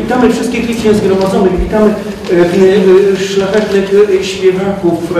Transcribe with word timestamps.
Witamy 0.00 0.32
wszystkich 0.32 0.68
licznie 0.68 0.94
zgromadzonych, 0.94 1.60
witamy 1.60 1.90
e, 1.90 1.92
e, 3.12 3.16
szlachetnych 3.16 3.94
e, 4.20 4.24
śpiewaków 4.24 5.14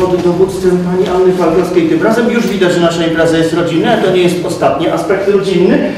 pod 0.00 0.22
dowództwem 0.22 0.78
pani 0.78 1.08
Anny 1.08 1.32
Falkowskiej. 1.32 1.88
Tym 1.88 2.02
razem 2.02 2.30
już 2.30 2.46
widać, 2.46 2.72
że 2.72 2.80
nasza 2.80 3.06
impreza 3.06 3.38
jest 3.38 3.52
rodzinna, 3.52 3.96
to 3.96 4.10
nie 4.10 4.22
jest 4.22 4.46
ostatni 4.46 4.88
aspekt 4.88 5.28
rodzinny 5.28 5.92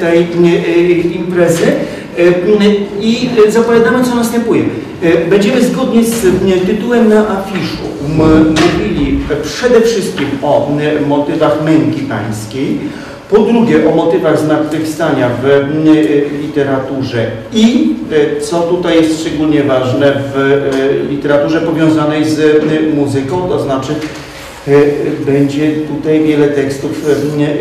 tej 0.00 1.16
imprezy. 1.16 1.72
I 3.00 3.30
zapowiadamy, 3.48 4.04
co 4.04 4.14
następuje. 4.14 4.64
E, 5.02 5.30
Będziemy 5.30 5.64
zgodnie 5.64 6.04
z 6.04 6.24
e, 6.24 6.66
tytułem 6.66 7.08
na 7.08 7.28
afiszu 7.28 7.76
mówili 8.08 9.18
przede 9.42 9.80
wszystkim 9.80 10.26
o 10.42 10.70
motywach 11.06 11.64
męki 11.64 12.00
pańskiej, 12.00 12.78
po 13.30 13.38
drugie, 13.38 13.88
o 13.88 13.94
motywach 13.96 14.38
zmartwychwstania 14.40 15.30
w 15.42 15.46
e, 15.46 15.68
literaturze 16.42 17.26
i, 17.52 17.94
e, 18.36 18.40
co 18.40 18.60
tutaj 18.60 18.96
jest 18.96 19.20
szczególnie 19.20 19.62
ważne, 19.62 20.12
w 20.34 20.38
e, 20.38 21.10
literaturze 21.10 21.60
powiązanej 21.60 22.24
z 22.24 22.40
e, 22.40 22.94
muzyką, 22.96 23.48
to 23.48 23.60
znaczy 23.62 23.92
e, 24.68 24.72
będzie 25.26 25.70
tutaj 25.72 26.24
wiele 26.24 26.48
tekstów 26.48 27.06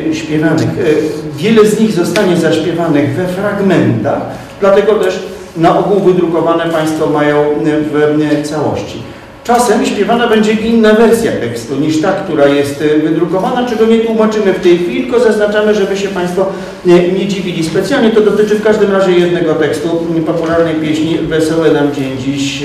e, 0.10 0.16
śpiewanych. 0.16 0.63
E, 0.70 1.16
Wiele 1.38 1.66
z 1.66 1.80
nich 1.80 1.91
zostanie 1.91 2.38
zaśpiewanych 2.38 3.10
we 3.10 3.27
fragmentach, 3.27 4.22
dlatego 4.60 4.94
też 4.96 5.20
na 5.58 5.80
ogół 5.80 6.00
wydrukowane 6.00 6.66
Państwo 6.66 7.08
mają 7.08 7.41
m, 7.41 7.66
w 7.91 7.96
m, 7.96 8.44
całości. 8.44 9.02
Czasem 9.44 9.86
śpiewana 9.86 10.27
będzie 10.27 10.52
inna 10.52 10.94
wersja 10.94 11.32
tekstu 11.32 11.76
niż 11.76 12.02
ta, 12.02 12.12
która 12.12 12.48
jest 12.48 12.82
e, 12.82 13.00
wydrukowana, 13.00 13.70
czego 13.70 13.86
nie 13.86 13.99
tłumaczymy 13.99 14.54
w 14.54 14.60
tej 14.60 14.77
chwili, 14.77 15.04
tylko 15.04 15.20
zaznaczamy, 15.20 15.76
żeby 15.76 15.98
się 15.98 16.07
Państwo 16.07 16.46
nie, 16.85 17.07
nie 17.12 17.27
dziwili. 17.27 17.63
Specjalnie 17.63 18.10
to 18.10 18.21
dotyczy 18.21 18.55
w 18.55 18.63
każdym 18.63 18.91
razie 18.91 19.12
jednego 19.12 19.54
tekstu 19.54 19.90
popularnej 20.26 20.76
pieśni 20.76 21.18
Wesoły 21.18 21.71
nam 21.71 21.93
dzień 21.93 22.18
dziś 22.26 22.63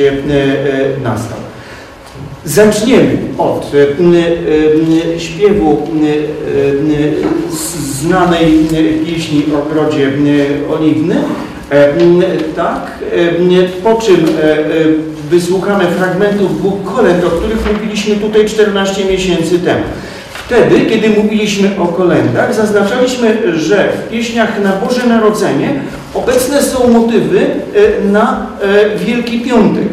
nastał. 1.05 1.39
Zaczniemy 2.45 3.19
od 3.39 3.73
śpiewu 5.19 5.89
znanej 8.01 8.67
pieśni 9.07 9.45
o 9.55 9.75
Grodzie 9.75 10.07
m, 10.07 10.27
Oliwny. 10.71 11.17
E, 11.71 11.89
Tak, 12.57 12.99
e, 13.17 13.83
po 13.83 14.03
czym 14.03 14.15
e, 14.15 14.57
wysłuchamy 15.31 15.85
fragmentów 15.85 16.59
dwóch 16.59 16.95
kolęd, 16.95 17.25
o 17.25 17.31
których 17.31 17.73
mówiliśmy 17.73 18.17
tutaj 18.17 18.47
14 18.47 19.05
miesięcy 19.05 19.59
temu. 19.59 19.83
Wtedy, 20.47 20.81
kiedy 20.81 21.11
mówiliśmy 21.11 21.71
o 21.79 21.87
kolędach, 21.87 22.55
zaznaczaliśmy, 22.55 23.59
że 23.59 23.89
w 23.93 24.11
pieśniach 24.11 24.63
na 24.63 24.73
Boże 24.73 25.07
Narodzenie 25.07 25.81
obecne 26.15 26.63
są 26.63 26.89
motywy 26.89 27.47
na 28.13 28.47
Wielki 28.97 29.41
Piątek. 29.41 29.89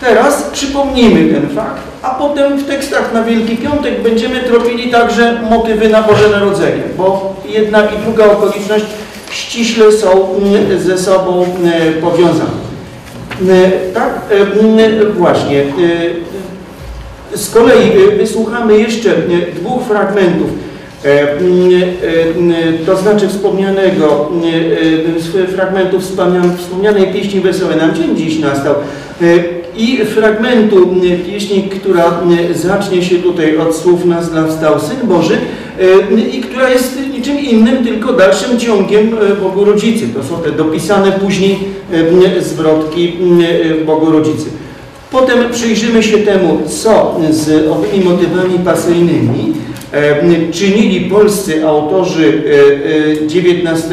Teraz 0.00 0.42
przypomnijmy 0.42 1.34
ten 1.34 1.48
fakt, 1.48 1.80
a 2.02 2.10
potem 2.10 2.58
w 2.58 2.66
tekstach 2.66 3.14
na 3.14 3.24
Wielki 3.24 3.56
Piątek 3.56 4.02
będziemy 4.02 4.40
tropili 4.40 4.90
także 4.90 5.40
motywy 5.50 5.88
na 5.88 6.02
Boże 6.02 6.28
Narodzenie, 6.28 6.82
bo 6.96 7.36
jedna 7.48 7.82
i 7.82 7.98
druga 8.04 8.24
okoliczność 8.24 8.84
ściśle 9.30 9.92
są 9.92 10.36
mm, 10.36 10.80
ze 10.80 10.98
sobą 10.98 11.44
mm, 11.44 11.72
powiązane. 12.00 12.50
Mm, 13.42 13.70
Tak, 13.94 14.20
właśnie. 15.16 15.64
Z 17.34 17.50
kolei 17.50 17.98
y, 18.12 18.16
wysłuchamy 18.16 18.78
jeszcze 18.78 19.10
dwóch 19.60 19.82
fragmentów, 19.82 20.50
e, 21.04 21.38
y, 21.38 22.78
to 22.86 22.96
znaczy 22.96 23.28
wspomnianego, 23.28 24.30
y, 25.34 25.46
fragmentów 25.46 26.02
wspomnia- 26.02 26.56
wspomnianej 26.58 27.06
pieśni 27.12 27.40
Wesoły 27.40 27.76
nam 27.76 27.94
dzień 27.94 28.16
dziś 28.16 28.38
nastał 28.38 28.74
i 29.76 29.96
fragmentu 29.96 30.94
pieśni, 31.26 31.62
która 31.62 32.20
zacznie 32.54 33.02
się 33.02 33.16
tutaj 33.16 33.56
od 33.58 33.76
słów 33.76 34.04
nas 34.04 34.30
dla 34.30 34.46
wstał 34.46 34.80
Syn 34.80 35.08
Boży 35.08 35.38
i 36.32 36.40
która 36.40 36.70
jest 36.70 36.98
niczym 37.12 37.38
innym, 37.38 37.84
tylko 37.84 38.12
dalszym 38.12 38.58
ciągiem 38.58 39.08
y, 39.32 39.36
Bogu 39.36 39.64
Rodzicy. 39.64 40.08
To 40.08 40.24
są 40.24 40.42
te 40.42 40.52
dopisane 40.52 41.12
później 41.12 41.58
y, 42.38 42.42
zwrotki 42.42 43.12
Bogu 43.86 44.10
Rodzicy. 44.10 44.50
Potem 45.10 45.50
przyjrzymy 45.52 46.02
się 46.02 46.18
temu, 46.18 46.58
co 46.66 47.20
z 47.30 47.68
owymi 47.68 48.04
motywami 48.04 48.58
pasyjnymi 48.64 49.52
e, 49.92 50.52
czynili 50.52 51.10
polscy 51.10 51.66
autorzy 51.66 52.42
e, 52.46 53.40
e, 53.42 53.60
XIX 53.64 53.90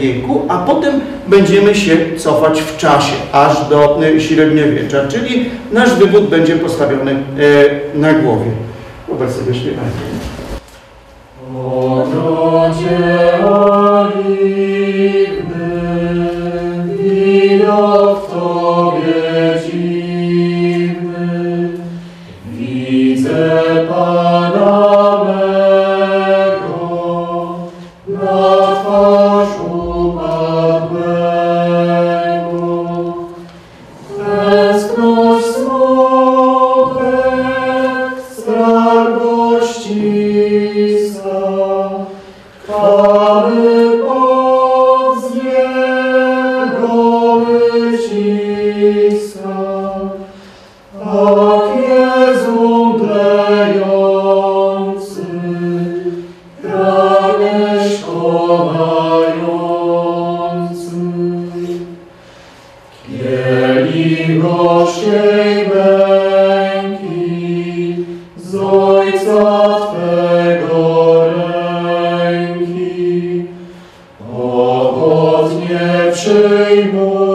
wieku, 0.00 0.42
a 0.48 0.58
potem 0.58 1.00
będziemy 1.28 1.74
się 1.74 1.96
cofać 2.16 2.60
w 2.60 2.76
czasie, 2.76 3.14
aż 3.32 3.68
do 3.68 4.00
e, 4.02 4.20
średniowiecza, 4.20 5.08
czyli 5.08 5.44
nasz 5.72 5.94
wywód 5.94 6.28
będzie 6.28 6.56
postawiony 6.56 7.10
e, 7.10 7.98
na 7.98 8.12
głowie. 8.12 8.50
Wobec 9.08 9.38
tego 9.38 9.54
śpiewajmy. 9.54 9.90
O 11.68 12.06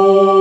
Oh. 0.04 0.41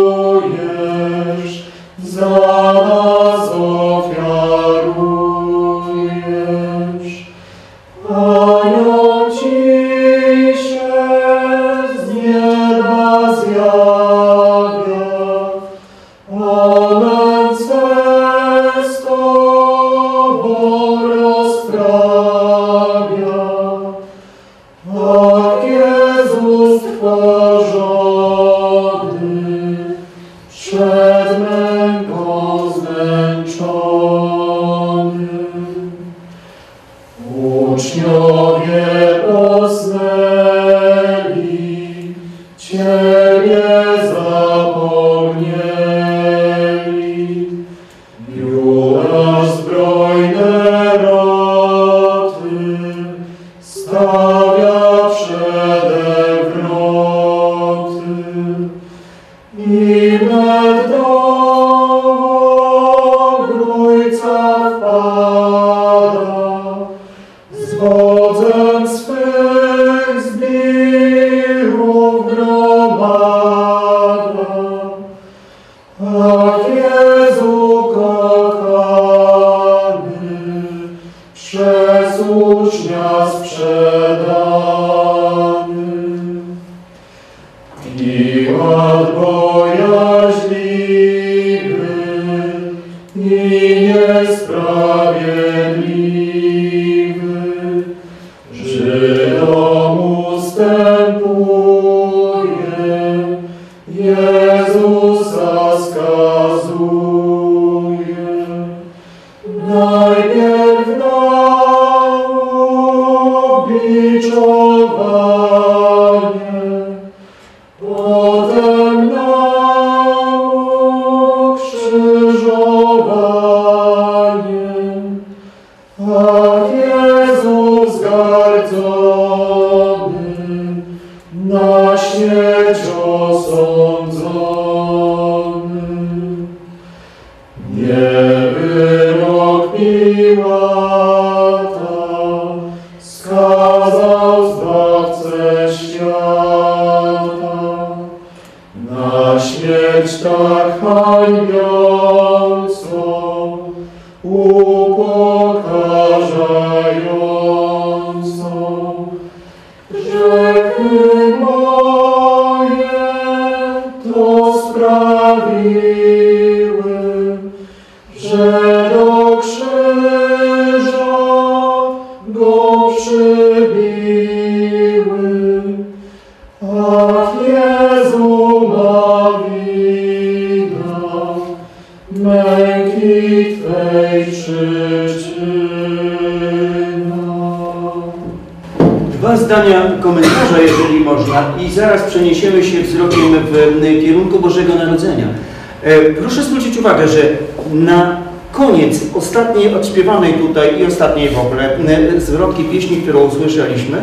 Odśpiewanej 200.01 200.35
tutaj 200.35 200.81
i 200.81 200.87
ostatniej 200.87 201.29
w 201.29 201.39
ogóle 201.39 201.77
e, 201.77 202.21
zwrotki 202.21 202.65
pieśni, 202.65 202.97
którą 202.97 203.21
usłyszeliśmy, 203.21 203.99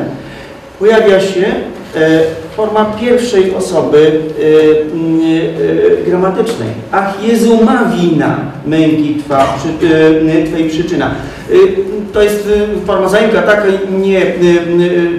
pojawia 0.80 1.22
się 1.22 1.46
e, 1.96 2.22
forma 2.56 2.86
pierwszej 2.86 3.56
osoby 3.56 4.22
e, 6.04 6.10
gramatycznej. 6.10 6.70
Ach, 6.92 7.24
Jezu 7.24 7.64
ma 7.64 7.86
wina 7.86 8.38
męki 8.66 9.16
Twa, 9.26 9.58
Twej 10.50 10.70
przyczyna. 10.70 11.12
To 12.14 12.24
jest 12.24 12.50
forma 12.86 13.10
zaimka, 13.10 13.42
tak, 13.42 13.64
nie 14.00 14.22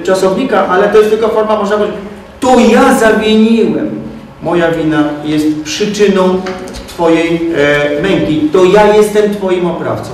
czasownika, 0.04 0.66
ale 0.66 0.88
to 0.88 0.98
jest 0.98 1.10
tylko 1.10 1.28
forma, 1.28 1.56
można 1.56 1.76
powiedzieć, 1.76 1.98
to 2.40 2.56
ja 2.72 2.98
zawiniłem. 2.98 3.90
Moja 4.42 4.70
wina 4.70 5.08
jest 5.24 5.46
przyczyną 5.64 6.40
Twojej 6.88 7.40
męki. 8.02 8.40
To 8.52 8.64
ja 8.64 8.96
jestem 8.96 9.34
Twoim 9.34 9.66
oprawcą. 9.66 10.10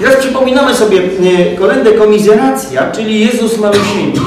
Teraz 0.00 0.16
przypominamy 0.16 0.74
sobie 0.74 0.98
e, 0.98 1.56
kolendę 1.56 1.92
komizeracja, 1.92 2.90
czyli 2.90 3.20
Jezus 3.20 3.58
Malusieńki. 3.58 4.20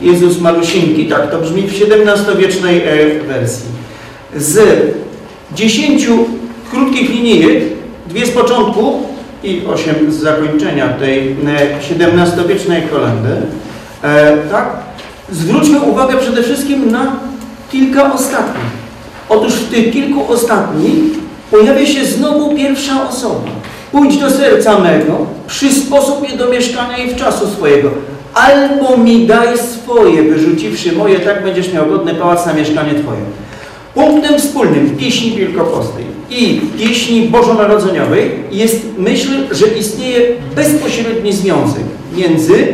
Jezus 0.00 0.40
Malusieńki, 0.40 1.06
tak 1.06 1.30
to 1.30 1.38
brzmi 1.38 1.62
w 1.62 1.72
XVII-wiecznej 1.72 2.82
e, 2.82 3.20
wersji. 3.20 3.64
Z 4.36 4.60
dziesięciu 5.54 6.24
krótkich 6.70 7.10
linijek, 7.10 7.64
dwie 8.06 8.26
z 8.26 8.30
początku 8.30 9.02
i 9.44 9.62
osiem 9.66 10.12
z 10.12 10.14
zakończenia 10.14 10.88
tej 10.88 11.36
e, 11.46 11.76
XVII-wiecznej 11.76 12.82
kolendy, 12.82 13.46
e, 14.02 14.36
tak, 14.50 14.76
zwróćmy 15.30 15.80
uwagę 15.80 16.16
przede 16.18 16.42
wszystkim 16.42 16.90
na 16.90 17.16
kilka 17.72 18.12
ostatnich. 18.12 18.72
Otóż 19.28 19.52
w 19.52 19.70
tych 19.70 19.92
kilku 19.92 20.32
ostatnich 20.32 20.94
pojawia 21.50 21.86
się 21.86 22.04
znowu 22.04 22.56
pierwsza 22.56 23.08
osoba. 23.08 23.61
Pójdź 23.92 24.16
do 24.16 24.30
serca 24.30 24.78
mego, 24.78 25.26
przysposób 25.46 26.30
je 26.30 26.36
do 26.36 26.48
mieszkania 26.48 26.96
i 26.98 27.10
w 27.10 27.16
czasu 27.16 27.46
swojego. 27.46 27.90
Albo 28.34 28.96
mi 28.96 29.26
daj 29.26 29.58
swoje, 29.58 30.22
wyrzuciwszy 30.22 30.92
moje, 30.92 31.20
tak 31.20 31.42
będziesz 31.42 31.72
miał 31.72 31.86
godny 31.86 32.14
pałac 32.14 32.46
na 32.46 32.52
mieszkanie 32.52 32.94
Twoje. 32.94 33.20
Punktem 33.94 34.38
wspólnym 34.38 34.86
w 34.86 34.98
pieśni 34.98 35.30
wielkopostnej 35.30 36.04
i 36.30 36.60
pieśni 36.78 37.22
bożonarodzeniowej 37.22 38.30
jest 38.50 38.80
myśl, 38.98 39.28
że 39.50 39.66
istnieje 39.66 40.20
bezpośredni 40.56 41.32
związek 41.32 41.84
między 42.16 42.66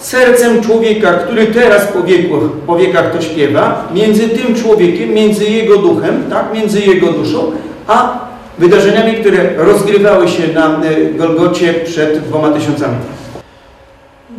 sercem 0.00 0.62
człowieka, 0.62 1.12
który 1.12 1.46
teraz 1.46 1.86
po, 1.86 2.02
wieku, 2.02 2.34
po 2.66 2.76
wiekach 2.76 3.16
to 3.16 3.22
śpiewa, 3.22 3.88
między 3.94 4.28
tym 4.28 4.54
człowiekiem, 4.54 5.10
między 5.10 5.44
jego 5.44 5.78
duchem, 5.78 6.22
tak, 6.30 6.54
między 6.54 6.80
jego 6.80 7.12
duszą, 7.12 7.52
a 7.86 8.24
wydarzeniami, 8.58 9.14
które 9.14 9.54
rozgrywały 9.56 10.28
się 10.28 10.52
na 10.54 10.82
e, 10.84 11.04
Golgocie 11.14 11.74
przed 11.74 12.18
dwoma 12.18 12.50
tysiącami. 12.50 12.96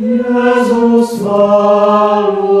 Jezus 0.00 1.20
malusieńki 1.22 2.56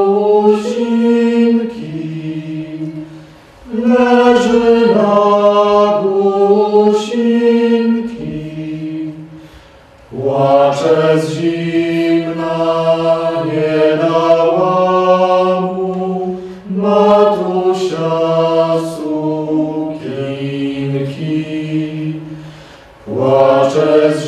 leży 3.84 4.94
na 4.94 6.02
głosinki, 6.02 7.12
płacze 10.10 11.18
z 11.18 11.30
zimna, 11.30 11.65
Płacze 23.96 24.25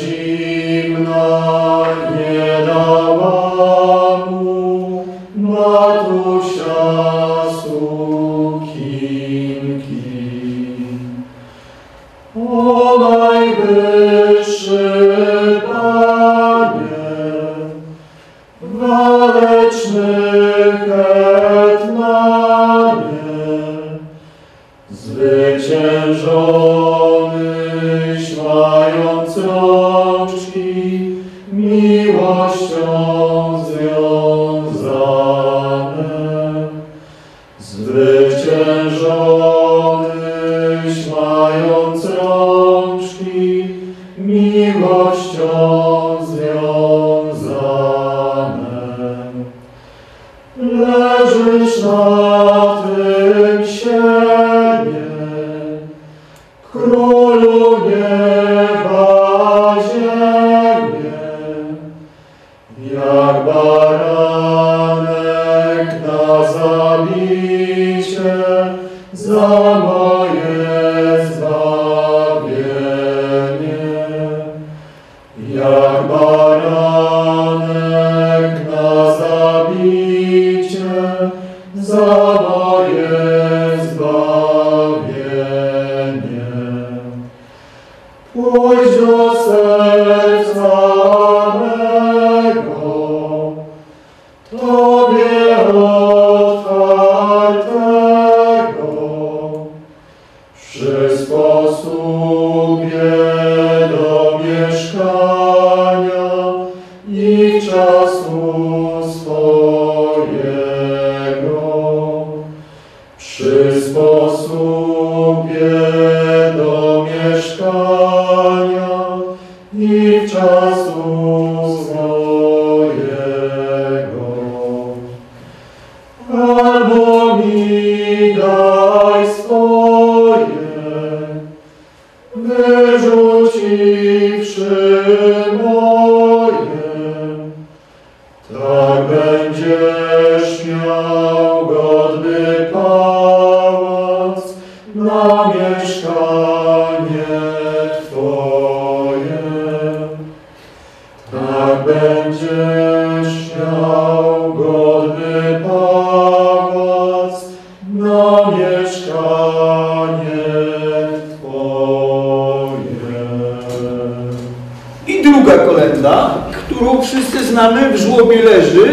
żłobie 168.19 168.43
leży, 168.43 168.85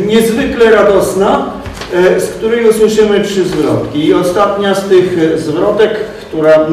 e, 0.00 0.06
niezwykle 0.06 0.70
radosna, 0.70 1.46
e, 1.94 2.20
z 2.20 2.28
której 2.28 2.68
usłyszymy 2.68 3.20
trzy 3.20 3.44
zwrotki. 3.44 4.06
I 4.06 4.14
ostatnia 4.14 4.74
z 4.74 4.84
tych 4.84 5.38
zwrotek, 5.40 5.90
która 6.28 6.66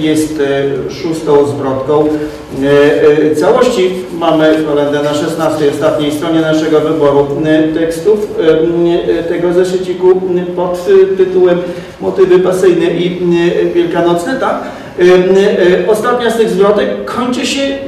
jest 0.00 0.40
e, 0.40 0.92
szóstą 0.92 1.46
zwrotką 1.46 2.08
całości, 3.36 3.90
mamy 4.18 4.54
kolendę 4.68 5.02
na 5.02 5.14
16, 5.14 5.70
ostatniej 5.70 6.12
stronie 6.12 6.40
naszego 6.40 6.80
wyboru 6.80 7.26
tekstów 7.74 8.18
tego 9.28 9.52
zeszyciku 9.52 10.20
pod 10.56 10.86
tytułem 11.16 11.58
Motywy 12.00 12.38
pasyjne 12.38 12.86
i 12.86 13.20
wielkanocne, 13.74 14.36
tak? 14.40 14.62
Ostatnia 15.88 16.30
z 16.30 16.36
tych 16.36 16.50
zwrotek 16.50 17.04
kończy 17.04 17.46
się 17.46 17.78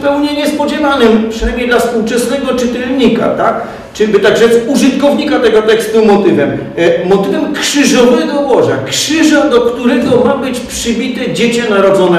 zupełnie 0.00 0.36
niespodziewanym, 0.36 1.30
przynajmniej 1.30 1.68
dla 1.68 1.78
współczesnego 1.78 2.54
czytelnika, 2.54 3.28
tak? 3.28 3.62
Czy 3.94 4.08
by 4.08 4.20
tak 4.20 4.36
rzec 4.38 4.52
użytkownika 4.66 5.40
tego 5.40 5.62
tekstu 5.62 6.04
motywem. 6.04 6.58
E, 6.76 7.04
Motywem 7.04 7.52
krzyżowego 7.54 8.40
łoża, 8.40 8.76
krzyża, 8.86 9.48
do 9.48 9.60
którego 9.60 10.24
ma 10.24 10.36
być 10.36 10.60
przybite 10.60 11.34
dziecię 11.34 11.62
narodzone. 11.70 12.18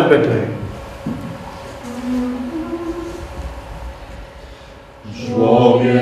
W 5.05 5.27
żłobie 5.27 6.00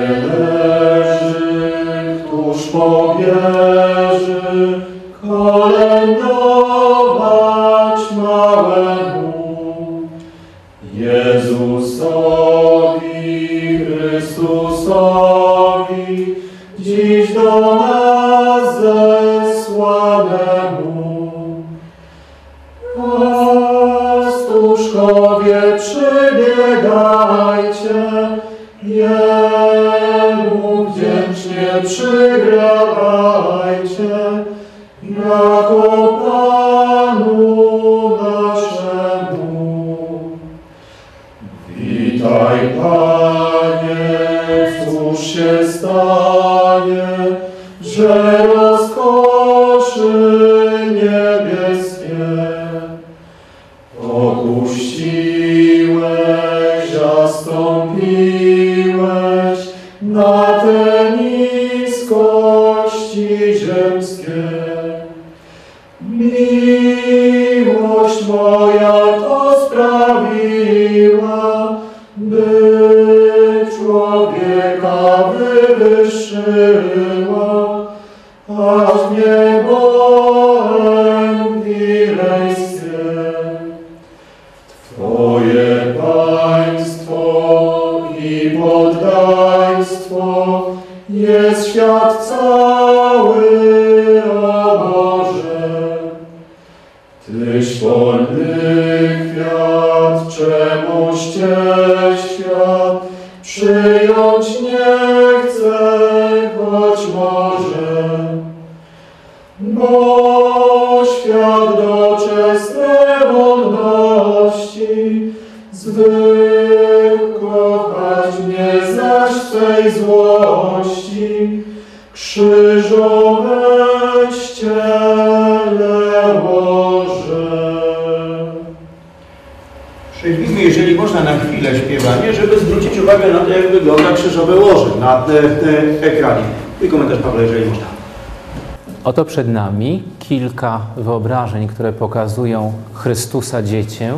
przed 139.30 139.48
nami 139.48 140.04
kilka 140.20 140.82
wyobrażeń, 140.98 141.68
które 141.68 141.94
pokazują 141.94 142.74
Chrystusa 142.94 143.64
Dziecię 143.64 144.14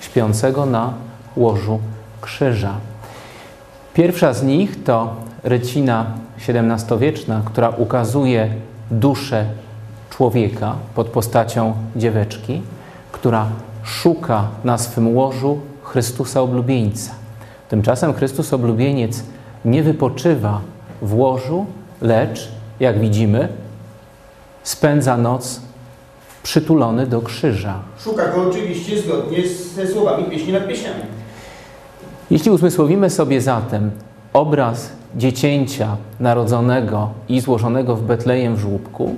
śpiącego 0.00 0.66
na 0.66 0.92
łożu 1.36 1.78
krzyża. 2.20 2.74
Pierwsza 3.94 4.32
z 4.32 4.42
nich 4.42 4.84
to 4.84 5.14
rycina 5.42 6.06
XVII-wieczna, 6.48 7.42
która 7.44 7.68
ukazuje 7.68 8.50
duszę 8.90 9.44
człowieka 10.10 10.74
pod 10.94 11.08
postacią 11.08 11.74
dzieweczki, 11.96 12.62
która 13.12 13.46
szuka 13.82 14.44
na 14.64 14.78
swym 14.78 15.16
łożu 15.16 15.58
Chrystusa 15.82 16.40
oblubieńca. 16.40 17.12
Tymczasem 17.68 18.14
Chrystus 18.14 18.52
oblubieniec 18.52 19.24
nie 19.64 19.82
wypoczywa 19.82 20.60
w 21.02 21.14
łożu, 21.14 21.66
lecz, 22.00 22.48
jak 22.80 22.98
widzimy, 22.98 23.48
spędza 24.64 25.16
noc 25.16 25.60
przytulony 26.42 27.06
do 27.06 27.22
krzyża. 27.22 27.74
Szuka 27.98 28.28
go 28.28 28.48
oczywiście 28.48 29.02
zgodnie 29.02 29.38
ze 29.74 29.86
słowami 29.86 30.24
pieśni 30.24 30.52
nad 30.52 30.68
pieśniami. 30.68 31.02
Jeśli 32.30 32.50
uzmysłowimy 32.50 33.10
sobie 33.10 33.40
zatem 33.40 33.90
obraz 34.32 34.92
dziecięcia 35.16 35.96
narodzonego 36.20 37.10
i 37.28 37.40
złożonego 37.40 37.96
w 37.96 38.02
Betlejem 38.02 38.56
w 38.56 38.58
żłóbku, 38.58 39.14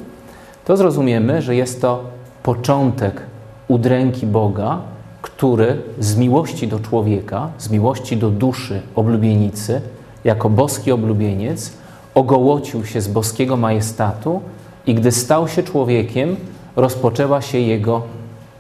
to 0.65 0.77
zrozumiemy, 0.77 1.43
że 1.43 1.57
jest 1.57 1.81
to 1.81 2.05
początek 2.43 3.23
udręki 3.69 4.27
Boga, 4.27 4.79
który 5.23 5.83
z 5.99 6.17
miłości 6.17 6.69
do 6.69 6.81
człowieka, 6.81 7.49
z 7.59 7.71
miłości 7.71 8.17
do 8.17 8.31
duszy 8.31 8.83
oblubienicy, 8.95 9.81
jako 10.25 10.51
boski 10.51 10.93
oblubieniec, 10.93 11.73
ogołocił 12.15 12.87
się 12.87 13.01
z 13.01 13.09
boskiego 13.09 13.57
majestatu 13.57 14.41
i 14.87 14.95
gdy 14.95 15.13
stał 15.13 15.49
się 15.49 15.63
człowiekiem, 15.63 16.37
rozpoczęła 16.77 17.43
się 17.43 17.59
jego 17.59 18.03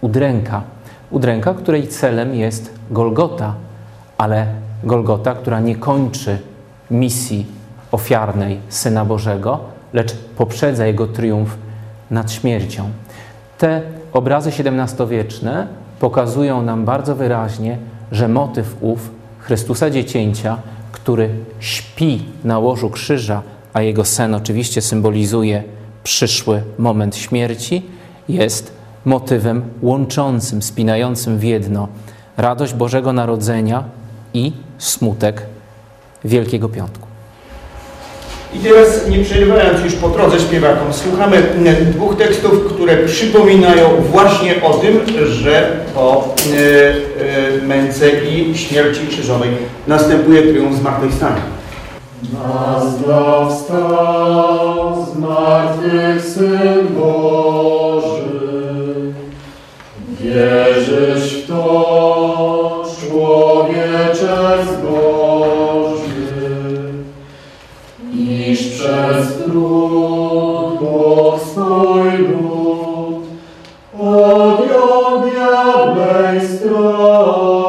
udręka. 0.00 0.62
Udręka, 1.10 1.54
której 1.54 1.88
celem 1.88 2.34
jest 2.34 2.74
Golgota, 2.90 3.54
ale 4.18 4.46
Golgota, 4.84 5.34
która 5.34 5.60
nie 5.60 5.76
kończy 5.76 6.38
misji 6.90 7.46
ofiarnej 7.92 8.58
Syna 8.68 9.04
Bożego, 9.04 9.60
lecz 9.92 10.14
poprzedza 10.14 10.86
Jego 10.86 11.06
triumf 11.06 11.56
nad 12.10 12.32
śmiercią. 12.32 12.90
Te 13.58 13.82
obrazy 14.12 14.50
XVII-wieczne 14.50 15.66
pokazują 16.00 16.62
nam 16.62 16.84
bardzo 16.84 17.16
wyraźnie, 17.16 17.78
że 18.12 18.28
motyw 18.28 18.76
ów 18.80 19.10
Chrystusa 19.38 19.90
Dziecięcia, 19.90 20.58
który 20.92 21.28
śpi 21.60 22.24
na 22.44 22.58
łożu 22.58 22.90
krzyża, 22.90 23.42
a 23.72 23.82
jego 23.82 24.04
sen 24.04 24.34
oczywiście 24.34 24.82
symbolizuje 24.82 25.62
przyszły 26.06 26.62
moment 26.78 27.16
śmierci, 27.16 27.82
jest 28.28 28.72
motywem 29.04 29.62
łączącym, 29.82 30.62
spinającym 30.62 31.38
w 31.38 31.44
jedno 31.44 31.88
radość 32.36 32.74
Bożego 32.74 33.12
Narodzenia 33.12 33.84
i 34.34 34.52
smutek 34.78 35.42
Wielkiego 36.24 36.68
Piątku. 36.68 37.06
I 38.54 38.58
teraz, 38.58 39.08
nie 39.08 39.24
przerywając 39.24 39.84
już 39.84 39.94
po 39.94 40.08
drodze 40.08 40.40
śpiewakom, 40.40 40.92
słuchamy 40.92 41.36
mm, 41.36 41.92
dwóch 41.92 42.16
tekstów, 42.16 42.52
które 42.74 42.96
przypominają 42.96 43.88
właśnie 44.12 44.62
o 44.62 44.74
tym, 44.74 45.00
że 45.26 45.72
po 45.94 46.34
e, 46.52 47.62
e, 47.62 47.66
męce 47.66 48.10
i 48.10 48.58
śmierci 48.58 49.06
krzyżowej 49.06 49.50
następuje 49.86 50.42
triumf 50.42 50.78
zmartwychwstania. 50.78 51.55
Nazda 52.32 53.46
wstał 53.48 55.06
z 55.06 55.18
martwych 55.18 56.24
Syn 56.24 56.88
Boży. 56.98 58.26
Wierzysz 60.20 61.44
w 61.44 61.48
to, 61.48 62.84
człowiecze 63.00 64.58
zbożny, 64.64 66.32
iż 68.14 68.58
przez 68.58 69.44
trud 69.44 69.96
Bóg 70.80 71.40
lud 72.18 73.26
odjął 74.00 75.20
diabłej 75.20 76.48
strożej. 76.48 77.65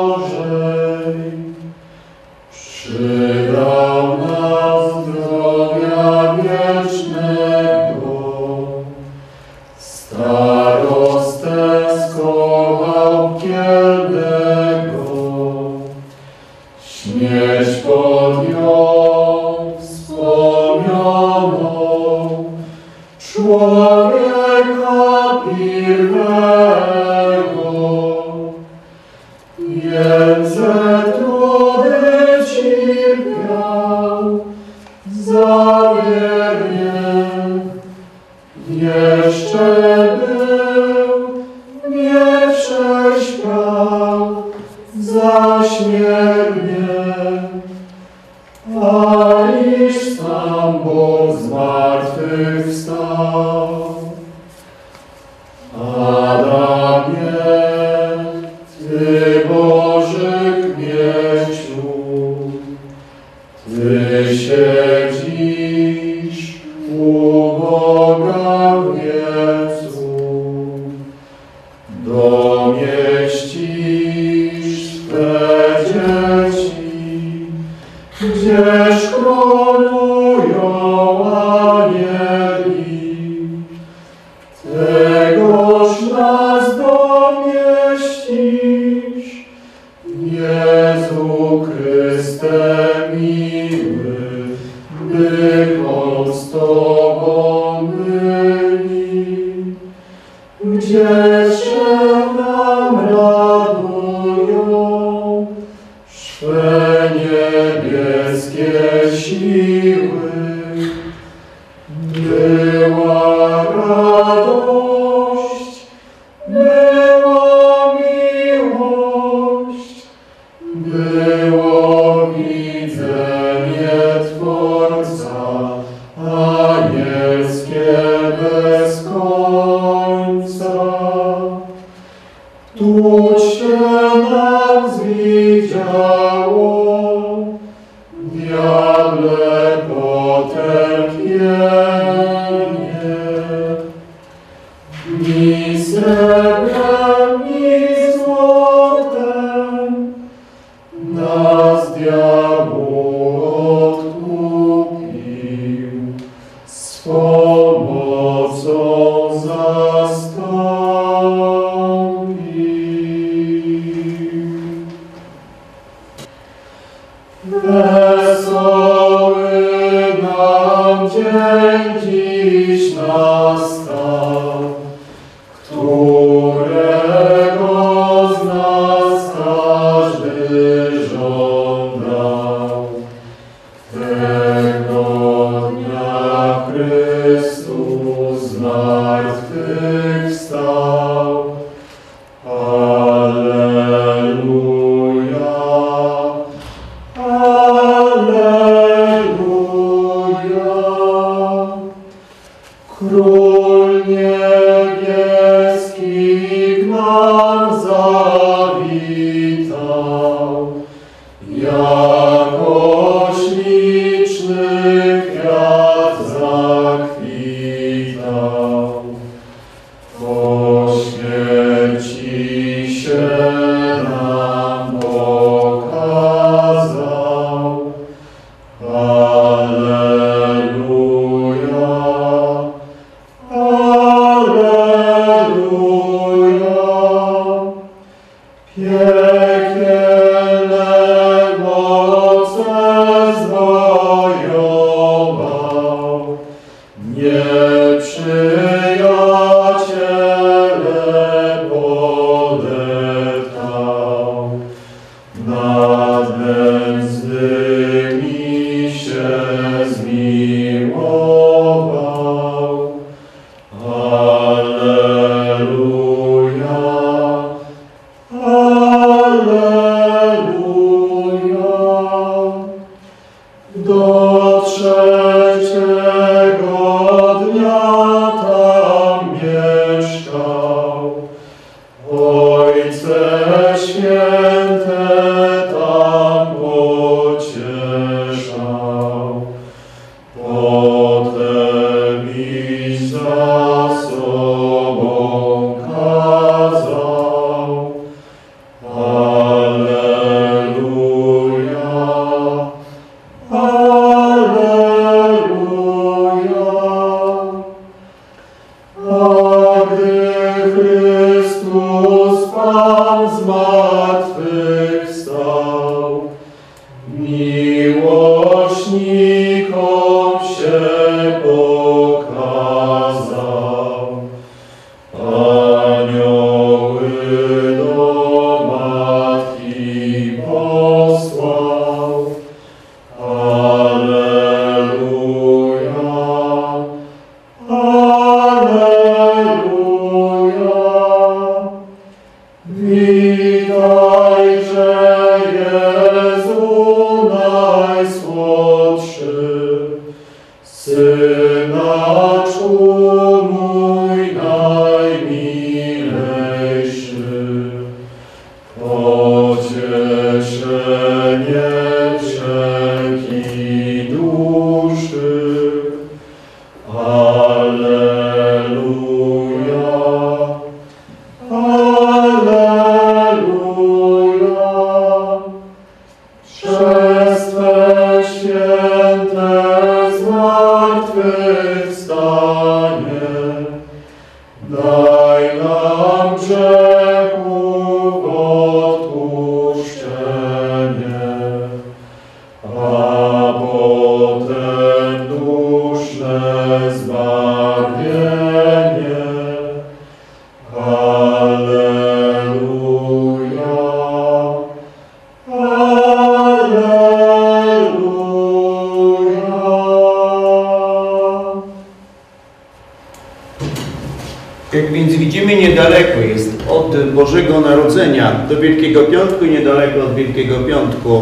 Wielkiego 418.98 419.12
Piątku 419.12 419.46
i 419.46 419.50
niedaleko 419.50 420.04
od 420.04 420.16
Wielkiego 420.16 420.56
Piątku 420.56 421.22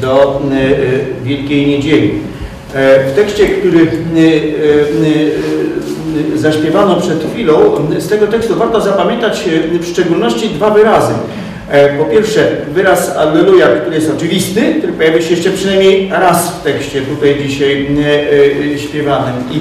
do 0.00 0.42
e, 0.52 1.24
Wielkiej 1.24 1.66
Niedzieli. 1.66 2.12
E, 2.74 3.10
W 3.10 3.14
tekście, 3.14 3.46
który 3.46 3.80
e, 3.82 3.88
zaśpiewano 6.38 7.00
przed 7.00 7.24
chwilą, 7.32 7.54
z 7.98 8.08
tego 8.08 8.26
tekstu 8.26 8.54
warto 8.56 8.80
zapamiętać 8.80 9.44
w 9.80 9.86
szczególności 9.86 10.48
dwa 10.48 10.70
wyrazy. 10.70 11.14
Po 11.98 12.04
pierwsze, 12.04 12.56
wyraz 12.74 13.16
Alleluja, 13.16 13.66
który 13.66 13.96
jest 13.96 14.10
oczywisty, 14.10 14.74
który 14.78 14.92
pojawia 14.92 15.22
się 15.22 15.34
jeszcze 15.34 15.50
przynajmniej 15.50 16.08
raz 16.10 16.50
w 16.50 16.62
tekście 16.62 17.00
tutaj 17.00 17.36
dzisiaj 17.46 17.88
śpiewanym. 18.76 19.34
I 19.52 19.60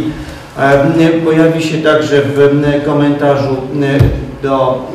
Pojawi 1.26 1.64
się 1.64 1.78
także 1.78 2.22
w 2.22 2.86
komentarzu 2.86 3.58
do 4.44 4.88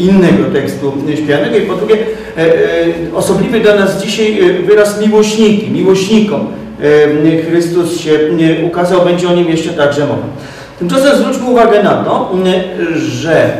innego 0.00 0.44
tekstu 0.52 0.92
śpiewanego 1.14 1.56
i 1.56 1.60
po 1.60 1.74
drugie 1.74 1.96
e, 1.96 2.40
e, 2.40 3.14
osobliwy 3.14 3.60
dla 3.60 3.74
nas 3.74 4.02
dzisiaj 4.02 4.40
e, 4.40 4.52
wyraz 4.52 5.00
miłośniki, 5.06 5.70
miłośnikom. 5.70 6.46
Chrystus 7.48 8.00
się 8.00 8.10
ukazał, 8.66 9.04
będzie 9.04 9.28
o 9.28 9.34
nim 9.34 9.48
jeszcze 9.48 9.70
także 9.70 10.00
mowa. 10.00 10.22
Tymczasem 10.78 11.16
zwróćmy 11.18 11.50
uwagę 11.50 11.82
na 11.82 12.04
to, 12.04 12.32
że 12.94 13.52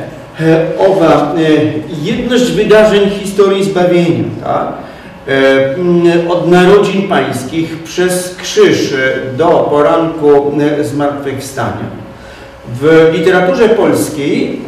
owa 0.79 1.35
jedność 2.03 2.53
wydarzeń 2.53 3.11
historii 3.11 3.65
zbawienia, 3.65 4.25
tak? 4.45 4.73
Od 6.29 6.51
narodzin 6.51 7.09
pańskich 7.09 7.83
przez 7.83 8.37
krzyż 8.37 8.95
do 9.37 9.47
poranku 9.71 10.53
zmartwychwstania. 10.83 12.10
W 12.81 13.11
literaturze 13.13 13.69
polskiej, 13.69 14.61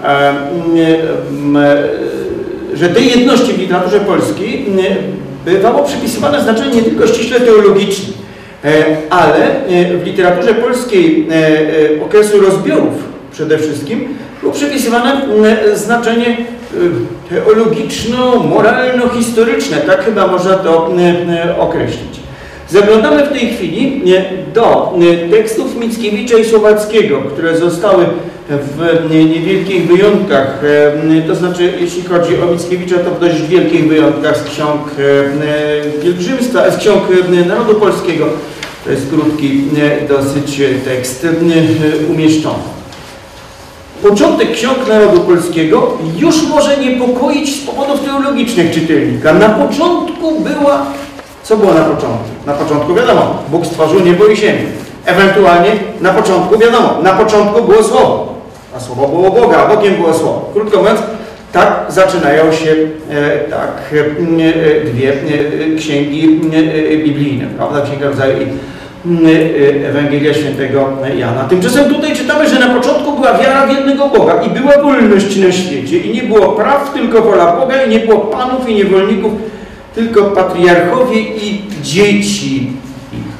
że 2.75 2.88
tej 2.88 3.11
jedności 3.11 3.53
w 3.53 3.59
literaturze 3.59 4.01
polskiej 4.01 4.67
bywało 5.45 5.85
przypisywane 5.85 6.43
znaczenie 6.43 6.75
nie 6.75 6.83
tylko 6.83 7.07
ściśle 7.07 7.41
teologiczne, 7.41 8.15
e, 8.65 8.85
ale 9.11 9.67
e, 9.67 9.99
w 9.99 10.07
literaturze 10.07 10.55
polskiej 10.55 11.29
e, 11.99 12.05
okresu 12.05 12.41
rozbiorów 12.41 12.95
przede 13.33 13.59
wszystkim 13.59 14.09
było 14.41 14.53
przypisywane 14.53 15.23
znaczenie 15.75 16.37
teologiczno-moralno-historyczne, 17.31 19.77
tak 19.77 20.05
chyba 20.05 20.27
można 20.27 20.55
to 20.55 20.95
określić. 21.59 22.22
Zaglądamy 22.73 23.27
w 23.27 23.33
tej 23.33 23.55
chwili 23.55 24.03
e, 24.15 24.25
do 24.55 24.95
e, 25.13 25.29
tekstów 25.29 25.77
Mickiewicza 25.77 26.39
i 26.39 26.45
Słowackiego, 26.45 27.21
które 27.21 27.59
zostały 27.59 28.05
w 28.49 28.83
e, 28.83 29.25
niewielkich 29.25 29.87
wyjątkach, 29.87 30.61
e, 31.19 31.23
to 31.29 31.35
znaczy 31.35 31.73
jeśli 31.81 32.03
chodzi 32.03 32.43
o 32.43 32.47
Mickiewicza, 32.47 32.99
to 32.99 33.11
w 33.11 33.21
dość 33.21 33.43
wielkich 33.43 33.89
wyjątkach 33.89 34.39
z 34.39 34.45
ksiąg 34.45 34.81
e, 34.99 35.03
e, 35.03 36.03
pielgrzymstwa, 36.03 36.71
z 36.71 36.77
ksiąg 36.77 37.03
e, 37.33 37.47
narodu 37.47 37.75
polskiego. 37.75 38.27
To 38.85 38.91
jest 38.91 39.11
krótki 39.11 39.65
e, 39.79 40.09
dosyć 40.09 40.61
e, 40.61 40.69
tekst 40.75 41.27
e, 41.27 42.13
umieszczony. 42.13 42.63
Początek 44.03 44.53
ksiąg 44.53 44.89
narodu 44.89 45.21
polskiego 45.21 45.99
już 46.19 46.49
może 46.49 46.77
niepokoić 46.77 47.57
z 47.57 47.67
powodów 47.67 48.05
teologicznych 48.05 48.75
czytelnika. 48.75 49.35
Na 49.35 49.49
początku 49.49 50.41
była, 50.41 50.87
co 51.43 51.57
było 51.57 51.75
na 51.75 51.85
początku? 51.85 52.29
Na 52.47 52.53
początku 52.53 52.95
wiadomo, 52.95 53.43
Bóg 53.49 53.67
stworzył 53.67 54.01
niebo 54.01 54.27
i 54.27 54.37
ziemię. 54.37 54.63
Ewentualnie 55.07 55.71
na 56.01 56.11
początku 56.13 56.59
wiadomo, 56.59 56.99
na 57.03 57.13
początku 57.13 57.63
było 57.63 57.83
Słowo, 57.83 58.35
a 58.77 58.81
Słowo 58.81 59.09
było 59.09 59.31
Boga, 59.31 59.57
a 59.59 59.77
Bogiem 59.77 59.95
było 59.95 60.15
Słowo. 60.15 60.51
Krótko 60.53 60.79
mówiąc, 60.79 61.01
tak 61.53 61.85
zaczynają 61.89 62.53
się 62.53 62.71
e, 63.11 63.39
tak, 63.39 63.93
e, 63.93 64.01
e, 64.01 64.85
dwie 64.85 65.13
e, 65.13 65.77
księgi 65.79 66.41
e, 66.93 66.97
biblijne, 66.97 67.47
prawda? 67.57 67.81
Księga 67.81 68.09
Rodzaju 68.09 68.37
i 68.39 68.47
e, 69.27 69.89
Ewangelia 69.89 70.35
Świętego 70.35 70.89
Jana. 71.17 71.45
Tymczasem 71.45 71.95
tutaj 71.95 72.17
czytamy, 72.17 72.49
że 72.49 72.59
na 72.61 72.75
początku 72.75 73.13
była 73.13 73.39
wiara 73.39 73.67
w 73.67 73.73
jednego 73.73 74.09
Boga 74.09 74.43
i 74.43 74.51
była 74.51 74.83
wolność 74.83 75.37
na 75.37 75.53
świecie 75.53 75.99
i 75.99 76.15
nie 76.15 76.23
było 76.23 76.49
praw, 76.49 76.93
tylko 76.95 77.23
wola 77.23 77.57
Boga 77.57 77.83
i 77.83 77.91
nie 77.91 77.99
było 77.99 78.19
panów 78.19 78.69
i 78.69 78.75
niewolników, 78.75 79.33
tylko 79.95 80.25
patriarchowie 80.25 81.21
i 81.21 81.63
dzieci 81.83 82.73
ich. 83.13 83.33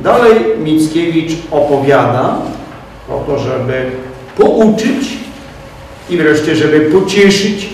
Dalej 0.00 0.34
Mickiewicz 0.64 1.32
opowiada 1.50 2.36
o 3.08 3.18
to, 3.26 3.38
żeby 3.38 3.90
pouczyć 4.36 5.18
i 6.10 6.16
wreszcie, 6.16 6.56
żeby 6.56 6.80
pocieszyć 6.80 7.68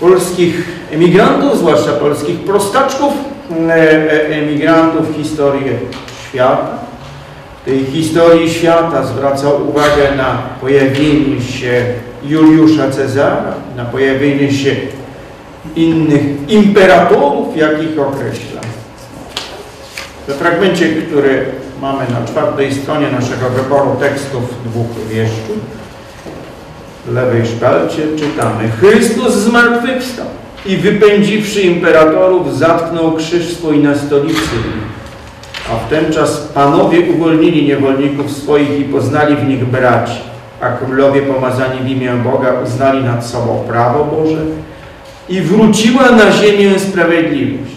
polskich 0.00 0.68
emigrantów, 0.90 1.58
zwłaszcza 1.58 1.92
polskich 1.92 2.40
prostaczków, 2.40 3.12
e, 3.50 3.72
e, 3.72 4.26
emigrantów 4.28 5.06
historię 5.16 5.72
świata. 6.28 6.78
W 7.62 7.64
tej 7.64 7.84
historii 7.84 8.50
świata 8.50 9.06
zwraca 9.06 9.48
uwagę 9.50 10.16
na 10.16 10.38
pojawienie 10.60 11.42
się 11.42 11.84
Juliusza 12.24 12.90
Cezara, 12.90 13.54
na 13.76 13.84
pojawienie 13.84 14.52
się 14.52 14.76
innych 15.76 16.22
imperatorów, 16.48 17.56
jak 17.56 17.82
ich 17.82 17.98
określa. 17.98 18.60
We 20.28 20.34
fragmencie, 20.34 20.88
który 20.88 21.44
mamy 21.82 22.04
na 22.10 22.26
czwartej 22.26 22.74
stronie 22.74 23.08
naszego 23.12 23.50
wyboru 23.50 23.96
tekstów 24.00 24.42
dwóch 24.64 25.08
wieszczów, 25.08 25.58
w 27.06 27.12
lewej 27.14 27.46
szpalcie 27.46 28.02
czytamy 28.18 28.70
Chrystus 28.80 29.34
zmartwychwstał 29.34 30.26
i 30.66 30.76
wypędziwszy 30.76 31.60
imperatorów 31.60 32.58
zatknął 32.58 33.12
krzyż 33.12 33.56
swój 33.56 33.78
na 33.78 33.98
stolicy 33.98 34.56
a 35.70 35.76
w 35.76 35.90
ten 35.90 36.12
czas 36.12 36.38
panowie 36.54 37.00
uwolnili 37.00 37.66
niewolników 37.66 38.30
swoich 38.30 38.80
i 38.80 38.84
poznali 38.84 39.36
w 39.36 39.48
nich 39.48 39.64
braci, 39.64 40.20
a 40.60 40.68
królowie 40.68 41.22
pomazani 41.22 41.80
w 41.80 41.88
imię 41.88 42.12
Boga 42.24 42.52
uznali 42.64 43.04
nad 43.04 43.26
sobą 43.26 43.64
prawo 43.68 44.04
Boże 44.04 44.38
i 45.30 45.40
wróciła 45.40 46.10
na 46.10 46.32
ziemię 46.32 46.78
sprawiedliwość. 46.78 47.74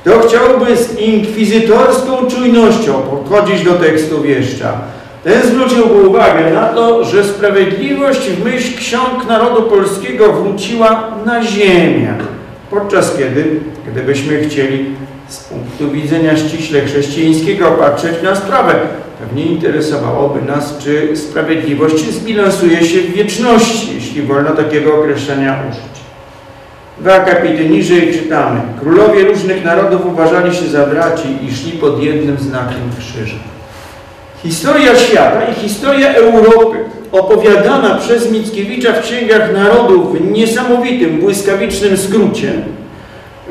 Kto 0.00 0.20
chciałby 0.20 0.76
z 0.76 0.98
inkwizytorską 0.98 2.26
czujnością 2.26 2.92
podchodzić 2.92 3.64
do 3.64 3.74
tekstu 3.74 4.22
wieszcza, 4.22 4.80
ten 5.24 5.42
zwróciłby 5.42 6.08
uwagę 6.08 6.50
na 6.50 6.66
to, 6.66 7.04
że 7.04 7.24
sprawiedliwość 7.24 8.20
w 8.20 8.44
myśl 8.44 8.78
ksiąg 8.78 9.26
narodu 9.28 9.62
polskiego 9.62 10.32
wróciła 10.32 11.10
na 11.26 11.42
ziemię, 11.42 12.14
podczas 12.70 13.16
kiedy, 13.16 13.60
gdybyśmy 13.92 14.44
chcieli 14.44 14.86
z 15.28 15.38
punktu 15.38 15.90
widzenia 15.90 16.36
ściśle 16.36 16.80
chrześcijańskiego 16.80 17.70
patrzeć 17.70 18.22
na 18.22 18.36
sprawę, 18.36 18.74
pewnie 19.20 19.44
interesowałoby 19.44 20.42
nas, 20.42 20.78
czy 20.78 21.16
sprawiedliwość 21.16 22.10
zbilansuje 22.10 22.84
się 22.84 23.00
w 23.00 23.12
wieczności, 23.12 23.88
jeśli 23.94 24.22
wolno 24.22 24.50
takiego 24.50 24.94
określenia 24.94 25.62
użyć. 25.70 26.03
Dwa 27.00 27.14
akapity 27.14 27.68
niżej 27.68 28.12
czytamy. 28.12 28.60
Królowie 28.80 29.24
różnych 29.24 29.64
narodów 29.64 30.06
uważali 30.06 30.56
się 30.56 30.66
za 30.66 30.86
braci 30.86 31.28
i 31.42 31.54
szli 31.56 31.72
pod 31.72 32.02
jednym 32.02 32.38
znakiem 32.38 32.90
krzyża. 32.98 33.36
Historia 34.42 34.96
świata 34.96 35.40
i 35.52 35.54
historia 35.54 36.14
Europy 36.14 36.76
opowiadana 37.12 37.94
przez 37.94 38.30
Mickiewicza 38.30 38.92
w 38.92 39.02
Księgach 39.02 39.52
Narodów 39.52 40.18
w 40.18 40.30
niesamowitym, 40.30 41.20
błyskawicznym 41.20 41.96
skrócie 41.96 42.52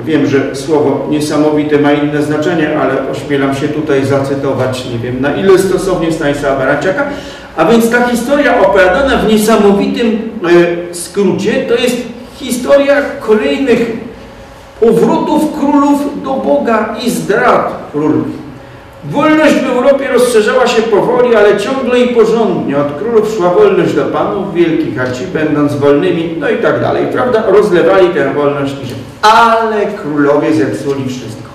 Wiem, 0.01 0.27
że 0.27 0.56
słowo 0.56 1.08
niesamowite 1.10 1.77
ma 1.77 1.91
inne 1.91 2.23
znaczenie, 2.23 2.79
ale 2.79 3.10
ośmielam 3.12 3.56
się 3.56 3.67
tutaj 3.67 4.06
zacytować, 4.06 4.86
nie 4.89 4.99
wiem 4.99 5.21
na 5.21 5.36
ile 5.36 5.60
stosownie 5.60 6.12
Stanisława 6.12 6.60
Baraciaka. 6.60 7.06
A 7.58 7.65
więc 7.65 7.89
ta 7.89 8.08
historia 8.08 8.62
opowiadana 8.62 9.17
w 9.17 9.27
niesamowitym 9.27 10.29
e, 10.91 10.95
skrócie 10.95 11.51
to 11.53 11.75
jest 11.75 11.97
historia 12.43 13.01
kolejnych 13.19 13.91
powrotów 14.79 15.60
królów 15.60 16.23
do 16.23 16.34
Boga 16.34 16.95
i 17.06 17.10
zdrad 17.10 17.73
królów. 17.91 18.27
Wolność 19.12 19.56
w 19.56 19.69
Europie 19.69 20.08
rozszerzała 20.08 20.67
się 20.67 20.82
powoli, 20.82 21.36
ale 21.36 21.58
ciągle 21.58 21.99
i 21.99 22.15
porządnie. 22.15 22.77
Od 22.77 22.97
królów 22.97 23.36
szła 23.36 23.49
wolność 23.49 23.93
do 23.93 24.06
panów 24.06 24.53
wielkich, 24.53 25.01
a 25.01 25.12
ci 25.12 25.27
będąc 25.27 25.75
wolnymi, 25.75 26.36
no 26.39 26.49
i 26.49 26.58
tak 26.58 26.82
dalej. 26.82 27.08
Prawda? 27.13 27.43
Rozlewali 27.47 28.10
tę 28.10 28.34
wolność 28.34 28.79
niżej. 28.79 28.97
Ale 29.21 29.86
królowie 29.86 30.53
zepsuli 30.53 31.10
wszystko. 31.10 31.49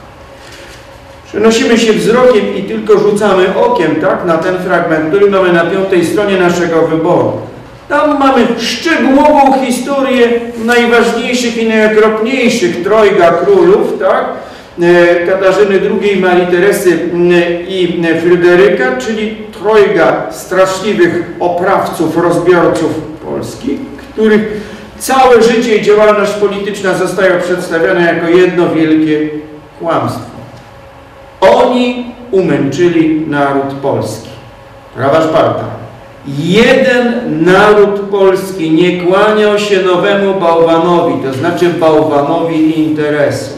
Przenosimy 1.26 1.78
się 1.78 1.92
wzrokiem 1.92 2.56
i 2.56 2.62
tylko 2.62 2.98
rzucamy 2.98 3.56
okiem 3.56 3.96
tak, 3.96 4.24
na 4.24 4.38
ten 4.38 4.58
fragment, 4.58 5.08
który 5.08 5.30
mamy 5.30 5.52
na 5.52 5.64
piątej 5.64 6.06
stronie 6.06 6.38
naszego 6.38 6.82
wyboru. 6.82 7.32
Tam 7.88 8.18
mamy 8.18 8.46
szczegółową 8.58 9.64
historię 9.66 10.28
najważniejszych 10.64 11.56
i 11.56 11.68
najokropniejszych 11.68 12.82
trojga 12.82 13.30
królów, 13.30 13.98
tak? 13.98 14.24
E, 14.82 15.26
Katarzyny 15.26 15.80
II, 16.02 16.20
Marii 16.20 16.46
Teresy 16.46 16.98
i 17.68 18.02
Fryderyka, 18.22 18.96
czyli 18.96 19.36
trojga 19.60 20.26
straszliwych 20.30 21.24
oprawców, 21.40 22.16
rozbiorców 22.16 22.90
Polski, 23.24 23.78
których 24.12 24.42
całe 24.98 25.42
życie 25.42 25.76
i 25.76 25.82
działalność 25.82 26.32
polityczna 26.32 26.94
zostają 26.94 27.40
przedstawione 27.40 28.14
jako 28.14 28.28
jedno 28.28 28.70
wielkie 28.70 29.28
kłamstwo. 29.78 30.38
Oni 31.40 32.14
umęczyli 32.30 33.26
naród 33.26 33.74
polski. 33.82 34.28
Prawa 34.96 35.22
szparta. 35.22 35.77
Jeden 36.36 37.44
naród 37.44 38.00
polski 38.00 38.70
nie 38.70 39.02
kłaniał 39.02 39.58
się 39.58 39.82
nowemu 39.82 40.40
bałwanowi, 40.40 41.22
to 41.22 41.32
znaczy 41.32 41.68
bałwanowi 41.68 42.80
interesu. 42.80 43.50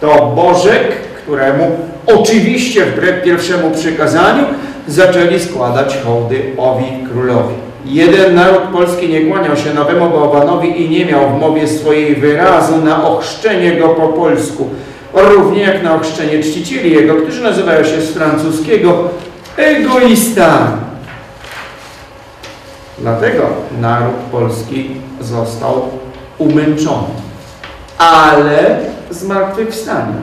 To 0.00 0.32
Bożek, 0.36 0.82
któremu 1.22 1.70
oczywiście 2.06 2.84
wbrew 2.84 3.22
pierwszemu 3.22 3.70
przykazaniu 3.70 4.44
zaczęli 4.88 5.40
składać 5.40 5.98
hołdy 6.04 6.42
owi 6.58 6.86
królowi. 7.12 7.54
Jeden 7.86 8.34
naród 8.34 8.62
polski 8.62 9.08
nie 9.08 9.20
kłaniał 9.20 9.56
się 9.56 9.74
nowemu 9.74 10.10
bałwanowi 10.10 10.82
i 10.82 10.90
nie 10.90 11.06
miał 11.06 11.30
w 11.30 11.40
mowie 11.40 11.68
swojej 11.68 12.16
wyrazu 12.16 12.76
na 12.76 13.08
ochrzczenie 13.08 13.72
go 13.76 13.88
po 13.88 14.08
polsku, 14.08 14.68
równie 15.14 15.62
jak 15.62 15.82
na 15.82 15.94
ochrzczenie 15.94 16.42
czcicieli 16.42 16.92
jego, 16.92 17.14
którzy 17.14 17.42
nazywają 17.42 17.84
się 17.84 18.00
z 18.00 18.10
francuskiego 18.10 19.08
egoistami. 19.56 20.91
Dlatego 23.02 23.42
naród 23.80 24.14
polski 24.32 24.90
został 25.20 25.88
umęczony, 26.38 27.08
ale 27.98 28.78
zmartwychwstanie. 29.10 30.14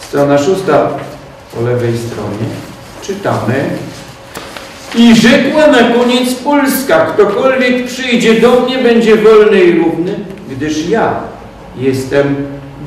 Strona 0.00 0.38
szósta 0.38 0.88
po 1.54 1.60
lewej 1.60 1.98
stronie 1.98 2.46
czytamy 3.02 3.64
i 4.94 5.16
rzekła 5.16 5.66
na 5.66 5.78
koniec 5.78 6.34
Polska, 6.34 7.06
ktokolwiek 7.06 7.86
przyjdzie 7.86 8.40
do 8.40 8.60
mnie, 8.60 8.78
będzie 8.78 9.16
wolny 9.16 9.64
i 9.64 9.78
równy, 9.78 10.14
gdyż 10.50 10.88
ja 10.88 11.14
jestem 11.76 12.36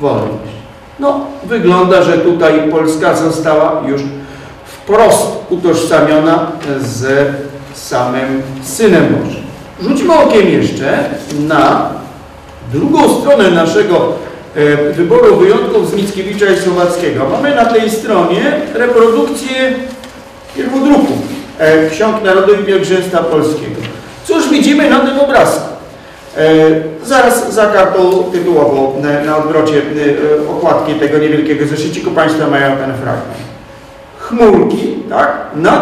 wolność. 0.00 0.52
No, 0.98 1.26
wygląda, 1.44 2.02
że 2.02 2.18
tutaj 2.18 2.70
Polska 2.70 3.16
została 3.16 3.82
już 3.88 4.02
wprost 4.64 5.32
utożsamiona 5.50 6.52
z 6.80 7.28
samym 7.78 8.42
Synem 8.62 9.04
Bożym. 9.04 9.42
Rzućmy 9.82 10.14
okiem 10.14 10.48
jeszcze 10.48 10.98
na 11.48 11.90
drugą 12.72 13.20
stronę 13.20 13.50
naszego 13.50 14.12
e, 14.54 14.92
wyboru 14.92 15.36
wyjątków 15.36 15.90
z 15.90 15.94
Mickiewicza 15.94 16.46
i 16.46 16.56
Słowackiego. 16.56 17.28
Mamy 17.28 17.54
na 17.54 17.64
tej 17.64 17.90
stronie 17.90 18.52
reprodukcję 18.74 19.72
pierwodruku 20.56 21.12
e, 21.58 21.90
Ksiąg 21.90 22.24
Narodu 22.24 22.54
i 22.54 22.64
Pielgrzymstwa 22.64 23.18
Polskiego. 23.18 23.80
Cóż 24.24 24.48
widzimy 24.48 24.90
na 24.90 25.00
tym 25.00 25.20
obrazku? 25.20 25.68
E, 26.36 26.44
zaraz 27.04 27.54
za 27.54 27.66
kartą 27.66 28.24
tytułową 28.32 29.02
na, 29.26 29.36
odwrocie 29.36 29.82
okładki 30.50 30.94
tego 30.94 31.18
niewielkiego 31.18 31.66
zeszyciku 31.66 32.10
Państwo 32.10 32.50
mają 32.50 32.76
ten 32.76 32.92
fragment. 32.94 33.47
Chmurki, 34.28 34.94
tak? 35.10 35.32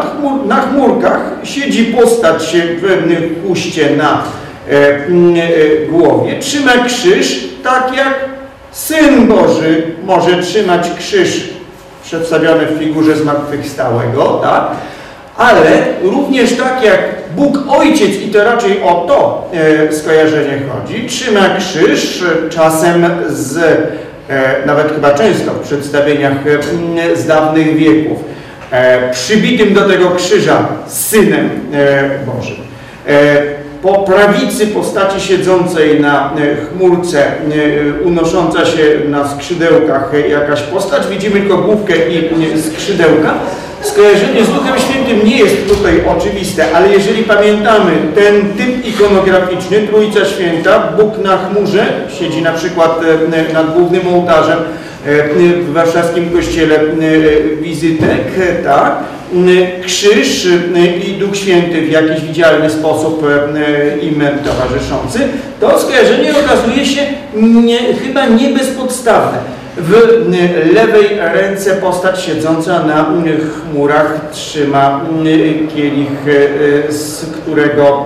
Chmur, 0.01 0.47
na 0.47 0.61
chmurkach 0.61 1.21
siedzi 1.45 1.85
postać 1.85 2.57
w 2.83 3.49
chuście 3.49 3.97
na 3.97 4.23
e, 4.71 4.73
e, 4.73 5.87
głowie, 5.89 6.39
trzyma 6.39 6.73
krzyż, 6.87 7.49
tak 7.63 7.97
jak 7.97 8.15
Syn 8.73 9.29
Boży 9.29 9.83
może 10.05 10.43
trzymać 10.43 10.91
krzyż 10.99 11.51
przedstawiony 12.05 12.67
w 12.67 12.79
figurze 12.79 13.17
zmartwychwstałego, 13.17 14.41
tak? 14.43 14.67
ale 15.37 15.71
również 16.03 16.57
tak 16.57 16.83
jak 16.83 17.01
Bóg 17.37 17.59
Ojciec, 17.69 18.21
i 18.23 18.29
to 18.29 18.45
raczej 18.45 18.83
o 18.83 19.05
to 19.09 19.51
e, 19.53 19.93
skojarzenie 19.93 20.59
chodzi, 20.69 21.07
trzyma 21.09 21.41
krzyż 21.59 22.25
czasem 22.51 23.07
z, 23.29 23.57
e, 23.57 23.77
nawet 24.67 24.93
chyba 24.93 25.11
często 25.11 25.51
w 25.53 25.61
przedstawieniach 25.61 26.33
e, 27.13 27.17
z 27.17 27.27
dawnych 27.27 27.77
wieków, 27.77 28.19
e, 28.71 29.11
przybitym 29.13 29.75
do 29.75 29.89
tego 29.89 30.11
krzyża 30.11 30.69
Synem 30.87 31.51
e, 31.73 32.11
Bożym. 32.27 32.57
E, 33.09 33.43
po 33.83 33.95
prawicy 34.03 34.67
postaci 34.67 35.21
siedzącej 35.21 36.01
na 36.01 36.31
e, 36.31 36.57
chmurce, 36.57 37.27
e, 37.27 37.33
unosząca 38.05 38.65
się 38.65 38.83
na 39.09 39.29
skrzydełkach 39.29 40.15
e, 40.15 40.29
jakaś 40.29 40.63
postać, 40.63 41.07
widzimy 41.07 41.41
tylko 41.41 41.59
główkę 41.59 41.95
i 42.09 42.19
e, 42.55 42.59
skrzydełka. 42.63 43.35
Skojarzenie 43.87 44.45
z 44.45 44.49
Duchem 44.49 44.79
Świętym 44.79 45.27
nie 45.29 45.37
jest 45.37 45.69
tutaj 45.69 46.03
oczywiste, 46.17 46.77
ale 46.77 46.89
jeżeli 46.89 47.23
pamiętamy 47.23 47.93
ten 48.15 48.53
typ 48.53 48.87
ikonograficzny, 48.87 49.81
Trójca 49.81 50.25
Święta, 50.25 50.93
Bóg 50.99 51.19
na 51.19 51.37
chmurze, 51.37 51.87
siedzi 52.19 52.43
na 52.43 52.53
przykład 52.53 53.01
e, 53.51 53.53
nad 53.53 53.75
głównym 53.75 54.09
ołtarzem 54.09 54.59
e, 54.59 55.29
w 55.63 55.73
warszawskim 55.73 56.31
kościele 56.31 56.75
e, 56.77 56.83
wizytek, 57.63 58.23
tak? 58.65 58.97
krzyż 59.85 60.49
i 61.09 61.13
Duch 61.13 61.37
Święty 61.37 61.83
w 61.83 61.91
jakiś 61.91 62.21
widzialny 62.21 62.71
sposób 62.71 63.27
im 64.03 64.23
towarzyszący, 64.45 65.19
to 65.61 65.79
skojarzenie 65.79 66.33
okazuje 66.45 66.87
się 66.87 67.01
nie, 67.65 67.79
chyba 67.79 68.27
nie 68.27 68.49
bezpodstawne. 68.49 69.39
W 69.79 69.93
lewej 70.75 71.19
ręce 71.35 71.75
postać 71.77 72.23
siedząca 72.23 72.83
na 72.83 73.07
chmurach 73.39 74.21
trzyma 74.33 75.01
kielich, 75.75 76.25
z 76.89 77.27
którego 77.27 78.05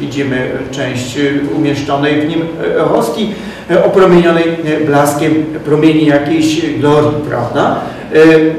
widzimy 0.00 0.50
część 0.70 1.18
umieszczonej 1.56 2.20
w 2.20 2.28
nim 2.28 2.42
hostii, 2.88 3.34
opromienionej 3.84 4.44
blaskiem 4.86 5.44
promieni 5.64 6.06
jakiejś 6.06 6.74
glorii, 6.74 7.20
prawda? 7.28 7.80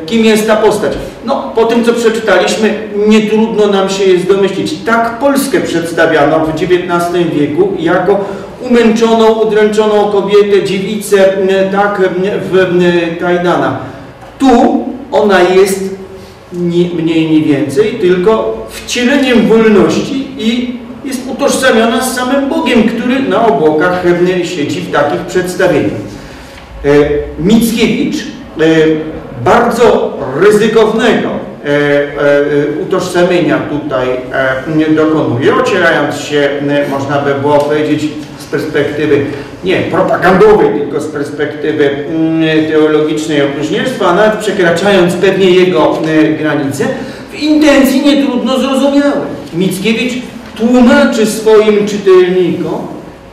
Kim 0.06 0.25
jest 0.25 0.47
ta 0.47 0.56
postać? 0.56 0.93
No, 1.25 1.52
po 1.56 1.65
tym, 1.65 1.86
co 1.86 1.93
przeczytaliśmy, 1.93 2.73
nie 3.08 3.21
trudno 3.21 3.67
nam 3.67 3.89
się 3.89 4.04
jest 4.04 4.28
domyślić. 4.28 4.73
Tak 4.86 5.19
Polskę 5.19 5.62
przedstawiano 5.62 6.39
w 6.39 6.49
XIX 6.49 7.30
wieku 7.34 7.73
jako 7.80 8.25
umęczoną, 8.62 9.34
udręczoną 9.34 10.12
kobietę, 10.12 10.63
dziewicę, 10.63 11.34
tak, 11.72 12.02
w 12.52 12.78
kajdanach. 13.19 13.78
Tu 14.39 14.86
ona 15.12 15.41
jest 15.41 15.95
nie, 16.54 16.86
mniej, 16.86 17.32
nie 17.32 17.41
więcej, 17.41 17.91
tylko 18.02 18.65
wcieleniem 18.69 19.48
wolności 19.48 20.28
i 20.38 20.80
jest 21.06 21.22
utożsamiona 21.28 22.02
z 22.02 22.15
samym 22.15 22.50
Bogiem, 22.50 22.84
który 22.84 23.19
na 23.19 23.48
obłokach 23.48 24.04
siedzi 24.43 24.82
w 24.82 24.91
takich 24.91 25.22
przedstawieniach. 25.22 26.02
Mickiewicz 27.39 28.26
bardzo 29.43 30.17
ryzykownego 30.39 31.30
e, 31.30 31.69
e, 31.69 32.82
utożsamienia 32.84 33.60
tutaj 33.60 34.08
e, 34.89 34.95
dokonuje, 34.95 35.56
ocierając 35.56 36.15
się, 36.15 36.50
można 36.89 37.19
by 37.19 37.36
było 37.36 37.58
powiedzieć, 37.58 38.04
perspektywy 38.51 39.25
nie 39.63 39.75
propagandowej, 39.75 40.79
tylko 40.79 41.01
z 41.01 41.07
perspektywy 41.07 41.89
teologicznej 42.69 43.41
opróżnierstwa, 43.41 44.07
a 44.07 44.15
nawet 44.15 44.39
przekraczając 44.39 45.13
pewnie 45.13 45.51
jego 45.51 46.01
granice, 46.39 46.85
w 47.31 47.39
intencji 47.39 48.01
nie 48.05 48.25
trudno 48.25 48.59
zrozumiałe. 48.59 49.21
Mickiewicz 49.53 50.13
tłumaczy 50.57 51.25
swoim 51.25 51.88
czytelnikom, 51.88 52.88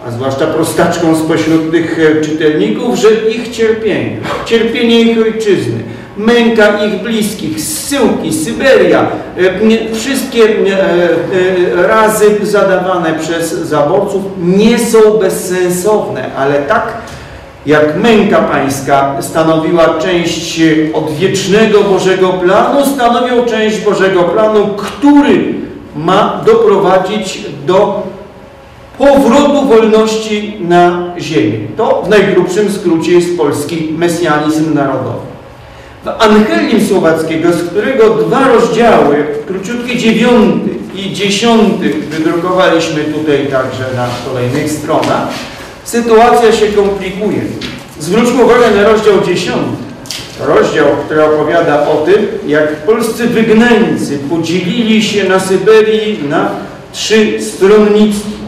a 0.07 0.11
zwłaszcza 0.11 0.47
prostaczką 0.47 1.17
spośród 1.17 1.71
tych 1.71 1.99
e, 1.99 2.21
czytelników, 2.21 2.99
że 2.99 3.09
ich 3.31 3.49
cierpienie, 3.49 4.17
cierpienie 4.45 5.01
ich 5.01 5.19
ojczyzny, 5.23 5.81
męka 6.17 6.85
ich 6.85 7.03
bliskich, 7.03 7.61
zsyłki, 7.61 8.33
Syberia, 8.33 9.07
e, 9.39 9.95
wszystkie 9.95 10.43
e, 10.43 11.87
razy 11.87 12.25
zadawane 12.43 13.15
przez 13.21 13.53
zaborców 13.53 14.23
nie 14.43 14.79
są 14.79 14.99
bezsensowne, 15.21 16.35
ale 16.37 16.55
tak 16.55 16.93
jak 17.67 17.97
męka 17.97 18.39
pańska 18.39 19.17
stanowiła 19.21 19.99
część 19.99 20.61
odwiecznego 20.95 21.83
Bożego 21.83 22.29
planu, 22.29 22.87
stanowią 22.95 23.45
część 23.45 23.81
Bożego 23.81 24.23
planu, 24.23 24.69
który 24.77 25.55
ma 25.97 26.43
doprowadzić 26.47 27.41
do 27.67 28.03
powrotu 28.99 29.69
wolności 29.69 30.57
na 30.61 31.15
ziemię. 31.19 31.59
To 31.77 32.03
w 32.07 32.09
najgrubszym 32.09 32.73
skrócie 32.73 33.13
jest 33.13 33.37
polski 33.37 33.95
mesjanizm 33.99 34.75
narodowy. 34.75 35.27
W 36.05 36.09
Angelium 36.09 36.87
Słowackiego, 36.89 37.53
z 37.53 37.63
którego 37.63 38.11
dwa 38.11 38.49
rozdziały, 38.49 39.27
króciutki 39.47 39.99
dziewiąty 39.99 40.71
i 40.95 41.13
dziesiąty, 41.13 41.91
wydrukowaliśmy 42.11 43.05
tutaj 43.05 43.47
także 43.47 43.85
na 43.97 44.09
kolejnych 44.29 44.71
stronach, 44.71 45.29
sytuacja 45.85 46.53
się 46.53 46.67
komplikuje. 46.67 47.41
Zwróćmy 48.01 48.45
uwagę 48.45 48.71
na 48.77 48.83
rozdział 48.83 49.15
dziesiąty. 49.27 49.77
Rozdział, 50.41 50.87
który 51.07 51.25
opowiada 51.25 51.89
o 51.89 51.95
tym, 51.97 52.27
jak 52.47 52.77
polscy 52.77 53.27
wygnańcy 53.27 54.19
podzielili 54.31 55.03
się 55.03 55.25
na 55.25 55.41
Syberii 55.41 56.29
na 56.29 56.51
trzy 56.93 57.43
stronnictwa. 57.43 58.46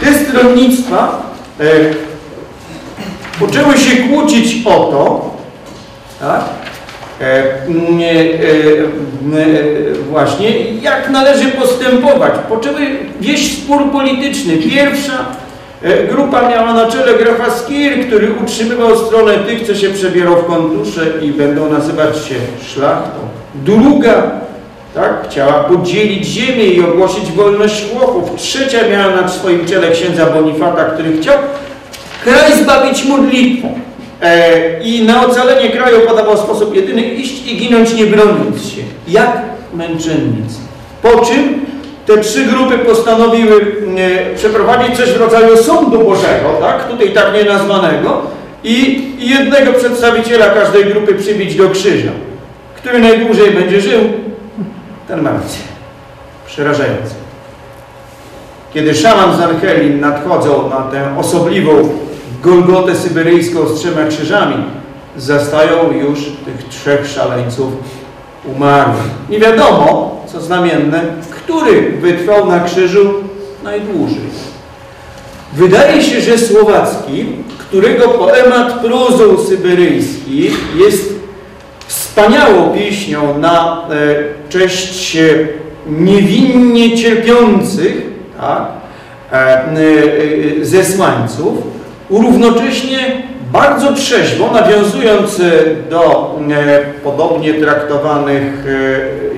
Te 0.00 0.14
stronnictwa 0.14 1.22
e, 1.60 1.64
poczęły 3.40 3.78
się 3.78 3.96
kłócić 3.96 4.66
o 4.66 4.70
to, 4.70 5.30
tak? 6.20 6.44
E, 7.20 7.24
e, 7.24 7.40
e, 9.40 9.94
właśnie 10.10 10.72
jak 10.74 11.10
należy 11.10 11.48
postępować. 11.48 12.32
Poczęły 12.48 12.80
wieść 13.20 13.62
spór 13.62 13.90
polityczny. 13.92 14.56
Pierwsza 14.56 15.24
grupa 16.10 16.48
miała 16.48 16.74
na 16.74 16.86
czele 16.90 17.14
grafa 17.18 17.50
Skir, 17.50 18.06
który 18.06 18.34
utrzymywał 18.42 18.98
stronę 18.98 19.32
tych, 19.34 19.66
co 19.66 19.74
się 19.74 19.88
przebierał 19.88 20.36
w 20.36 20.46
kontusze 20.46 21.00
i 21.22 21.32
będą 21.32 21.72
nazywać 21.72 22.16
się 22.16 22.34
szlachtą. 22.66 23.18
Druga 23.54 24.30
tak, 24.94 25.28
chciała 25.30 25.52
podzielić 25.52 26.26
ziemię 26.26 26.64
i 26.64 26.84
ogłosić 26.84 27.32
wolność 27.32 27.84
chłopów. 27.92 28.36
Trzecia 28.36 28.88
miała 28.88 29.16
na 29.16 29.28
swoim 29.28 29.66
czele 29.66 29.90
księdza 29.90 30.26
Bonifata, 30.26 30.84
który 30.84 31.18
chciał 31.18 31.38
kraj 32.24 32.52
zbawić 32.62 33.04
modlitwą. 33.04 33.80
E, 34.22 34.82
I 34.82 35.04
na 35.04 35.26
ocalenie 35.26 35.70
kraju 35.70 36.00
podawał 36.08 36.36
sposób 36.36 36.76
jedyny 36.76 37.02
iść 37.02 37.46
i 37.46 37.56
ginąć 37.56 37.94
nie 37.94 38.06
broniąc 38.06 38.62
się. 38.62 38.82
Jak 39.08 39.42
męczennicy. 39.74 40.58
Po 41.02 41.24
czym 41.24 41.66
te 42.06 42.18
trzy 42.18 42.44
grupy 42.44 42.78
postanowiły 42.78 43.76
e, 43.98 44.36
przeprowadzić 44.36 44.96
coś 44.96 45.10
w 45.10 45.20
rodzaju 45.20 45.56
sądu 45.56 45.98
Bożego, 45.98 46.58
tak? 46.60 46.88
tutaj 46.88 47.10
tak 47.10 47.34
nie 47.34 47.44
nazwanego, 47.44 48.22
i 48.64 49.02
jednego 49.18 49.72
przedstawiciela 49.72 50.46
każdej 50.46 50.84
grupy 50.84 51.14
przybić 51.14 51.54
do 51.54 51.70
krzyża. 51.70 52.10
Który 52.76 52.98
najdłużej 52.98 53.50
będzie 53.50 53.80
żył, 53.80 54.00
ten 55.08 55.22
ma 55.22 55.32
rację. 55.32 55.62
Przerażające. 56.46 57.14
Kiedy 58.74 58.94
szaman 58.94 59.36
z 59.36 59.40
Archelin 59.40 60.00
nadchodzą 60.00 60.70
na 60.70 60.76
tę 60.76 61.18
osobliwą 61.18 61.88
Golgotę 62.42 62.96
syberyjską 62.96 63.68
z 63.68 63.80
trzema 63.80 64.04
krzyżami, 64.04 64.64
zastają 65.16 65.92
już 65.92 66.18
tych 66.20 66.68
trzech 66.68 67.08
szaleńców 67.08 67.72
umarłych. 68.44 69.04
Nie 69.30 69.38
wiadomo, 69.38 70.22
co 70.32 70.40
znamienne, 70.40 71.02
który 71.30 71.92
wytrwał 71.92 72.46
na 72.46 72.60
krzyżu 72.60 73.14
najdłużej. 73.64 74.54
Wydaje 75.52 76.02
się, 76.02 76.20
że 76.20 76.38
Słowacki, 76.38 77.26
którego 77.58 78.08
poemat 78.08 78.72
prozą 78.72 79.38
syberyjski 79.48 80.50
jest 80.76 81.13
wspaniałą 82.14 82.70
pieśnią 82.70 83.38
na 83.38 83.82
e, 83.90 84.48
cześć 84.48 85.18
niewinnie 85.86 86.96
cierpiących 86.96 88.02
tak, 88.40 88.66
e, 89.32 89.36
e, 89.36 90.64
zesłańców, 90.64 91.58
równocześnie 92.10 92.98
bardzo 93.52 93.92
trzeźwo, 93.92 94.50
nawiązując 94.52 95.40
do 95.90 96.34
podobnie 97.04 97.54
traktowanych 97.54 98.64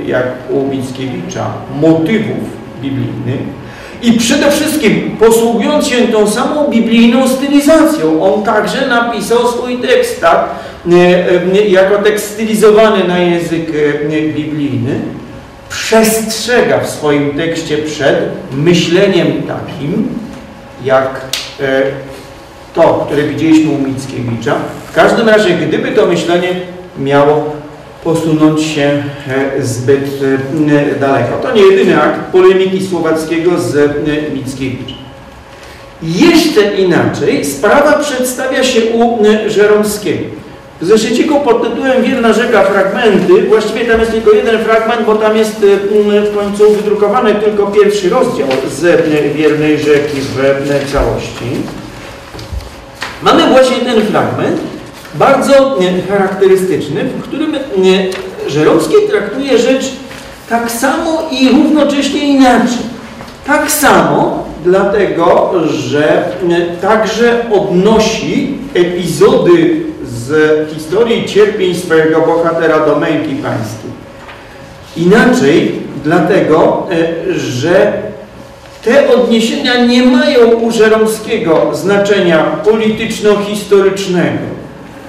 jak 0.07 0.27
u 0.51 0.67
Mickiewicza 0.67 1.47
motywów 1.81 2.45
biblijnych 2.83 3.66
i 4.03 4.13
przede 4.13 4.51
wszystkim 4.51 5.17
posługując 5.21 5.87
się 5.87 5.97
tą 6.09 6.31
samą 6.31 6.69
biblijną 6.69 7.29
stylizacją. 7.29 8.23
On 8.23 8.43
także 8.43 8.87
napisał 8.89 9.49
swój 9.49 9.79
tekst, 9.79 10.21
tak? 10.21 10.49
jako 11.69 12.03
tekst 12.03 12.31
stylizowany 12.31 13.05
na 13.05 13.19
język 13.19 13.67
biblijny, 14.37 15.01
przestrzega 15.69 16.81
w 16.81 16.91
swoim 16.91 17.31
tekście 17.31 17.79
przed 17.79 18.17
myśleniem 18.53 19.43
takim, 19.43 20.09
jak 20.85 21.21
to, 22.75 23.05
które 23.07 23.23
widzieliśmy 23.23 23.73
u 23.73 23.79
Mickiewicza. 23.79 24.55
W 24.91 24.93
każdym 24.93 25.29
razie, 25.29 25.51
gdyby 25.51 25.93
to 25.93 26.07
myślenie 26.07 26.49
miało 26.99 27.56
posunąć 28.07 28.63
się 28.63 29.03
zbyt 29.61 30.11
daleko. 31.01 31.37
To 31.43 31.53
nie 31.53 31.63
jedyny 31.63 32.03
akt 32.03 32.21
polemiki 32.33 32.87
słowackiego 32.87 33.59
z 33.59 33.75
Mickiewiczem. 34.35 34.97
Jeszcze 36.03 36.75
inaczej 36.75 37.45
sprawa 37.45 37.93
przedstawia 37.93 38.65
się 38.65 38.81
u 38.81 39.19
Żeromskiego. 39.47 40.25
W 40.81 40.87
zeszyciku 40.87 41.41
pod 41.41 41.63
tytułem 41.63 42.03
Wierna 42.03 42.33
rzeka 42.33 42.63
fragmenty, 42.63 43.43
właściwie 43.49 43.85
tam 43.85 44.01
jest 44.01 44.13
tylko 44.13 44.33
jeden 44.33 44.65
fragment, 44.65 45.07
bo 45.07 45.15
tam 45.15 45.37
jest 45.37 45.61
w 46.31 46.35
końcu 46.37 46.73
wydrukowany 46.73 47.35
tylko 47.35 47.67
pierwszy 47.67 48.11
rozdział 48.11 48.49
z 48.71 48.83
Wiernej 49.37 49.79
rzeki 49.79 50.21
w 50.21 50.93
całości. 50.93 51.47
Mamy 53.23 53.47
właśnie 53.47 53.77
ten 53.77 54.03
fragment, 54.03 54.61
bardzo 55.19 55.79
charakterystyczny, 56.09 57.05
w 57.05 57.23
którym 57.23 57.57
Żeromski 58.49 58.95
traktuje 59.11 59.59
rzecz 59.59 59.93
tak 60.49 60.71
samo 60.71 61.23
i 61.31 61.49
równocześnie 61.49 62.21
inaczej. 62.21 62.97
Tak 63.47 63.71
samo, 63.71 64.45
dlatego, 64.65 65.53
że 65.69 66.25
także 66.81 67.45
odnosi 67.53 68.59
epizody 68.75 69.83
z 70.05 70.71
historii 70.75 71.25
cierpień 71.25 71.75
swojego 71.75 72.21
bohatera 72.21 72.87
do 72.87 72.99
męki 72.99 73.35
pańskiej. 73.35 73.91
Inaczej, 74.97 75.75
dlatego, 76.05 76.87
że 77.37 77.93
te 78.85 79.15
odniesienia 79.15 79.85
nie 79.85 80.03
mają 80.03 80.47
u 80.47 80.71
Żeromskiego 80.71 81.71
znaczenia 81.75 82.45
polityczno-historycznego. 82.45 84.57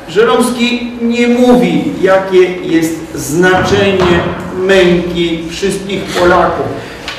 Żeromski 0.10 0.92
nie 1.02 1.28
mówi, 1.28 1.84
jakie 2.02 2.44
jest 2.64 3.16
znaczenie 3.16 4.20
męki 4.58 5.40
wszystkich 5.50 6.04
Polaków, 6.04 6.66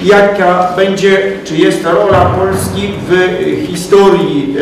jaka 0.04 0.72
będzie, 0.76 1.32
czy 1.44 1.56
jest 1.56 1.84
rola 1.84 2.24
Polski 2.24 2.92
w 3.08 3.66
historii 3.66 4.54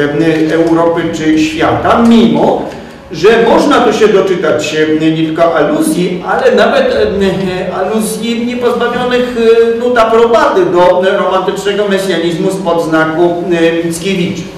Europy 0.53 1.03
czy 1.15 1.39
świata, 1.39 2.05
mimo 2.09 2.63
że 3.13 3.29
można 3.49 3.81
tu 3.81 3.93
się 3.93 4.09
doczytać 4.09 4.77
nie 5.01 5.27
tylko 5.27 5.55
aluzji, 5.55 6.23
ale 6.27 6.55
nawet 6.55 6.97
aluzji 7.75 8.47
niepozbawionych 8.47 9.37
nut 9.79 9.99
aprobaty 9.99 10.67
do 10.67 11.03
romantycznego 11.19 11.89
mesjanizmu 11.89 12.51
spod 12.51 12.85
znaku 12.85 13.45
Mickiewicza. 13.85 14.56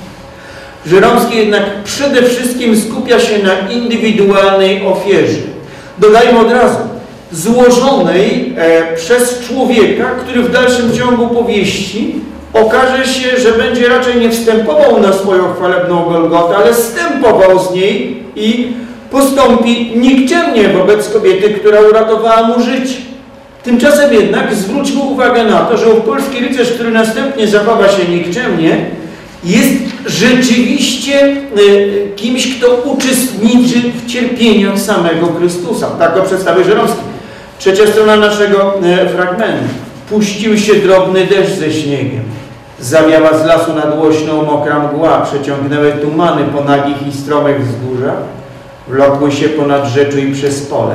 Żeromski 0.86 1.36
jednak 1.36 1.62
przede 1.84 2.22
wszystkim 2.22 2.80
skupia 2.80 3.20
się 3.20 3.38
na 3.42 3.72
indywidualnej 3.72 4.86
ofierze. 4.86 5.38
Dodajmy 5.98 6.38
od 6.38 6.52
razu, 6.52 6.78
złożonej 7.32 8.54
e, 8.56 8.96
przez 8.96 9.40
człowieka, 9.48 10.04
który 10.04 10.42
w 10.42 10.52
dalszym 10.52 10.92
ciągu 10.92 11.28
powieści 11.28 12.14
okaże 12.52 13.06
się, 13.06 13.38
że 13.38 13.52
będzie 13.52 13.88
raczej 13.88 14.20
nie 14.20 14.30
wstępował 14.30 15.00
na 15.00 15.12
swoją 15.12 15.54
chwalebną 15.54 16.04
Golgotę, 16.04 16.56
ale 16.56 16.74
wstępował 16.74 17.58
z 17.58 17.74
niej 17.74 18.22
i 18.36 18.72
postąpi 19.10 19.92
nikczemnie 19.96 20.68
wobec 20.68 21.12
kobiety, 21.12 21.50
która 21.50 21.80
uratowała 21.80 22.42
mu 22.48 22.60
życie. 22.60 22.94
Tymczasem 23.62 24.14
jednak 24.14 24.54
zwróćmy 24.54 25.00
uwagę 25.00 25.44
na 25.44 25.58
to, 25.58 25.76
że 25.76 25.86
polski 25.86 26.40
rycerz, 26.40 26.72
który 26.72 26.90
następnie 26.90 27.46
zachowa 27.48 27.88
się 27.88 28.04
nikczemnie, 28.04 28.86
jest 29.44 29.74
rzeczywiście 30.06 31.22
e, 31.22 31.36
kimś, 32.16 32.56
kto 32.56 32.74
uczestniczy 32.74 33.78
w 33.92 34.06
cierpieniach 34.06 34.78
samego 34.78 35.26
Chrystusa. 35.26 35.86
Tak 35.86 36.14
go 36.14 36.22
przedstawia 36.22 36.64
Żeromski. 36.64 37.00
Trzecia 37.58 37.86
strona 37.86 38.16
naszego 38.16 38.74
e, 38.84 39.08
fragmentu. 39.08 39.64
Puścił 40.10 40.58
się 40.58 40.74
drobny 40.74 41.26
deszcz 41.26 41.54
ze 41.54 41.72
śniegiem. 41.72 42.22
Zawiała 42.80 43.38
z 43.38 43.46
lasu 43.46 43.74
nadłośną 43.74 44.42
mokra 44.44 44.78
mgła, 44.78 45.20
przeciągnęły 45.20 45.92
tumany 45.92 46.44
po 46.44 46.64
nagich 46.64 47.06
i 47.06 47.12
stromych 47.12 47.66
wzgórzach, 47.66 48.16
wlokły 48.88 49.32
się 49.32 49.48
ponad 49.48 49.86
rzeczu 49.86 50.18
i 50.18 50.32
przez 50.32 50.66
pole. 50.66 50.94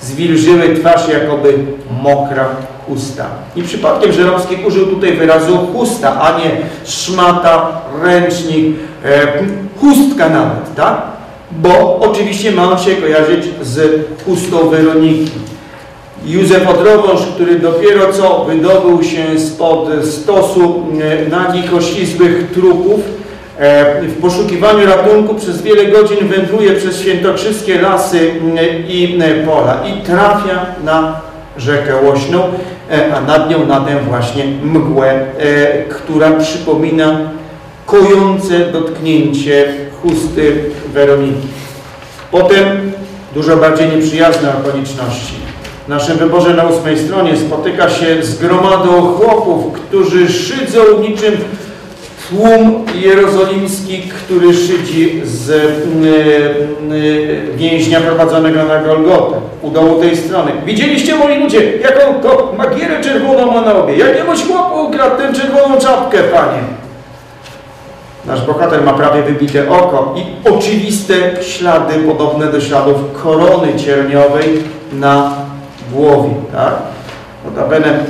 Zwilżyły 0.00 0.76
twarz 0.76 1.08
jakoby 1.08 1.58
mokra 2.02 2.46
chusta. 2.86 3.26
I 3.56 3.62
przypadkiem 3.62 4.12
Żeromski 4.12 4.56
użył 4.66 4.86
tutaj 4.86 5.16
wyrazu 5.16 5.58
chusta, 5.72 6.20
a 6.20 6.38
nie 6.38 6.50
szmata, 6.84 7.80
ręcznik, 8.02 8.76
e, 9.04 9.32
chustka 9.80 10.28
nawet, 10.28 10.74
tak? 10.76 11.02
Bo 11.52 11.98
oczywiście 12.00 12.52
ma 12.52 12.70
on 12.70 12.78
się 12.78 12.96
kojarzyć 12.96 13.44
z 13.62 14.06
chustą 14.24 14.68
Weroniki. 14.68 15.30
Józef 16.26 16.68
Odrowąż, 16.68 17.20
który 17.34 17.58
dopiero 17.58 18.12
co 18.12 18.44
wydobył 18.44 19.02
się 19.02 19.40
spod 19.40 19.88
stosu 20.04 20.82
e, 21.00 21.28
nagich, 21.28 21.74
oślizłych 21.74 22.50
trupów, 22.54 23.00
e, 23.58 24.02
w 24.02 24.20
poszukiwaniu 24.20 24.86
ratunku 24.86 25.34
przez 25.34 25.62
wiele 25.62 25.84
godzin 25.84 26.28
wędruje 26.28 26.72
przez 26.72 27.00
świętokrzyskie 27.00 27.80
lasy 27.80 28.30
i 28.88 29.18
pola 29.46 29.82
i 29.86 30.02
trafia 30.02 30.66
na 30.84 31.20
rzekę 31.56 31.92
Łośną, 32.02 32.42
a 33.14 33.20
nad 33.20 33.50
nią 33.50 33.66
na 33.66 33.80
tę 33.80 34.00
właśnie 34.08 34.44
mgłę, 34.62 35.26
która 35.90 36.30
przypomina 36.30 37.20
kojące 37.86 38.58
dotknięcie 38.72 39.74
chusty 40.02 40.64
Weroniki. 40.92 41.48
Potem 42.30 42.92
dużo 43.34 43.56
bardziej 43.56 43.88
nieprzyjazne 43.88 44.52
okoliczności. 44.58 45.34
W 45.86 45.88
naszym 45.88 46.16
wyborze 46.18 46.54
na 46.54 46.64
ósmej 46.64 46.98
stronie 46.98 47.36
spotyka 47.36 47.90
się 47.90 48.22
z 48.22 48.38
gromadą 48.38 49.02
chłopów, 49.02 49.72
którzy 49.72 50.32
szydzą 50.32 50.80
niczym 51.00 51.34
tłum 52.28 52.84
jerozolimski, 52.94 54.02
który 54.02 54.54
szydzi 54.54 55.22
z 55.24 55.50
y, 55.50 56.94
y, 56.94 57.56
więźnia 57.56 58.00
prowadzonego 58.00 58.64
na 58.64 58.78
Golgotę, 58.78 59.36
u 59.62 59.70
dołu 59.70 60.00
tej 60.00 60.16
strony. 60.16 60.52
Widzieliście, 60.66 61.16
moi 61.16 61.38
ludzie, 61.38 61.78
jaką 61.78 62.14
to 62.22 62.54
magierę 62.58 63.00
czerwoną 63.00 63.52
ma 63.52 63.60
na 63.60 63.74
obie. 63.74 63.96
Jakiemuś 63.96 64.46
chłopu 64.46 64.86
ukradł 64.86 65.16
tę 65.16 65.32
czerwoną 65.32 65.78
czapkę, 65.80 66.18
panie. 66.18 66.62
Nasz 68.26 68.46
bohater 68.46 68.82
ma 68.84 68.92
prawie 68.92 69.22
wybite 69.22 69.68
oko 69.68 70.14
i 70.16 70.48
oczywiste 70.48 71.14
ślady 71.42 71.94
podobne 71.94 72.46
do 72.46 72.60
śladów 72.60 72.96
korony 73.22 73.74
cierniowej 73.74 74.62
na 74.92 75.32
głowie, 75.92 76.30
tak? 76.52 76.74
Notabene 77.44 78.04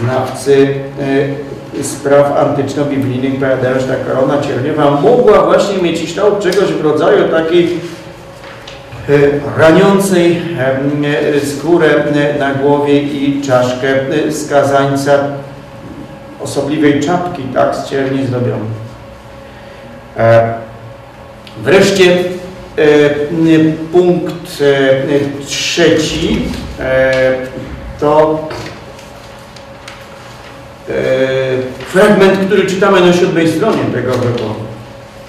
znawcy 0.00 0.74
y, 1.00 1.34
spraw 1.82 2.36
antyczno-biblijnych 2.38 3.34
powiadają, 3.34 3.80
że 3.80 3.86
ta 3.86 3.94
korona 3.94 4.40
cierniowa 4.40 4.90
mogła 4.90 5.44
właśnie 5.44 5.82
mieć 5.82 6.06
kształt 6.06 6.40
czegoś 6.40 6.72
w 6.72 6.84
rodzaju 6.84 7.28
takiej 7.28 7.80
y, 9.08 9.40
raniącej 9.58 10.42
y, 11.36 11.46
skórę 11.46 11.86
y, 12.36 12.38
na 12.38 12.54
głowie 12.54 13.02
i 13.02 13.42
czaszkę 13.42 13.88
skazańca 14.30 15.18
osobliwej 16.40 17.00
czapki, 17.00 17.42
tak, 17.42 17.76
z 17.76 17.90
cierni 17.90 18.26
zdrobionej. 18.26 18.82
E, 20.16 20.54
wreszcie 21.62 22.10
e, 22.12 22.84
punkt 23.92 24.62
e, 24.62 25.44
trzeci 25.46 26.42
to 28.00 28.48
fragment, 31.86 32.38
który 32.46 32.66
czytamy 32.66 33.00
na 33.00 33.12
siódmej 33.12 33.48
stronie 33.48 33.84
tego 33.94 34.12
wyboru. 34.12 34.54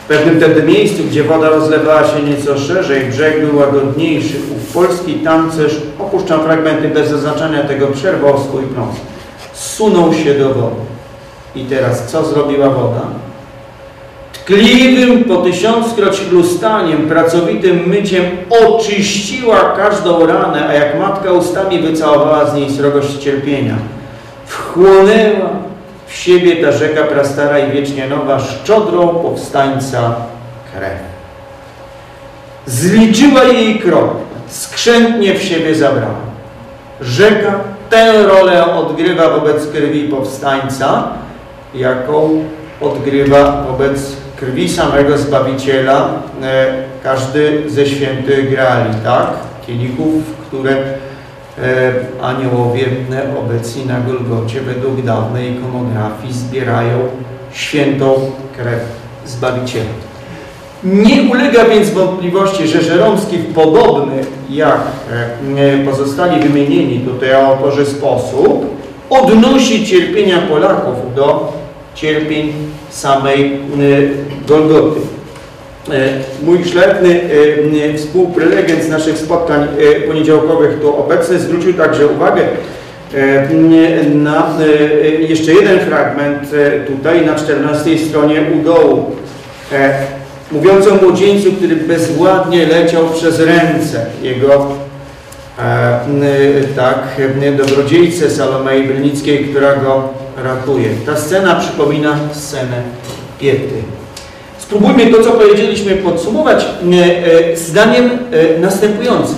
W 0.04 0.08
pewnym 0.08 0.38
wtedy 0.38 0.64
miejscu, 0.64 1.04
gdzie 1.04 1.24
woda 1.24 1.50
rozlewała 1.50 2.08
się 2.08 2.24
nieco 2.24 2.58
szerzej, 2.58 3.06
brzeg 3.06 3.46
był 3.46 3.60
łagodniejszy, 3.60 4.36
ów 4.56 4.74
polski 4.74 5.14
tancerz, 5.14 5.82
opuszczam 6.00 6.44
fragmenty 6.44 6.88
bez 6.88 7.10
zaznaczania 7.10 7.64
tego, 7.64 7.88
przerwał 7.88 8.40
swój 8.40 8.64
pląs. 8.64 8.96
Sunął 9.54 10.14
się 10.14 10.34
do 10.34 10.54
wody. 10.54 10.82
I 11.56 11.66
teraz 11.66 12.08
co 12.08 12.26
zrobiła 12.26 12.70
woda? 12.70 13.02
tkliwym 14.46 15.24
po 15.24 15.38
tysiąckroć 15.38 16.20
chlustaniem, 16.30 17.08
pracowitym 17.08 17.88
myciem 17.88 18.24
oczyściła 18.50 19.74
każdą 19.78 20.26
ranę, 20.26 20.68
a 20.68 20.74
jak 20.74 21.00
matka 21.00 21.32
ustami 21.32 21.80
wycałowała 21.80 22.46
z 22.46 22.56
niej 22.56 22.72
srogość 22.72 23.18
cierpienia. 23.18 23.76
Wchłonęła 24.46 25.50
w 26.08 26.14
siebie 26.14 26.56
ta 26.56 26.72
rzeka 26.72 27.04
prastara 27.04 27.60
i 27.60 27.72
wiecznie 27.72 28.08
nowa 28.08 28.40
szczodrą 28.40 29.08
powstańca 29.08 30.16
krew. 30.74 31.00
Zliczyła 32.66 33.44
jej 33.44 33.80
krok, 33.80 34.14
skrzętnie 34.48 35.34
w 35.34 35.44
siebie 35.44 35.76
zabrała. 35.76 36.34
Rzeka 37.02 37.60
tę 37.90 38.24
rolę 38.24 38.76
odgrywa 38.76 39.30
wobec 39.30 39.68
krwi 39.68 40.04
powstańca, 40.04 41.08
jaką 41.76 42.44
odgrywa 42.82 43.64
wobec 43.68 44.16
krwi 44.40 44.70
samego 44.70 45.18
Zbawiciela 45.18 46.10
e, 46.44 46.66
każdy 47.04 47.64
ze 47.68 47.86
świętych 47.86 48.50
grali, 48.50 48.94
tak? 49.04 49.28
Kielichów, 49.68 50.24
które 50.48 50.76
aniołowie 52.22 52.86
e, 53.12 53.40
obecni 53.40 53.86
na 53.86 54.00
Golgocie 54.00 54.62
według 54.62 55.02
dawnej 55.02 55.52
ikonografii 55.52 56.34
zbierają 56.34 56.98
świętą 57.52 58.32
krew 58.58 58.80
Zbawiciela. 59.26 59.86
Nie 60.84 61.22
ulega 61.32 61.66
więc 61.66 61.90
wątpliwości, 61.90 62.68
że 62.68 62.82
Żeromski 62.82 63.38
w 63.38 63.54
podobny 63.54 64.26
jak 64.50 64.82
pozostali 65.86 66.50
wymienieni 66.50 67.00
tutaj 67.00 67.34
autorzy 67.34 67.86
sposób 67.86 68.66
odnosi 69.10 69.86
cierpienia 69.86 70.42
Polaków 70.42 71.16
do 71.16 71.54
cierpień 71.96 72.54
samej 72.90 73.60
Golgoty. 74.48 75.13
Mój 76.44 76.66
szlachetny 76.66 77.22
współprelegent 77.98 78.84
z 78.84 78.90
naszych 78.90 79.18
spotkań 79.18 79.68
poniedziałkowych 80.08 80.80
tu 80.82 80.96
obecny 80.98 81.40
zwrócił 81.40 81.74
także 81.74 82.08
uwagę 82.08 82.42
na 84.14 84.58
jeszcze 85.20 85.54
jeden 85.54 85.80
fragment 85.80 86.52
tutaj 86.88 87.26
na 87.26 87.36
14 87.36 87.98
stronie 87.98 88.42
u 88.60 88.64
dołu 88.64 89.12
mówiący 90.52 90.92
o 90.92 90.96
młodzieńcu, 90.96 91.52
który 91.52 91.76
bezładnie 91.76 92.66
leciał 92.66 93.10
przez 93.10 93.40
ręce 93.40 94.06
jego 94.22 94.68
tak, 96.76 97.22
dobrodziejce 97.58 98.30
Salomei 98.30 98.84
Brylnickiej, 98.84 99.46
która 99.46 99.76
go 99.76 100.10
ratuje. 100.44 100.90
Ta 101.06 101.18
scena 101.18 101.56
przypomina 101.56 102.18
scenę 102.34 102.82
Piety. 103.40 103.84
Spróbujmy 104.74 105.12
to, 105.12 105.24
co 105.24 105.32
powiedzieliśmy, 105.32 105.96
podsumować 105.96 106.66
e, 106.66 106.96
e, 107.52 107.58
zdaniem 107.58 108.06
e, 108.06 108.60
następującym. 108.60 109.36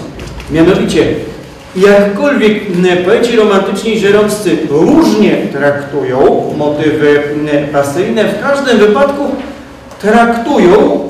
Mianowicie, 0.52 1.06
jakkolwiek 1.76 2.64
poeci 3.06 3.36
romantyczni 3.36 4.00
żeromscy 4.00 4.58
różnie 4.70 5.38
traktują 5.52 6.44
motywy 6.58 7.24
pasyjne, 7.72 8.24
w 8.24 8.42
każdym 8.42 8.78
wypadku 8.78 9.24
traktują 10.02 11.10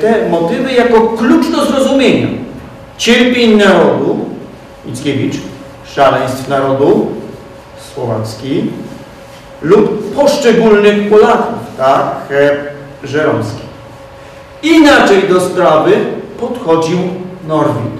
te 0.00 0.28
motywy 0.28 0.72
jako 0.72 1.00
klucz 1.00 1.50
do 1.50 1.64
zrozumienia 1.64 2.28
cierpień 2.98 3.56
narodu, 3.56 4.18
Mickiewicz, 4.86 5.34
szaleństw 5.94 6.48
narodu, 6.48 7.06
Słowacki, 7.94 8.62
lub 9.62 10.14
poszczególnych 10.14 11.10
Polaków, 11.10 11.58
tak, 11.78 12.28
Żeromski. 13.04 13.62
Inaczej 14.62 15.22
do 15.28 15.40
sprawy 15.40 15.92
podchodził 16.40 16.98
Norwid, 17.48 17.92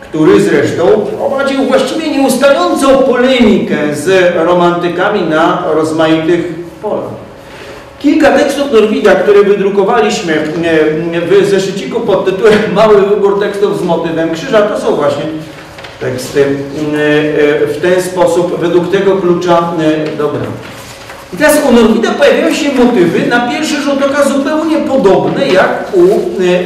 który 0.00 0.40
zresztą 0.40 0.84
prowadził 1.16 1.64
właściwie 1.64 2.10
nieustającą 2.10 2.98
polemikę 2.98 3.76
z 3.92 4.36
romantykami 4.36 5.22
na 5.22 5.62
rozmaitych 5.74 6.54
polach. 6.82 7.18
Kilka 7.98 8.38
tekstów 8.38 8.72
Norwida, 8.72 9.14
które 9.14 9.42
wydrukowaliśmy 9.42 10.34
w 11.28 11.46
zeszyciku 11.50 12.00
pod 12.00 12.24
tytułem 12.24 12.54
Mały 12.74 13.02
wybór 13.02 13.40
tekstów 13.40 13.80
z 13.80 13.82
motywem 13.82 14.34
krzyża, 14.34 14.62
to 14.62 14.80
są 14.80 14.96
właśnie 14.96 15.24
teksty 16.00 16.44
w 17.68 17.78
ten 17.82 18.02
sposób, 18.02 18.60
według 18.60 18.90
tego 18.90 19.16
klucza 19.16 19.72
dobra. 20.18 20.40
I 21.34 21.36
teraz 21.36 21.58
u 21.68 21.72
Norwida 21.72 22.10
pojawiają 22.10 22.54
się 22.54 22.72
motywy 22.72 23.26
na 23.26 23.48
pierwszy 23.48 23.82
rzut 23.82 24.02
oka 24.02 24.28
zupełnie 24.28 24.76
podobne 24.76 25.48
jak 25.48 25.92
u 25.94 26.04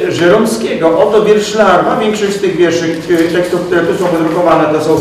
e, 0.08 0.12
Żeromskiego. 0.12 0.98
Oto 0.98 1.24
wiersz 1.24 1.54
Larwa. 1.54 2.00
Większość 2.00 2.32
z 2.32 2.40
tych 2.40 2.56
wierszy, 2.56 2.96
e, 3.10 3.32
tekstów, 3.32 3.60
które 3.60 3.80
tu 3.80 3.98
są 3.98 4.06
wydrukowane, 4.06 4.78
to 4.78 4.84
są 4.84 4.96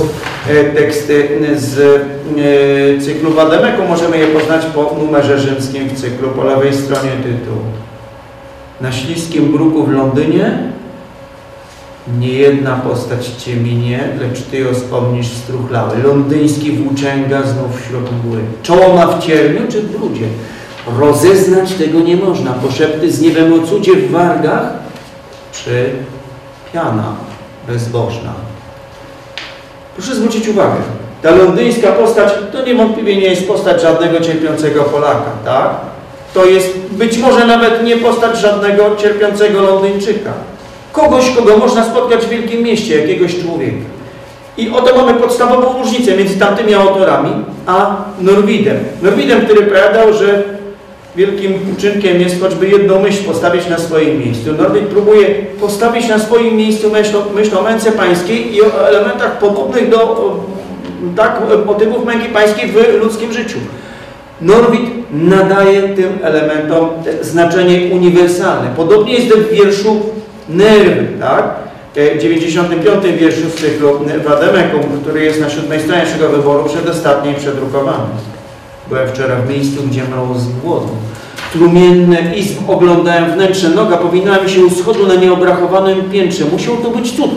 e, 0.49 0.63
teksty 0.63 1.29
z 1.55 2.01
cyklu 3.05 3.31
Wademeku. 3.31 3.81
Możemy 3.87 4.17
je 4.17 4.27
poznać 4.27 4.65
po 4.65 4.95
numerze 5.05 5.39
rzymskim 5.39 5.89
w 5.89 6.01
cyklu, 6.01 6.29
po 6.29 6.43
lewej 6.43 6.73
stronie 6.73 7.11
tytułu. 7.11 7.61
Na 8.81 8.91
śliskim 8.91 9.51
bruku 9.51 9.83
w 9.83 9.91
Londynie 9.91 10.71
nie 12.19 12.33
jedna 12.33 12.75
postać 12.75 13.27
cię 13.27 13.55
minie, 13.55 14.09
lecz 14.19 14.41
ty 14.41 14.59
ją 14.59 14.73
wspomnisz 14.73 15.27
struchlały. 15.27 16.03
Londyński 16.03 16.71
włóczęga 16.71 17.43
znów 17.43 17.81
wśród 17.81 18.11
mgły. 18.11 18.39
Czoło 18.63 18.95
ma 18.95 19.07
w 19.07 19.23
cierniu 19.25 19.61
czy 19.69 19.81
w 19.81 19.97
brudzie? 19.97 20.25
Rozeznać 20.99 21.73
tego 21.73 21.99
nie 21.99 22.15
można. 22.15 22.53
Poszepty 22.53 23.11
z 23.11 23.21
niebem 23.21 23.53
o 23.53 23.67
cudzie 23.67 23.95
w 23.95 24.11
wargach, 24.11 24.73
czy 25.51 25.89
piana 26.73 27.15
bezbożna. 27.67 28.33
Proszę 29.95 30.15
zwrócić 30.15 30.47
uwagę. 30.47 30.81
Ta 31.21 31.35
londyńska 31.35 31.91
postać 31.91 32.33
to 32.51 32.65
niewątpliwie 32.65 33.15
nie 33.15 33.27
jest 33.27 33.47
postać 33.47 33.81
żadnego 33.81 34.19
cierpiącego 34.19 34.83
Polaka, 34.83 35.31
tak? 35.45 35.75
To 36.33 36.45
jest 36.45 36.77
być 36.77 37.17
może 37.17 37.47
nawet 37.47 37.83
nie 37.83 37.97
postać 37.97 38.37
żadnego 38.37 38.95
cierpiącego 38.95 39.61
Londyńczyka 39.61 40.33
kogoś, 40.91 41.29
kogo 41.35 41.57
można 41.57 41.85
spotkać 41.85 42.25
w 42.25 42.29
wielkim 42.29 42.63
mieście, 42.63 43.01
jakiegoś 43.01 43.39
człowieka. 43.39 43.85
I 44.57 44.69
oto 44.69 44.95
mamy 44.95 45.13
podstawową 45.19 45.81
różnicę 45.81 46.17
między 46.17 46.39
tamtymi 46.39 46.73
autorami 46.73 47.31
a 47.65 47.95
Norwidem. 48.21 48.77
Norwidem, 49.01 49.41
który 49.41 49.61
powiadał, 49.61 50.13
że 50.13 50.43
wielkim 51.15 51.53
uczynkiem 51.77 52.21
jest 52.21 52.41
choćby 52.41 52.67
jedną 52.67 52.99
myśl 52.99 53.23
postawić 53.23 53.69
na 53.69 53.77
swoim 53.77 54.19
miejscu. 54.19 54.53
Norwid 54.53 54.83
próbuje 54.83 55.27
postawić 55.59 56.07
na 56.07 56.19
swoim 56.19 56.55
miejscu 56.55 56.91
myśl, 56.91 57.17
myśl 57.35 57.57
o 57.57 57.61
męce 57.61 57.91
pańskiej 57.91 58.55
i 58.55 58.61
o 58.61 58.87
elementach 58.87 59.39
podobnych 59.39 59.89
do 59.89 60.35
tak, 61.15 61.41
motywów 61.65 62.05
męki 62.05 62.29
pańskiej 62.29 62.69
w 62.69 63.01
ludzkim 63.03 63.33
życiu. 63.33 63.57
Norwid 64.41 64.81
nadaje 65.13 65.81
tym 65.81 66.19
elementom 66.21 66.89
znaczenie 67.21 67.95
uniwersalne. 67.95 68.69
Podobnie 68.75 69.13
jest 69.13 69.27
w 69.27 69.51
wierszu 69.51 70.01
nerwy, 70.53 71.07
tak? 71.19 71.43
W 71.95 72.21
95 72.21 73.19
wierszu 73.19 73.49
z 73.49 73.55
cyklu 73.55 73.99
który 75.01 75.23
jest 75.23 75.41
na 75.41 75.49
siódmej 75.49 75.79
stronie 75.79 76.03
naszego 76.03 76.29
wyboru, 76.29 76.63
przedostatniej 76.69 77.35
przedrukowany. 77.35 78.03
Byłem 78.89 79.09
wczoraj 79.09 79.41
w 79.41 79.49
miejscu, 79.49 79.83
gdzie 79.83 80.03
mroło 80.03 80.39
z 80.39 80.47
głodu. 80.47 80.89
Trumienne 81.53 82.35
izb 82.35 82.69
oglądałem 82.69 83.31
wnętrze 83.31 83.69
noga, 83.69 83.97
powinałem 83.97 84.49
się 84.49 84.65
u 84.65 84.69
schodu 84.69 85.07
na 85.07 85.15
nieobrachowanym 85.15 86.01
piętrze. 86.11 86.45
Musiał 86.45 86.77
to 86.77 86.89
być 86.89 87.11
cud. 87.11 87.31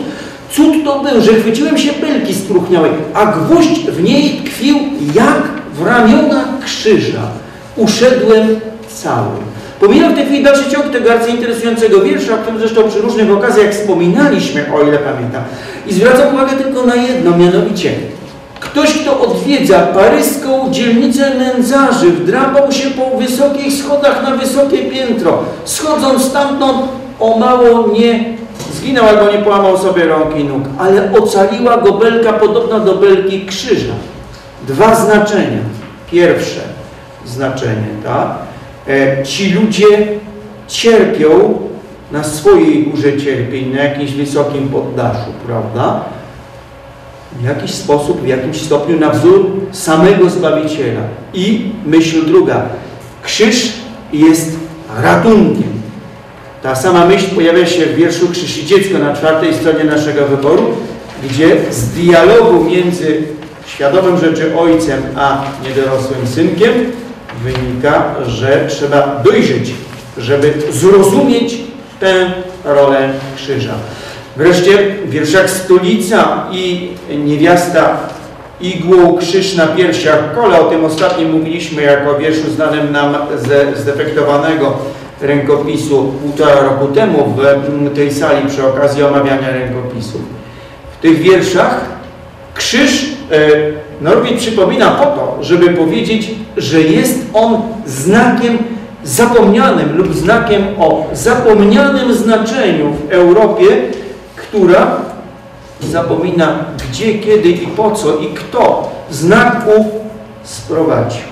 Cud 0.51 0.85
to 0.85 1.03
był, 1.03 1.21
że 1.21 1.33
chwyciłem 1.33 1.77
się 1.77 1.91
belki 2.01 2.33
spróchniałej, 2.33 2.91
a 3.13 3.25
gwóźdź 3.25 3.85
w 3.89 4.03
niej 4.03 4.41
tkwił 4.45 4.77
jak 5.15 5.43
w 5.73 5.85
ramiona 5.85 6.45
krzyża. 6.65 7.21
Uszedłem 7.75 8.59
cały. 8.87 9.54
Pomijam 9.79 10.11
w 10.11 10.15
tej 10.15 10.25
chwili 10.25 10.43
dalszy 10.43 10.71
ciąg 10.71 10.89
tego 10.89 11.09
bardzo 11.09 11.27
interesującego 11.27 12.01
wiersza, 12.01 12.33
o 12.33 12.37
którym 12.37 12.59
zresztą 12.59 12.89
przy 12.89 12.99
różnych 12.99 13.31
okazjach 13.31 13.71
wspominaliśmy, 13.71 14.65
o 14.73 14.87
ile 14.87 14.97
pamiętam. 14.97 15.43
I 15.87 15.93
zwracam 15.93 16.33
uwagę 16.33 16.51
tylko 16.51 16.85
na 16.85 16.95
jedno, 16.95 17.37
mianowicie 17.37 17.91
ktoś, 18.59 18.93
kto 18.93 19.19
odwiedza 19.21 19.79
paryską 19.79 20.71
dzielnicę 20.71 21.35
nędzarzy, 21.35 22.11
wdrapał 22.11 22.71
się 22.71 22.89
po 22.89 23.17
wysokich 23.17 23.73
schodach 23.73 24.23
na 24.23 24.35
wysokie 24.35 24.77
piętro, 24.77 25.43
schodząc 25.65 26.23
stamtąd 26.23 26.77
o 27.19 27.37
mało 27.37 27.87
nie 27.87 28.35
zginął 28.73 29.05
albo 29.05 29.31
nie 29.31 29.37
połamał 29.37 29.77
sobie 29.77 30.05
rąk 30.05 30.37
i 30.37 30.43
nóg, 30.43 30.63
ale 30.79 31.11
ocaliła 31.13 31.77
go 31.77 31.91
belka 31.91 32.33
podobna 32.33 32.79
do 32.79 32.95
belki 32.95 33.45
krzyża. 33.45 33.93
Dwa 34.67 34.95
znaczenia. 34.95 35.59
Pierwsze 36.11 36.61
znaczenie, 37.25 37.87
tak? 38.03 38.27
E, 38.87 39.23
ci 39.23 39.51
ludzie 39.51 40.07
cierpią 40.67 41.59
na 42.11 42.23
swojej 42.23 42.83
górze 42.83 43.17
cierpień, 43.17 43.73
na 43.73 43.83
jakimś 43.83 44.11
wysokim 44.11 44.69
poddaszu, 44.69 45.31
prawda? 45.45 46.05
W 47.39 47.43
jakiś 47.43 47.71
sposób, 47.71 48.21
w 48.21 48.27
jakimś 48.27 48.61
stopniu 48.61 48.99
na 48.99 49.09
wzór 49.09 49.45
samego 49.71 50.29
Zbawiciela. 50.29 51.01
I 51.33 51.71
myśl 51.85 52.25
druga. 52.25 52.61
Krzyż 53.23 53.73
jest 54.13 54.55
ratunkiem. 55.01 55.75
Ta 56.63 56.75
sama 56.75 57.05
myśl 57.05 57.35
pojawia 57.35 57.65
się 57.65 57.85
w 57.85 57.95
wierszu 57.95 58.29
Krzyż 58.31 58.57
i 58.57 58.65
Dziecko 58.65 58.99
na 58.99 59.15
czwartej 59.15 59.53
stronie 59.53 59.83
naszego 59.83 60.25
wyboru, 60.25 60.63
gdzie 61.23 61.57
z 61.71 61.89
dialogu 61.89 62.63
między 62.63 63.23
świadomym 63.67 64.17
rzeczy 64.17 64.57
ojcem 64.57 65.01
a 65.15 65.43
niedorosłym 65.63 66.27
synkiem 66.27 66.71
wynika, 67.45 68.15
że 68.27 68.65
trzeba 68.69 69.21
dojrzeć, 69.23 69.73
żeby 70.17 70.53
zrozumieć 70.71 71.57
tę 71.99 72.31
rolę 72.63 73.09
krzyża. 73.35 73.73
Wreszcie 74.35 74.77
w 75.05 75.09
wierszach 75.09 75.49
Stolica 75.49 76.43
i 76.51 76.89
Niewiasta 77.25 77.97
igłą 78.61 79.17
krzyż 79.17 79.55
na 79.55 79.67
piersiach 79.67 80.35
kole. 80.35 80.61
O 80.61 80.69
tym 80.69 80.85
ostatnim 80.85 81.31
mówiliśmy 81.31 81.81
jako 81.81 82.17
wierszu 82.17 82.51
znanym 82.51 82.91
nam 82.91 83.15
ze 83.35 83.81
zdefektowanego 83.81 84.77
rękopisu 85.21 86.13
półtora 86.21 86.61
roku 86.61 86.87
temu 86.87 87.35
w 87.35 87.95
tej 87.95 88.13
sali 88.13 88.49
przy 88.49 88.67
okazji 88.67 89.03
omawiania 89.03 89.49
rękopisów. 89.49 90.21
W 90.97 91.01
tych 91.01 91.21
wierszach 91.21 91.81
krzyż 92.55 93.14
Norwid 94.01 94.37
przypomina 94.37 94.91
po 94.91 95.05
to, 95.05 95.37
żeby 95.41 95.69
powiedzieć, 95.69 96.31
że 96.57 96.81
jest 96.81 97.19
on 97.33 97.61
znakiem 97.85 98.57
zapomnianym 99.03 99.97
lub 99.97 100.15
znakiem 100.15 100.63
o 100.79 101.07
zapomnianym 101.13 102.13
znaczeniu 102.13 102.93
w 102.93 103.11
Europie, 103.11 103.65
która 104.35 105.01
zapomina 105.81 106.65
gdzie, 106.89 107.19
kiedy 107.19 107.49
i 107.49 107.67
po 107.67 107.91
co 107.91 108.17
i 108.17 108.27
kto 108.27 108.91
znak 109.09 109.65
ów 109.77 109.85
sprowadził. 110.43 111.23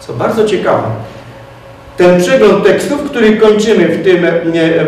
Co 0.00 0.12
bardzo 0.12 0.44
ciekawe, 0.44 0.88
ten 1.96 2.20
przegląd 2.20 2.64
tekstów, 2.64 3.02
który 3.02 3.36
kończymy 3.36 3.88
w 3.88 4.04
tym 4.04 4.26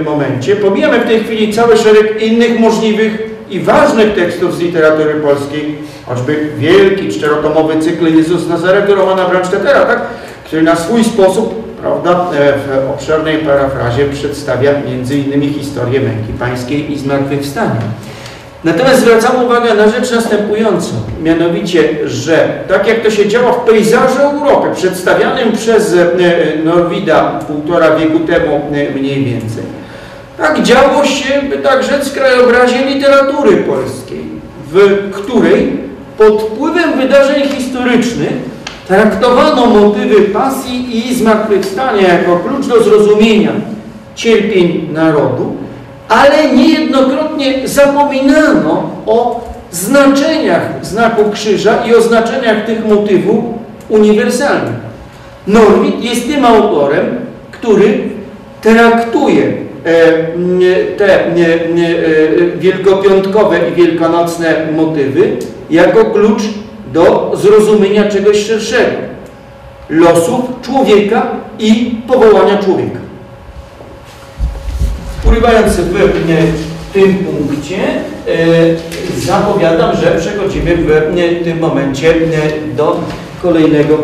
momencie, 0.04 0.56
pomijamy 0.56 1.00
w 1.00 1.06
tej 1.06 1.24
chwili 1.24 1.52
cały 1.52 1.76
szereg 1.76 2.22
innych 2.22 2.60
możliwych 2.60 3.33
i 3.50 3.60
ważnych 3.60 4.14
tekstów 4.14 4.56
z 4.56 4.60
literatury 4.60 5.14
polskiej, 5.14 5.78
choćby 6.06 6.48
wielki 6.58 7.08
czterotomowy 7.08 7.80
cykl 7.80 8.16
Jezus 8.16 8.48
Nazaretu 8.48 8.94
Romana 8.94 9.28
Brandstättera, 9.28 9.84
tak? 9.84 10.00
który 10.44 10.62
na 10.62 10.76
swój 10.76 11.04
sposób 11.04 11.64
prawda, 11.84 12.26
e, 12.38 12.52
w 12.52 12.90
obszernej 12.90 13.38
parafrazie 13.38 14.04
przedstawia 14.04 14.72
innymi 15.26 15.52
historię 15.52 16.00
męki 16.00 16.32
pańskiej 16.38 16.92
i 16.92 16.98
zmartwychwstania. 16.98 17.80
Natomiast 18.64 19.00
zwracam 19.00 19.44
uwagę 19.44 19.74
na 19.74 19.88
rzecz 19.88 20.10
następującą, 20.10 20.92
mianowicie, 21.22 22.08
że 22.08 22.48
tak 22.68 22.86
jak 22.86 23.00
to 23.00 23.10
się 23.10 23.28
działo 23.28 23.52
w 23.52 23.70
pejzażu 23.70 24.18
Europy, 24.20 24.68
przedstawianym 24.74 25.52
przez 25.52 25.94
e, 25.94 26.06
Norwida 26.64 27.40
półtora 27.46 27.96
wieku 27.96 28.18
temu 28.20 28.56
e, 28.56 28.90
mniej 28.90 29.24
więcej, 29.24 29.64
tak 30.38 30.62
działo 30.62 31.04
się, 31.04 31.42
by 31.50 31.58
tak 31.58 31.82
rzec, 31.82 32.08
w 32.08 32.14
krajobrazie 32.14 32.86
literatury 32.86 33.56
polskiej, 33.56 34.24
w 34.72 35.10
której 35.12 35.76
pod 36.18 36.42
wpływem 36.42 36.92
wydarzeń 36.98 37.48
historycznych 37.48 38.32
traktowano 38.88 39.66
motywy 39.66 40.20
pasji 40.20 41.08
i 41.10 41.14
zmartwychwstania 41.14 42.08
jako 42.08 42.36
klucz 42.36 42.66
do 42.66 42.82
zrozumienia 42.82 43.52
cierpień 44.14 44.88
narodu, 44.92 45.56
ale 46.08 46.52
niejednokrotnie 46.56 47.68
zapominano 47.68 48.90
o 49.06 49.44
znaczeniach 49.70 50.62
znaku 50.82 51.30
krzyża 51.30 51.86
i 51.86 51.94
o 51.94 52.00
znaczeniach 52.00 52.66
tych 52.66 52.86
motywów 52.86 53.44
uniwersalnych. 53.88 54.84
Norwid 55.46 56.04
jest 56.04 56.26
tym 56.26 56.44
autorem, 56.44 57.06
który 57.50 58.00
traktuje 58.60 59.63
te 60.96 61.26
e, 61.26 61.36
wielkopiątkowe 62.58 63.58
i 63.68 63.74
wielkanocne 63.74 64.72
motywy 64.76 65.36
jako 65.70 66.04
klucz 66.04 66.42
do 66.92 67.32
zrozumienia 67.36 68.08
czegoś 68.08 68.46
szerszego. 68.46 68.96
Losów 69.90 70.40
człowieka 70.62 71.26
i 71.58 71.96
powołania 72.08 72.58
człowieka. 72.58 72.98
Urywając 75.28 75.72
w 75.76 76.92
tym 76.92 77.14
punkcie, 77.14 77.76
zapowiadam, 79.18 79.96
że 79.96 80.18
przechodzimy 80.18 80.76
w 80.76 81.44
tym 81.44 81.58
momencie 81.58 82.14
do 82.76 83.00
kolejnego 83.42 83.98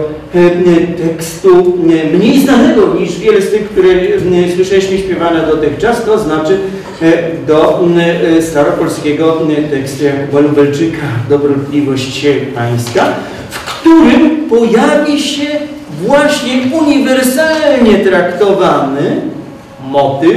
tekstu 0.96 1.78
mniej 2.12 2.40
znanego 2.40 2.94
niż 2.94 3.18
wiele 3.18 3.42
z 3.42 3.50
tych, 3.50 3.70
które 3.70 3.88
mm, 3.90 4.52
słyszeliśmy 4.54 4.98
śpiewane 4.98 5.46
dotychczas, 5.46 6.04
to 6.04 6.18
znaczy 6.18 6.58
e, 7.02 7.12
do 7.46 7.80
mm, 7.80 7.98
e, 8.38 8.42
staropolskiego 8.42 9.40
mm, 9.40 9.68
tekstu 9.68 10.04
Jakuba 10.04 10.40
Lubelczyka 10.40 11.06
Dobrotliwość 11.28 12.26
Pańska, 12.54 13.06
w 13.50 13.64
którym 13.64 14.48
pojawi 14.48 15.20
się 15.20 15.46
właśnie 16.06 16.54
uniwersalnie 16.80 17.98
traktowany 17.98 19.20
motyw 19.88 20.36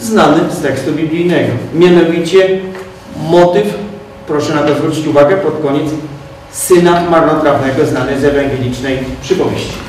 znany 0.00 0.40
z 0.50 0.60
tekstu 0.60 0.92
biblijnego, 0.92 1.52
mianowicie 1.74 2.60
motyw, 3.30 3.64
proszę 4.26 4.54
na 4.54 4.62
to 4.62 4.74
zwrócić 4.74 5.06
uwagę 5.06 5.36
pod 5.36 5.62
koniec 5.62 5.90
syna 6.52 7.10
marnotrawnego 7.10 7.86
znany 7.86 8.20
z 8.20 8.24
ewangelicznej 8.24 8.98
przypowieści. 9.22 9.87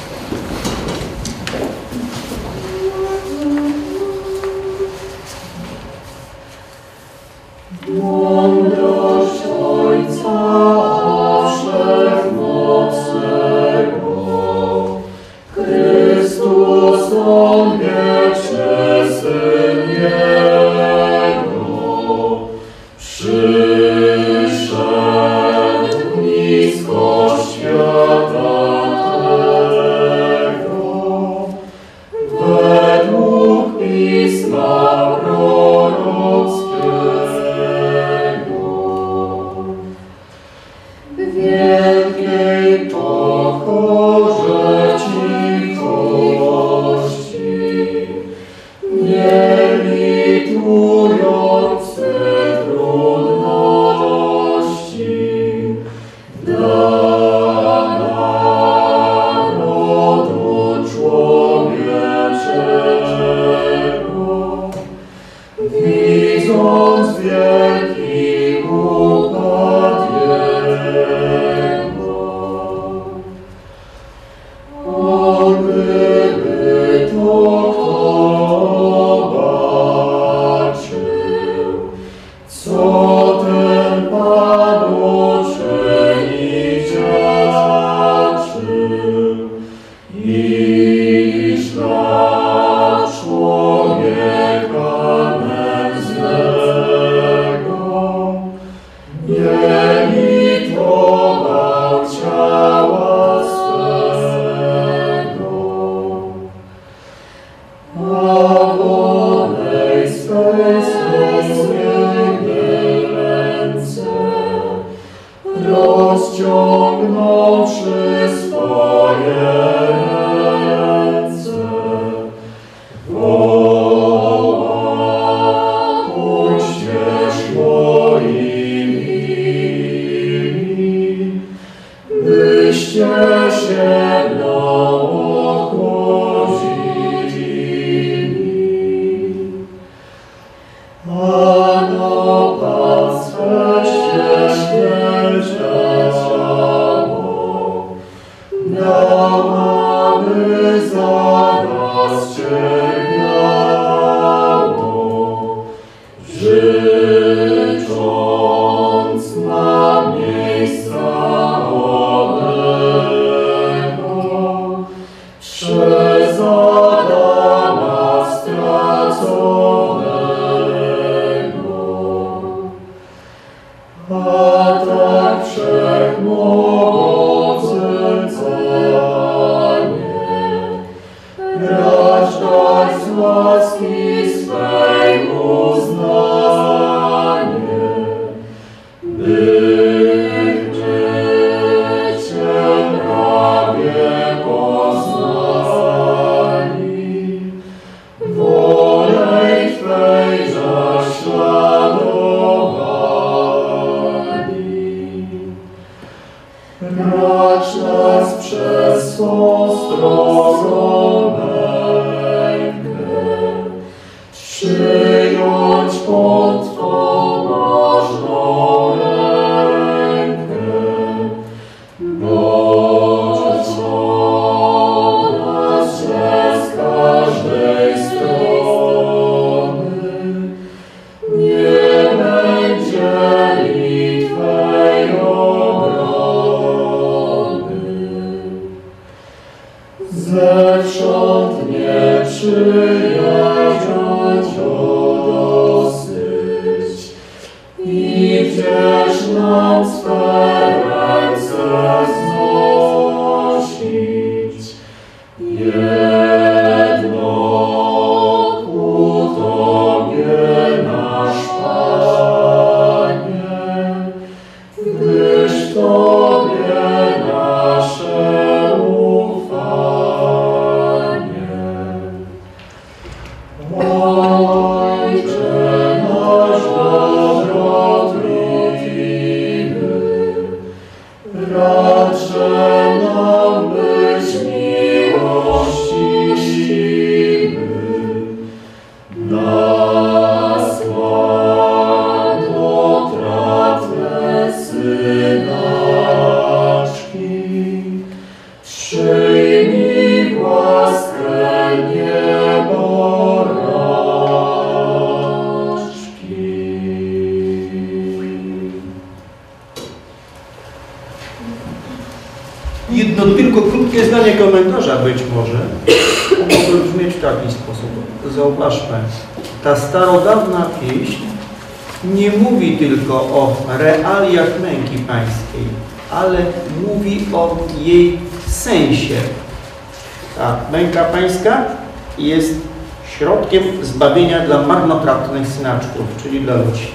okiem 333.50 333.86
zbawienia 333.86 334.40
dla 334.40 334.62
marnotrawnych 334.62 335.48
synaczków, 335.48 336.06
czyli 336.24 336.42
dla 336.42 336.56
ludzi. 336.56 336.92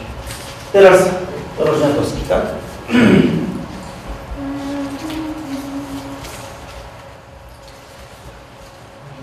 Teraz 0.73 1.11
Rożniakowski, 1.59 2.21
tak? 2.29 2.43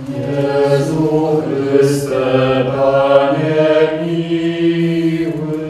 Jezu 0.10 1.42
Chryste, 1.44 2.66
Panie 2.66 3.90
miły, 4.06 5.62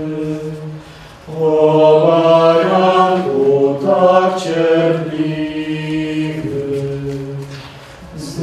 pomagam 1.28 3.24
Tu 3.24 3.76
tak 3.86 4.42
cierpliwy, 4.42 5.22
z 8.16 8.40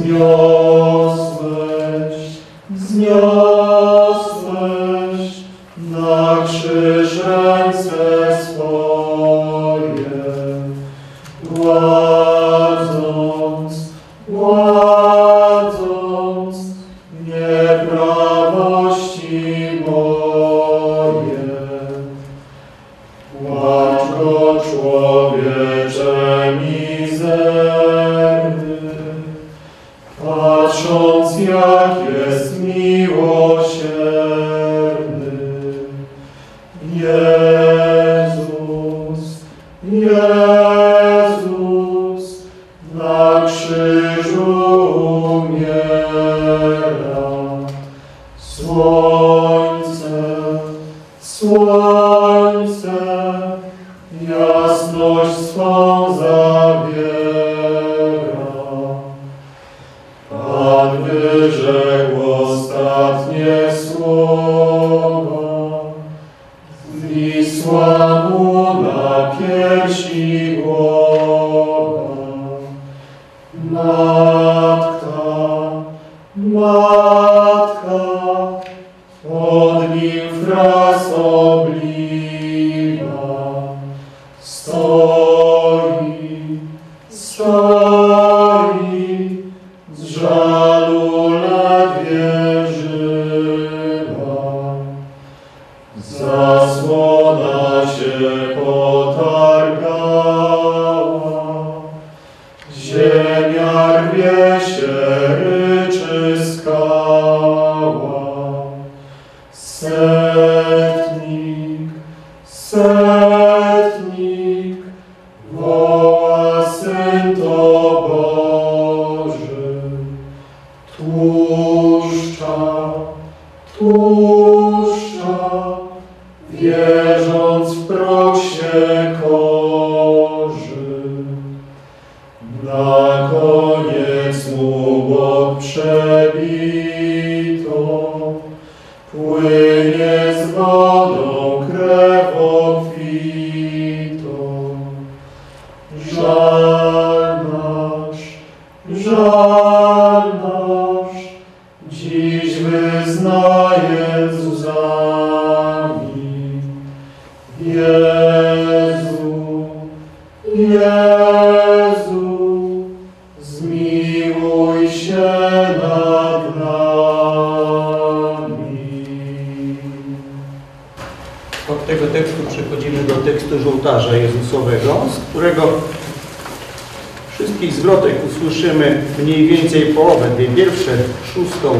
zmniejszymy 178.59 179.01
mniej 179.23 179.47
więcej 179.47 179.81
połowę, 179.81 180.25
dwie 180.35 180.47
pierwsze, 180.47 180.91
szóstą, 181.33 181.75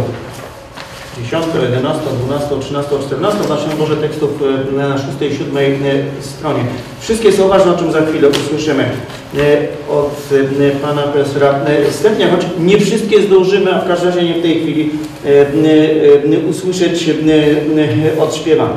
10, 1.24 1.46
11, 1.72 2.02
12, 2.26 2.60
13, 2.62 2.92
14, 3.08 3.44
w 3.44 3.50
naszym 3.50 3.78
Boże 3.78 3.98
tekstów 3.98 4.30
e, 4.42 4.72
na 4.72 4.98
szóstej, 4.98 5.36
siódmej 5.38 5.74
e, 5.74 5.78
stronie. 6.22 6.64
Wszystkie 7.00 7.32
są 7.32 7.48
ważne, 7.48 7.76
o 7.76 7.78
czym 7.78 7.92
za 7.92 8.06
chwilę 8.06 8.30
usłyszymy 8.30 8.84
e, 8.84 9.68
od 9.90 10.30
pana 10.82 11.02
profesora 11.02 11.60
Stepnia, 11.92 12.32
choć 12.32 12.46
nie 12.60 12.78
wszystkie 12.78 13.22
zdążymy, 13.22 13.76
a 13.76 13.82
w 13.82 13.88
każdym 13.88 14.10
razie 14.10 14.24
nie 14.24 14.34
w 14.34 14.42
tej 14.42 14.62
chwili 14.62 14.90
usłyszeć 16.50 17.10
od 18.18 18.24
odśpiewane. 18.24 18.76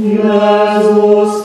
Jezus, 0.00 1.43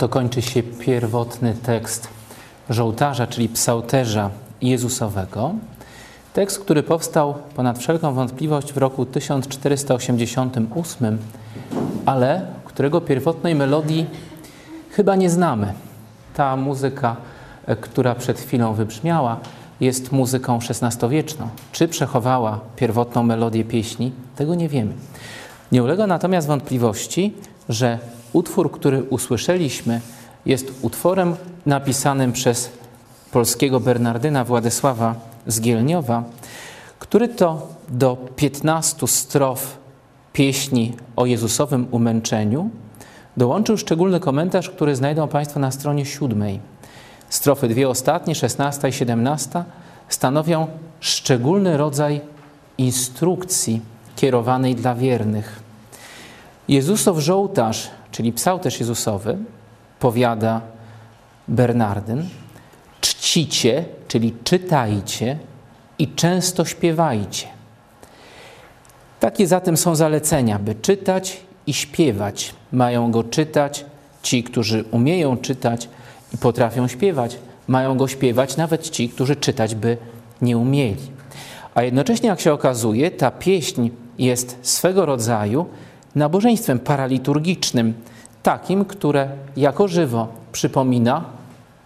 Oto 0.00 0.08
kończy 0.08 0.42
się 0.42 0.62
pierwotny 0.62 1.54
tekst 1.54 2.08
żołtarza, 2.70 3.26
czyli 3.26 3.48
psałterza 3.48 4.30
Jezusowego. 4.62 5.54
Tekst, 6.32 6.58
który 6.58 6.82
powstał 6.82 7.34
ponad 7.56 7.78
wszelką 7.78 8.14
wątpliwość 8.14 8.72
w 8.72 8.76
roku 8.76 9.06
1488, 9.06 11.18
ale 12.06 12.46
którego 12.64 13.00
pierwotnej 13.00 13.54
melodii 13.54 14.06
chyba 14.90 15.16
nie 15.16 15.30
znamy. 15.30 15.72
Ta 16.34 16.56
muzyka, 16.56 17.16
e, 17.66 17.76
która 17.76 18.14
przed 18.14 18.40
chwilą 18.40 18.74
wybrzmiała, 18.74 19.36
jest 19.80 20.12
muzyką 20.12 20.58
XVI-wieczną. 20.70 21.48
Czy 21.72 21.88
przechowała 21.88 22.60
pierwotną 22.76 23.22
melodię 23.22 23.64
pieśni? 23.64 24.12
Tego 24.36 24.54
nie 24.54 24.68
wiemy. 24.68 24.92
Nie 25.72 25.82
ulega 25.82 26.06
natomiast 26.06 26.46
wątpliwości, 26.46 27.34
że 27.68 27.98
utwór, 28.32 28.72
który 28.72 29.02
usłyszeliśmy, 29.02 30.00
jest 30.46 30.72
utworem 30.82 31.36
napisanym 31.66 32.32
przez 32.32 32.70
polskiego 33.32 33.80
Bernardyna 33.80 34.44
Władysława 34.44 35.14
z 35.46 35.60
Gielniowa, 35.60 36.24
który 36.98 37.28
to 37.28 37.68
do 37.88 38.16
15 38.36 39.08
strof 39.08 39.78
pieśni 40.32 40.96
o 41.16 41.26
Jezusowym 41.26 41.86
umęczeniu 41.90 42.70
dołączył 43.36 43.76
szczególny 43.76 44.20
komentarz, 44.20 44.70
który 44.70 44.96
znajdą 44.96 45.28
Państwo 45.28 45.60
na 45.60 45.70
stronie 45.70 46.06
siódmej. 46.06 46.60
Strofy 47.28 47.68
dwie 47.68 47.88
ostatnie, 47.88 48.34
16 48.34 48.88
i 48.88 48.92
17, 48.92 49.64
stanowią 50.08 50.66
szczególny 51.00 51.76
rodzaj 51.76 52.20
instrukcji 52.78 53.80
kierowanej 54.16 54.74
dla 54.74 54.94
wiernych. 54.94 55.62
Jezusow 56.68 57.18
żołtarz, 57.18 57.90
czyli 58.10 58.32
psałterz 58.32 58.80
Jezusowy, 58.80 59.38
powiada 60.00 60.60
Bernardyn, 61.48 62.28
czcicie, 63.00 63.84
czyli 64.08 64.34
czytajcie 64.44 65.38
i 65.98 66.08
często 66.08 66.64
śpiewajcie. 66.64 67.46
Takie 69.20 69.46
zatem 69.46 69.76
są 69.76 69.94
zalecenia, 69.94 70.58
by 70.58 70.74
czytać 70.74 71.40
i 71.66 71.72
śpiewać. 71.72 72.54
Mają 72.72 73.10
go 73.10 73.24
czytać 73.24 73.84
ci, 74.22 74.42
którzy 74.42 74.84
umieją 74.90 75.36
czytać 75.36 75.88
i 76.34 76.38
potrafią 76.38 76.88
śpiewać. 76.88 77.38
Mają 77.68 77.96
go 77.96 78.08
śpiewać 78.08 78.56
nawet 78.56 78.90
ci, 78.90 79.08
którzy 79.08 79.36
czytać 79.36 79.74
by 79.74 79.96
nie 80.42 80.58
umieli. 80.58 81.10
A 81.74 81.82
jednocześnie, 81.82 82.28
jak 82.28 82.40
się 82.40 82.52
okazuje, 82.52 83.10
ta 83.10 83.30
pieśń 83.30 83.90
jest 84.18 84.58
swego 84.62 85.06
rodzaju 85.06 85.66
nabożeństwem 86.14 86.78
paraliturgicznym, 86.78 87.94
takim, 88.42 88.84
które 88.84 89.28
jako 89.56 89.88
żywo 89.88 90.28
przypomina 90.52 91.24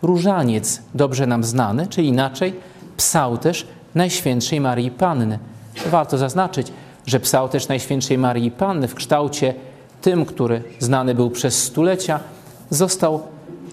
różaniec, 0.02 0.82
dobrze 0.94 1.26
nam 1.26 1.44
znany, 1.44 1.86
czy 1.86 2.02
inaczej 2.02 2.54
psałterz 2.96 3.66
Najświętszej 3.94 4.60
Marii 4.60 4.90
Panny. 4.90 5.38
Warto 5.86 6.18
zaznaczyć, 6.18 6.72
że 7.06 7.20
psałterz 7.20 7.68
Najświętszej 7.68 8.18
Marii 8.18 8.50
Panny 8.50 8.88
w 8.88 8.94
kształcie 8.94 9.54
tym, 10.02 10.26
który 10.26 10.62
znany 10.78 11.14
był 11.14 11.30
przez 11.30 11.62
stulecia, 11.62 12.20
został 12.70 13.22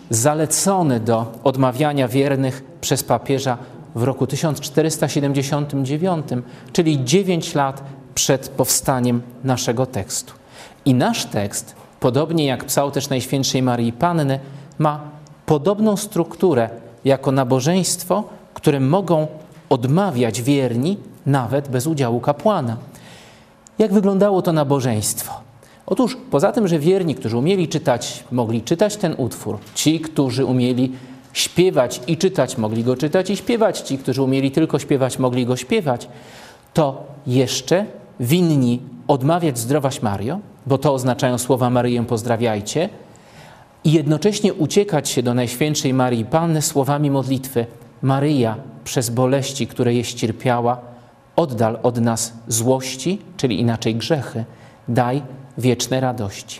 zalecony 0.10 1.00
do 1.00 1.32
odmawiania 1.44 2.08
wiernych 2.08 2.64
przez 2.82 3.04
papieża 3.04 3.58
w 3.96 4.04
roku 4.04 4.28
1479, 4.28 6.26
czyli 6.74 7.04
9 7.04 7.56
lat 7.56 7.84
przed 8.16 8.50
powstaniem 8.50 9.22
naszego 9.44 9.86
tekstu. 9.86 10.41
I 10.86 10.94
nasz 10.94 11.26
tekst, 11.26 11.76
podobnie 12.00 12.46
jak 12.46 12.66
psałterz 12.66 13.10
Najświętszej 13.10 13.64
Marii 13.64 13.94
Panny, 13.94 14.40
ma 14.80 15.00
podobną 15.46 15.98
strukturę 15.98 16.70
jako 17.06 17.32
nabożeństwo, 17.32 18.24
które 18.54 18.80
mogą 18.80 19.28
odmawiać 19.70 20.42
wierni 20.42 20.98
nawet 21.26 21.70
bez 21.70 21.88
udziału 21.88 22.20
kapłana. 22.20 22.78
Jak 23.80 23.94
wyglądało 23.94 24.42
to 24.42 24.54
nabożeństwo? 24.54 25.34
Otóż 25.86 26.18
poza 26.32 26.52
tym, 26.52 26.68
że 26.68 26.80
wierni, 26.80 27.16
którzy 27.16 27.38
umieli 27.38 27.68
czytać, 27.68 28.24
mogli 28.32 28.62
czytać 28.62 28.98
ten 28.98 29.16
utwór, 29.18 29.58
ci, 29.76 30.00
którzy 30.00 30.46
umieli 30.46 30.92
śpiewać 31.34 32.02
i 32.08 32.18
czytać, 32.18 32.58
mogli 32.58 32.84
go 32.84 32.96
czytać 32.98 33.30
i 33.30 33.38
śpiewać, 33.38 33.80
ci, 33.80 33.98
którzy 33.98 34.22
umieli 34.22 34.52
tylko 34.52 34.80
śpiewać, 34.80 35.20
mogli 35.20 35.46
go 35.46 35.56
śpiewać, 35.56 36.08
to 36.74 37.04
jeszcze 37.28 37.86
winni 38.20 38.80
odmawiać 39.08 39.60
zdrowaś 39.60 40.02
Mario, 40.02 40.40
bo 40.72 40.78
to 40.78 40.94
oznaczają 40.94 41.38
słowa 41.38 41.70
Maryję 41.70 42.06
pozdrawiajcie, 42.06 42.90
i 43.84 43.92
jednocześnie 43.92 44.54
uciekać 44.54 45.10
się 45.10 45.24
do 45.24 45.34
Najświętszej 45.34 45.94
Marii 45.94 46.26
Panny 46.26 46.62
słowami 46.62 47.12
modlitwy 47.12 47.66
Maryja, 48.02 48.56
przez 48.84 49.10
boleści, 49.10 49.68
które 49.68 49.94
jest 49.94 50.14
cierpiała, 50.14 50.82
oddal 51.36 51.80
od 51.84 51.98
nas 52.02 52.34
złości, 52.48 53.22
czyli 53.38 53.60
inaczej 53.60 53.96
grzechy, 53.96 54.46
daj 54.88 55.22
wieczne 55.58 56.00
radości. 56.00 56.60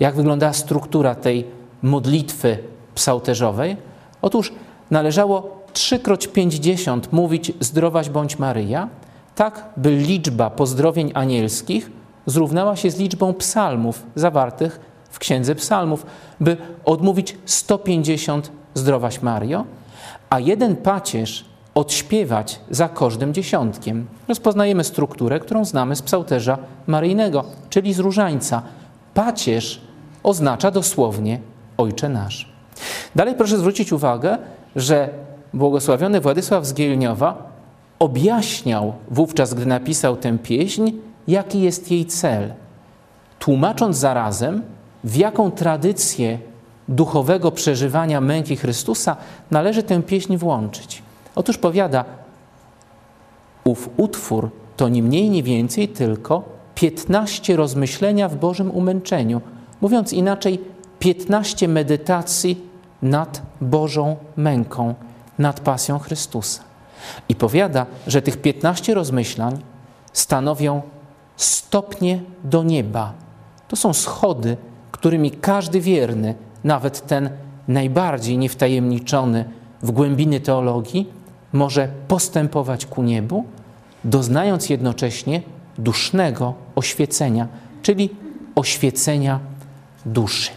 Jak 0.00 0.14
wygląda 0.14 0.52
struktura 0.52 1.14
tej 1.14 1.44
modlitwy 1.82 2.58
psałterzowej? 2.94 3.76
Otóż 4.22 4.52
należało 4.90 5.64
trzykroć 5.72 6.26
pięćdziesiąt 6.26 7.12
mówić 7.12 7.52
zdrowaś 7.60 8.08
bądź 8.08 8.38
Maryja, 8.38 8.88
tak 9.34 9.64
by 9.76 9.90
liczba 9.96 10.50
pozdrowień 10.50 11.10
anielskich 11.14 12.03
zrównała 12.26 12.76
się 12.76 12.90
z 12.90 12.98
liczbą 12.98 13.34
psalmów 13.34 14.02
zawartych 14.14 14.80
w 15.10 15.18
Księdze 15.18 15.54
Psalmów, 15.54 16.06
by 16.40 16.56
odmówić 16.84 17.36
150 17.44 18.50
zdrowaś 18.74 19.22
Mario, 19.22 19.64
a 20.30 20.40
jeden 20.40 20.76
pacierz 20.76 21.44
odśpiewać 21.74 22.60
za 22.70 22.88
każdym 22.88 23.34
dziesiątkiem. 23.34 24.06
Rozpoznajemy 24.28 24.84
strukturę, 24.84 25.40
którą 25.40 25.64
znamy 25.64 25.96
z 25.96 26.02
psałterza 26.02 26.58
maryjnego, 26.86 27.44
czyli 27.70 27.92
z 27.92 27.98
różańca. 27.98 28.62
pacierz 29.14 29.80
oznacza 30.22 30.70
dosłownie 30.70 31.40
Ojcze 31.76 32.08
nasz. 32.08 32.52
Dalej 33.14 33.34
proszę 33.34 33.58
zwrócić 33.58 33.92
uwagę, 33.92 34.38
że 34.76 35.08
błogosławiony 35.54 36.20
Władysław 36.20 36.66
z 36.66 36.74
Gielniowa 36.74 37.52
objaśniał 37.98 38.92
wówczas, 39.10 39.54
gdy 39.54 39.66
napisał 39.66 40.16
tę 40.16 40.38
pieśń, 40.38 40.92
jaki 41.28 41.60
jest 41.62 41.90
jej 41.90 42.06
cel, 42.06 42.54
tłumacząc 43.38 43.96
zarazem, 43.96 44.62
w 45.04 45.16
jaką 45.16 45.50
tradycję 45.50 46.38
duchowego 46.88 47.50
przeżywania 47.50 48.20
męki 48.20 48.56
Chrystusa 48.56 49.16
należy 49.50 49.82
tę 49.82 50.02
pieśń 50.02 50.36
włączyć. 50.36 51.02
Otóż 51.34 51.58
powiada, 51.58 52.04
ów 53.64 53.90
utwór 53.96 54.50
to 54.76 54.88
ni 54.88 55.02
mniej, 55.02 55.30
ni 55.30 55.42
więcej 55.42 55.88
tylko 55.88 56.42
15 56.74 57.56
rozmyślenia 57.56 58.28
w 58.28 58.36
Bożym 58.36 58.70
umęczeniu. 58.70 59.40
Mówiąc 59.80 60.12
inaczej, 60.12 60.60
15 60.98 61.68
medytacji 61.68 62.60
nad 63.02 63.42
Bożą 63.60 64.16
męką, 64.36 64.94
nad 65.38 65.60
pasją 65.60 65.98
Chrystusa. 65.98 66.62
I 67.28 67.34
powiada, 67.34 67.86
że 68.06 68.22
tych 68.22 68.36
15 68.36 68.94
rozmyślań 68.94 69.58
stanowią 70.12 70.82
stopnie 71.36 72.20
do 72.44 72.62
nieba. 72.62 73.12
To 73.68 73.76
są 73.76 73.92
schody, 73.92 74.56
którymi 74.92 75.30
każdy 75.30 75.80
wierny, 75.80 76.34
nawet 76.64 77.06
ten 77.06 77.30
najbardziej 77.68 78.38
niewtajemniczony 78.38 79.44
w 79.82 79.90
głębiny 79.90 80.40
teologii, 80.40 81.08
może 81.52 81.88
postępować 82.08 82.86
ku 82.86 83.02
niebu, 83.02 83.44
doznając 84.04 84.70
jednocześnie 84.70 85.42
dusznego 85.78 86.54
oświecenia, 86.76 87.48
czyli 87.82 88.10
oświecenia 88.54 89.40
duszy. 90.06 90.50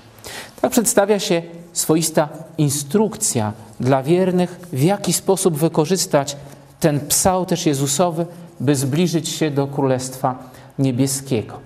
Tak 0.62 0.72
przedstawia 0.72 1.20
się 1.20 1.42
swoista 1.74 2.30
instrukcja 2.58 3.54
dla 3.80 4.04
wiernych, 4.04 4.60
w 4.74 4.82
jaki 4.82 5.14
sposób 5.14 5.58
wykorzystać 5.58 6.38
ten 6.80 7.00
psał 7.00 7.46
też 7.46 7.66
Jezusowy, 7.66 8.26
by 8.60 8.76
zbliżyć 8.76 9.30
się 9.30 9.52
do 9.52 9.68
Królestwa 9.68 10.50
Niebieskiego. 10.80 11.60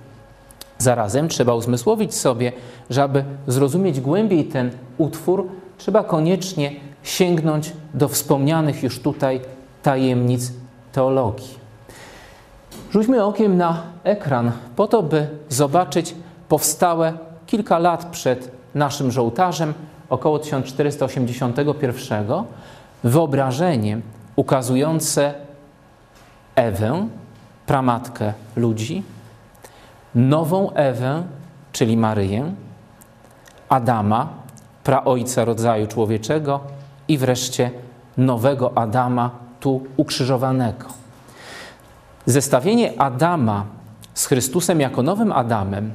Zarazem 0.78 1.30
trzeba 1.30 1.54
uzmysłowić 1.54 2.16
sobie, 2.16 2.52
że 2.90 3.04
aby 3.04 3.24
zrozumieć 3.48 4.02
głębiej 4.02 4.46
ten 4.46 4.72
utwór, 4.98 5.48
trzeba 5.78 6.04
koniecznie 6.04 6.72
sięgnąć 7.04 7.74
do 7.94 8.08
wspomnianych 8.08 8.84
już 8.84 9.00
tutaj 9.00 9.42
tajemnic 9.84 10.54
teologii. 10.92 11.62
Rzućmy 12.92 13.26
okiem 13.26 13.58
na 13.58 13.84
ekran, 14.04 14.52
po 14.76 14.88
to, 14.88 15.04
by 15.04 15.28
zobaczyć 15.50 16.16
powstałe 16.50 17.14
kilka 17.48 17.80
lat 17.80 18.06
przed 18.06 18.52
naszym 18.76 19.12
żołtarzem, 19.12 19.74
około 20.10 20.40
1481, 20.40 22.26
wyobrażenie 23.04 24.02
ukazujące 24.36 25.34
Ewę, 26.56 27.08
pramatkę 27.66 28.34
ludzi, 28.56 29.04
nową 30.16 30.72
Ewę, 30.72 31.24
czyli 31.72 31.98
Maryję, 31.98 32.54
Adama, 33.70 34.28
praojca 34.84 35.46
rodzaju 35.46 35.88
człowieczego 35.88 36.60
i 37.08 37.18
wreszcie 37.18 37.72
nowego 38.18 38.78
Adama, 38.78 39.30
tu 39.60 39.84
ukrzyżowanego. 39.98 40.86
Zestawienie 42.26 43.02
Adama 43.02 43.66
z 44.14 44.26
Chrystusem 44.26 44.80
jako 44.80 45.04
nowym 45.04 45.32
Adamem, 45.32 45.92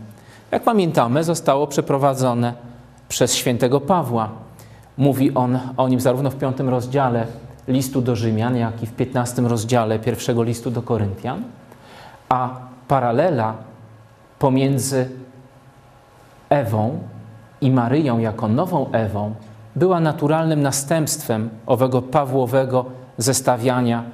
jak 0.51 0.63
pamiętamy, 0.63 1.25
zostało 1.25 1.67
przeprowadzone 1.67 2.55
przez 3.09 3.35
świętego 3.35 3.81
Pawła. 3.81 4.29
Mówi 4.97 5.35
on 5.35 5.59
o 5.77 5.89
nim 5.89 6.01
zarówno 6.01 6.31
w 6.31 6.37
piątym 6.37 6.69
rozdziale 6.69 7.27
listu 7.69 8.03
do 8.03 8.17
Rzymian, 8.17 8.57
jak 8.57 8.83
i 8.83 8.87
w 8.87 8.93
piętnastym 8.93 9.47
rozdziale 9.47 9.99
pierwszego 9.99 10.43
listu 10.43 10.71
do 10.71 10.83
Koryntian, 10.83 11.43
a 12.29 12.61
paralela 12.89 13.55
pomiędzy 14.39 15.11
Ewą 16.49 16.99
i 17.61 17.71
Maryją 17.71 18.19
jako 18.19 18.49
nową 18.49 18.91
Ewą 18.93 19.35
była 19.77 20.01
naturalnym 20.01 20.63
następstwem 20.63 21.51
owego 21.67 22.03
Pawłowego 22.03 22.85
zestawiania 23.19 24.05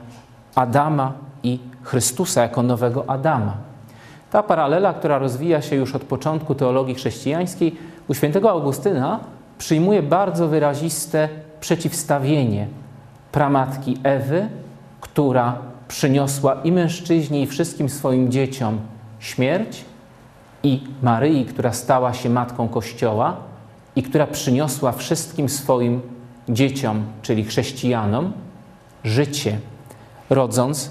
Adama 0.55 1.13
i 1.43 1.59
Chrystusa 1.83 2.43
jako 2.43 2.63
nowego 2.63 3.11
Adama. 3.11 3.57
Ta 4.31 4.43
paralela, 4.43 4.95
która 4.95 5.19
rozwija 5.19 5.63
się 5.63 5.77
już 5.77 5.95
od 5.95 6.03
początku 6.03 6.55
teologii 6.55 6.95
chrześcijańskiej, 6.95 7.77
u 8.09 8.15
świętego 8.15 8.51
Augustyna 8.51 9.21
przyjmuje 9.59 10.03
bardzo 10.03 10.49
wyraziste 10.49 11.29
przeciwstawienie 11.61 12.67
pramatki 13.33 13.99
Ewy, 14.03 14.49
która 15.01 15.59
przyniosła 15.89 16.55
i 16.65 16.73
mężczyźnie, 16.73 17.43
i 17.43 17.47
wszystkim 17.47 17.89
swoim 17.89 18.33
dzieciom 18.33 18.81
śmierć, 19.19 19.85
i 20.63 20.81
Maryi, 21.03 21.45
która 21.45 21.73
stała 21.73 22.13
się 22.15 22.31
matką 22.31 22.69
Kościoła 22.69 23.37
i 23.97 24.03
która 24.03 24.27
przyniosła 24.27 24.93
wszystkim 24.93 25.49
swoim 25.49 26.01
dzieciom, 26.49 27.05
czyli 27.23 27.45
chrześcijanom, 27.45 28.33
życie, 29.05 29.59
rodząc 30.31 30.91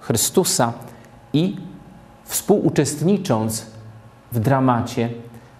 Chrystusa 0.00 0.72
i 1.32 1.56
współuczestnicząc 2.24 3.66
w 4.32 4.38
dramacie 4.38 5.10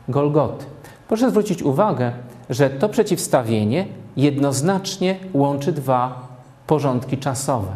Golgoty. 0.09 0.65
Proszę 1.09 1.31
zwrócić 1.31 1.62
uwagę, 1.62 2.12
że 2.51 2.70
to 2.70 2.89
przeciwstawienie 2.89 3.86
jednoznacznie 4.17 5.19
łączy 5.35 5.73
dwa 5.73 6.29
porządki 6.67 7.19
czasowe. 7.19 7.73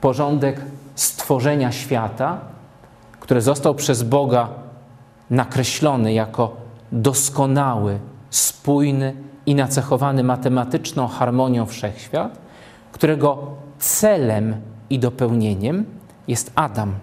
Porządek 0.00 0.60
stworzenia 0.94 1.72
świata, 1.72 2.38
który 3.20 3.40
został 3.40 3.74
przez 3.74 4.02
Boga 4.02 4.48
nakreślony 5.30 6.12
jako 6.12 6.56
doskonały, 6.92 7.98
spójny 8.30 9.14
i 9.46 9.54
nacechowany 9.54 10.24
matematyczną 10.24 11.08
harmonią 11.08 11.66
wszechświat, 11.66 12.38
którego 12.92 13.38
celem 13.78 14.56
i 14.90 14.98
dopełnieniem 14.98 15.84
jest 16.28 16.52
Adam. 16.54 16.94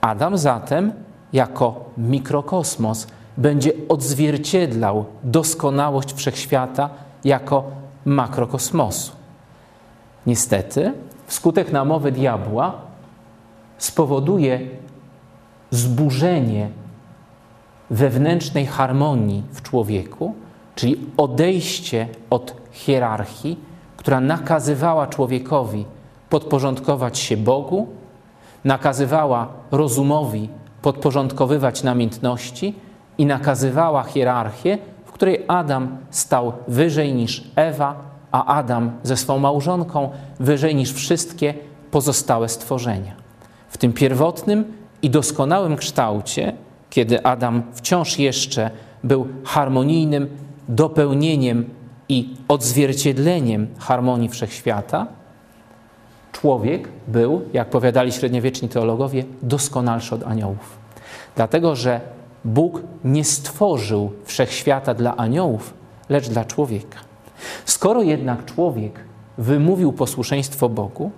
Adam 0.00 0.38
zatem, 0.38 0.92
jako 1.32 1.84
mikrokosmos, 1.98 3.06
będzie 3.36 3.72
odzwierciedlał 3.88 5.04
doskonałość 5.24 6.12
wszechświata 6.14 6.90
jako 7.24 7.64
makrokosmosu. 8.04 9.12
Niestety, 10.26 10.92
wskutek 11.26 11.72
namowy 11.72 12.12
diabła 12.12 12.74
spowoduje 13.78 14.60
zburzenie 15.70 16.68
wewnętrznej 17.90 18.66
harmonii 18.66 19.42
w 19.52 19.62
człowieku, 19.62 20.34
czyli 20.74 20.96
odejście 21.16 22.08
od 22.30 22.54
hierarchii, 22.72 23.60
która 23.96 24.20
nakazywała 24.20 25.06
człowiekowi 25.06 25.84
podporządkować 26.30 27.18
się 27.18 27.36
Bogu, 27.36 27.88
nakazywała 28.64 29.48
rozumowi 29.70 30.48
podporządkowywać 30.82 31.82
namiętności 31.82 32.74
i 33.18 33.26
nakazywała 33.26 34.02
hierarchię, 34.02 34.78
której 35.22 35.44
Adam 35.48 35.98
stał 36.10 36.52
wyżej 36.68 37.14
niż 37.14 37.44
Ewa, 37.56 37.96
a 38.32 38.44
Adam 38.44 38.92
ze 39.02 39.16
swą 39.16 39.38
małżonką 39.38 40.10
wyżej 40.40 40.74
niż 40.74 40.92
wszystkie 40.92 41.54
pozostałe 41.90 42.48
stworzenia. 42.48 43.14
W 43.68 43.78
tym 43.78 43.92
pierwotnym 43.92 44.64
i 45.02 45.10
doskonałym 45.10 45.76
kształcie, 45.76 46.52
kiedy 46.90 47.24
Adam 47.24 47.62
wciąż 47.72 48.18
jeszcze 48.18 48.70
był 49.04 49.28
harmonijnym 49.44 50.28
dopełnieniem 50.68 51.64
i 52.08 52.34
odzwierciedleniem 52.48 53.66
harmonii 53.78 54.28
wszechświata, 54.28 55.06
człowiek 56.32 56.88
był, 57.08 57.42
jak 57.52 57.70
powiadali 57.70 58.12
średniowieczni 58.12 58.68
teologowie, 58.68 59.24
doskonalszy 59.42 60.14
od 60.14 60.24
aniołów. 60.24 60.78
Dlatego, 61.36 61.76
że 61.76 62.00
Bóg 62.44 62.82
nie 63.04 63.24
stworzył 63.24 64.12
wszechświata 64.24 64.94
dla 64.94 65.16
aniołów, 65.16 65.74
lecz 66.08 66.28
dla 66.28 66.44
człowieka. 66.44 66.98
Skoro 67.64 68.02
jednak 68.02 68.44
człowiek 68.44 69.00
wymówił 69.38 69.92
posłuszeństwo 69.92 70.68
Bogu, 70.68 71.10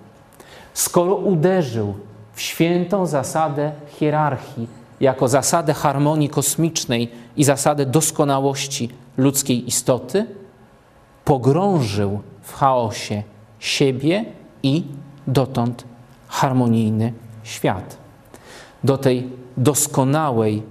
skoro 0.73 1.15
uderzył 1.15 1.93
w 2.33 2.41
świętą 2.41 3.05
zasadę 3.05 3.71
hierarchii, 3.87 4.67
jako 4.99 5.27
zasadę 5.27 5.73
harmonii 5.73 6.29
kosmicznej 6.29 7.11
i 7.37 7.43
zasadę 7.43 7.85
doskonałości 7.85 8.89
ludzkiej 9.17 9.67
istoty, 9.67 10.25
pogrążył 11.25 12.19
w 12.41 12.53
chaosie 12.53 13.23
siebie 13.59 14.25
i 14.63 14.83
dotąd 15.27 15.83
harmonijny 16.27 17.13
świat. 17.43 17.97
Do 18.83 18.97
tej 18.97 19.29
doskonałej 19.57 20.63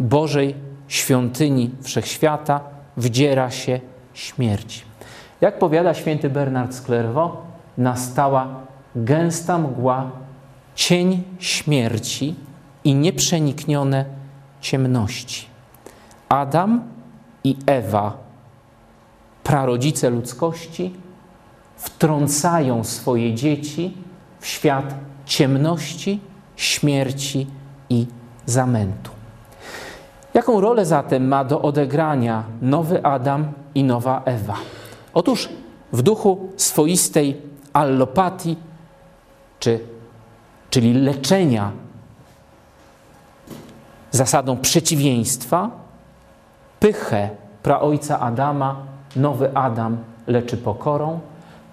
Bożej 0.00 0.54
świątyni 0.88 1.70
wszechświata 1.82 2.60
wdziera 2.96 3.50
się 3.50 3.80
śmierć. 4.14 4.84
Jak 5.40 5.58
powiada 5.58 5.94
święty 5.94 6.30
Bernard 6.30 6.74
z 6.74 6.82
nastała 7.78 8.48
gęsta 8.96 9.58
mgła, 9.58 10.10
cień 10.74 11.22
śmierci 11.38 12.34
i 12.84 12.94
nieprzeniknione 12.94 14.04
ciemności. 14.60 15.46
Adam 16.28 16.82
i 17.44 17.56
Ewa, 17.66 18.16
prarodzice 19.44 20.10
ludzkości, 20.10 20.94
wtrącają 21.76 22.84
swoje 22.84 23.34
dzieci 23.34 23.96
w 24.40 24.46
świat 24.46 24.94
ciemności, 25.26 26.20
śmierci 26.56 27.46
i 27.88 28.06
zamętu. 28.46 29.09
Jaką 30.34 30.60
rolę 30.60 30.84
zatem 30.84 31.28
ma 31.28 31.44
do 31.44 31.62
odegrania 31.62 32.44
nowy 32.62 33.04
Adam 33.04 33.52
i 33.74 33.84
nowa 33.84 34.22
Ewa? 34.24 34.56
Otóż 35.14 35.48
w 35.92 36.02
duchu 36.02 36.48
swoistej 36.56 37.36
allopatii, 37.72 38.56
czy, 39.60 39.80
czyli 40.70 40.94
leczenia 40.94 41.70
zasadą 44.10 44.56
przeciwieństwa, 44.56 45.70
pychę 46.80 47.30
praojca 47.62 48.20
Adama 48.20 48.76
nowy 49.16 49.56
Adam 49.56 49.96
leczy 50.26 50.56
pokorą, 50.56 51.20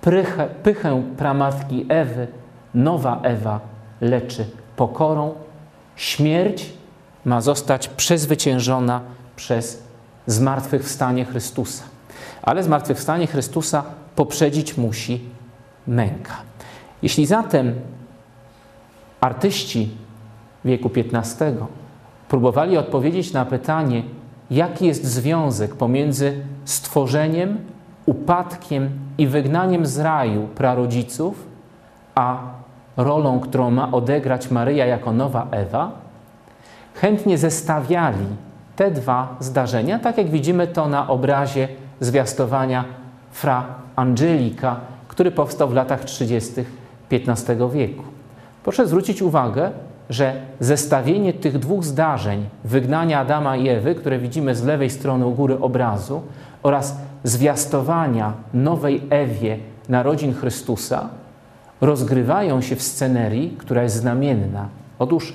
pychę, 0.01 0.47
pychę 0.63 1.03
pramatki 1.17 1.85
Ewy 1.89 2.27
nowa 2.73 3.19
Ewa 3.23 3.59
leczy 4.01 4.45
pokorą, 4.75 5.33
śmierć 5.95 6.76
ma 7.27 7.41
zostać 7.41 7.87
przezwyciężona 7.87 9.01
przez 9.35 9.83
zmartwychwstanie 10.27 11.25
Chrystusa. 11.25 11.83
Ale 12.41 12.63
zmartwychwstanie 12.63 13.27
Chrystusa 13.27 13.83
poprzedzić 14.15 14.77
musi 14.77 15.21
męka. 15.87 16.33
Jeśli 17.01 17.25
zatem 17.25 17.75
artyści 19.21 19.89
wieku 20.65 20.89
XV 20.95 21.55
próbowali 22.29 22.77
odpowiedzieć 22.77 23.33
na 23.33 23.45
pytanie, 23.45 24.03
jaki 24.51 24.85
jest 24.85 25.05
związek 25.05 25.75
pomiędzy 25.75 26.41
stworzeniem, 26.65 27.57
upadkiem 28.05 28.89
i 29.17 29.27
wygnaniem 29.27 29.85
z 29.85 29.99
raju 29.99 30.47
prarodziców, 30.55 31.47
a 32.15 32.37
rolą, 32.97 33.39
którą 33.39 33.71
ma 33.71 33.91
odegrać 33.91 34.51
Maryja 34.51 34.85
jako 34.85 35.13
nowa 35.13 35.47
Ewa, 35.51 36.06
chętnie 37.01 37.37
zestawiali 37.37 38.25
te 38.75 38.91
dwa 38.91 39.35
zdarzenia, 39.39 39.99
tak 39.99 40.17
jak 40.17 40.29
widzimy 40.29 40.67
to 40.67 40.87
na 40.87 41.07
obrazie 41.07 41.67
zwiastowania 41.99 42.85
Fra 43.31 43.65
Angelika, 43.95 44.79
który 45.07 45.31
powstał 45.31 45.69
w 45.69 45.73
latach 45.73 46.05
30. 46.05 46.53
XV 47.11 47.69
wieku. 47.73 48.03
Proszę 48.63 48.87
zwrócić 48.87 49.21
uwagę, 49.21 49.71
że 50.09 50.33
zestawienie 50.59 51.33
tych 51.33 51.59
dwóch 51.59 51.83
zdarzeń, 51.83 52.45
wygnania 52.63 53.19
Adama 53.19 53.57
i 53.57 53.69
Ewy, 53.69 53.95
które 53.95 54.19
widzimy 54.19 54.55
z 54.55 54.63
lewej 54.63 54.89
strony 54.89 55.25
u 55.25 55.31
góry 55.31 55.59
obrazu, 55.59 56.21
oraz 56.63 56.97
zwiastowania 57.23 58.33
nowej 58.53 59.01
Ewie 59.09 59.57
narodzin 59.89 60.33
Chrystusa, 60.33 61.09
rozgrywają 61.81 62.61
się 62.61 62.75
w 62.75 62.83
scenerii, 62.83 63.55
która 63.57 63.83
jest 63.83 63.95
znamienna. 63.95 64.67
Otóż 64.99 65.33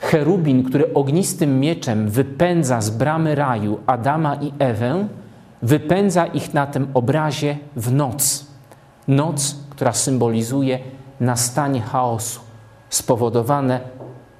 cherubin, 0.00 0.64
który 0.64 0.94
ognistym 0.94 1.60
mieczem 1.60 2.08
wypędza 2.08 2.80
z 2.80 2.90
bramy 2.90 3.34
raju 3.34 3.78
Adama 3.86 4.34
i 4.34 4.52
Ewę, 4.58 5.08
wypędza 5.62 6.26
ich 6.26 6.54
na 6.54 6.66
tym 6.66 6.88
obrazie 6.94 7.58
w 7.76 7.92
noc. 7.92 8.46
Noc, 9.08 9.56
która 9.70 9.92
symbolizuje 9.92 10.78
nastanie 11.20 11.80
chaosu, 11.80 12.40
spowodowane 12.90 13.80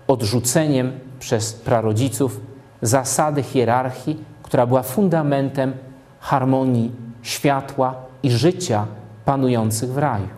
odrzuceniem 0.07 0.93
przez 1.19 1.53
prarodziców 1.53 2.41
zasady 2.83 3.43
hierarchii, 3.43 4.25
która 4.43 4.67
była 4.67 4.83
fundamentem 4.83 5.73
harmonii 6.21 6.93
światła 7.23 7.95
i 8.23 8.31
życia 8.31 8.87
panujących 9.25 9.93
w 9.93 9.99
raju. 9.99 10.29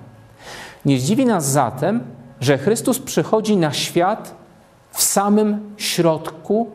Nie 0.85 0.99
zdziwi 0.99 1.27
nas 1.27 1.51
zatem, 1.51 2.01
że 2.41 2.59
Chrystus 2.59 2.99
przychodzi 2.99 3.57
na 3.57 3.73
świat 3.73 4.42
w 4.93 5.03
samym 5.03 5.75
środku, 5.77 6.71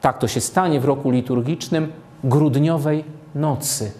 tak 0.00 0.18
to 0.18 0.28
się 0.28 0.40
stanie 0.40 0.80
w 0.80 0.84
roku 0.84 1.10
liturgicznym, 1.10 1.92
grudniowej 2.24 3.04
nocy. 3.34 3.92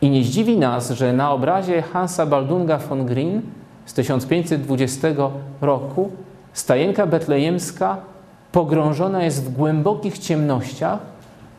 I 0.00 0.10
nie 0.10 0.24
zdziwi 0.24 0.58
nas, 0.58 0.90
że 0.90 1.12
na 1.12 1.32
obrazie 1.32 1.82
Hansa 1.82 2.26
Baldunga 2.26 2.78
von 2.78 3.06
Green 3.06 3.42
z 3.86 3.94
1520 3.94 5.08
roku 5.60 6.10
stajenka 6.52 7.06
betlejemska 7.06 7.96
pogrążona 8.52 9.24
jest 9.24 9.44
w 9.44 9.52
głębokich 9.52 10.18
ciemnościach 10.18 10.98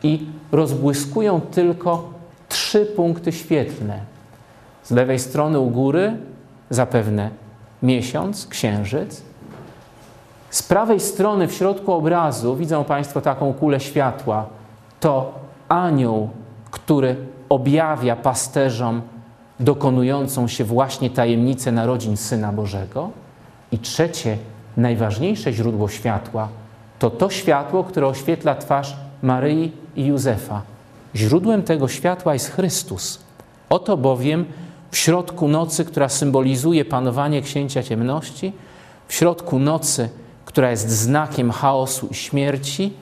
i 0.02 0.26
rozbłyskują 0.52 1.40
tylko 1.40 2.10
trzy 2.48 2.86
punkty 2.86 3.32
świetlne. 3.32 4.00
Z 4.82 4.90
lewej 4.90 5.18
strony 5.18 5.58
u 5.58 5.70
góry 5.70 6.16
zapewne 6.70 7.30
miesiąc, 7.82 8.46
księżyc. 8.46 9.22
Z 10.56 10.62
prawej 10.62 11.00
strony 11.00 11.48
w 11.48 11.52
środku 11.52 11.92
obrazu 11.92 12.56
widzą 12.56 12.84
Państwo 12.84 13.20
taką 13.20 13.54
kulę 13.54 13.80
światła. 13.80 14.46
To 15.00 15.32
anioł, 15.68 16.30
który 16.70 17.16
objawia 17.48 18.16
pasterzom 18.16 19.02
dokonującą 19.60 20.48
się 20.48 20.64
właśnie 20.64 21.10
tajemnicę 21.10 21.72
narodzin 21.72 22.16
Syna 22.16 22.52
Bożego. 22.52 23.10
I 23.72 23.78
trzecie, 23.78 24.38
najważniejsze 24.76 25.52
źródło 25.52 25.88
światła 25.88 26.48
to 26.98 27.10
to 27.10 27.30
światło, 27.30 27.84
które 27.84 28.06
oświetla 28.06 28.54
twarz 28.54 28.96
Maryi 29.22 29.72
i 29.96 30.06
Józefa. 30.06 30.62
Źródłem 31.14 31.62
tego 31.62 31.88
światła 31.88 32.34
jest 32.34 32.50
Chrystus. 32.50 33.20
Oto 33.68 33.96
bowiem 33.96 34.44
w 34.90 34.96
środku 34.96 35.48
nocy, 35.48 35.84
która 35.84 36.08
symbolizuje 36.08 36.84
panowanie 36.84 37.42
księcia 37.42 37.82
ciemności, 37.82 38.52
w 39.08 39.14
środku 39.14 39.58
nocy, 39.58 40.08
która 40.56 40.70
jest 40.70 40.90
znakiem 40.90 41.50
chaosu 41.50 42.08
i 42.10 42.14
śmierci, 42.14 42.92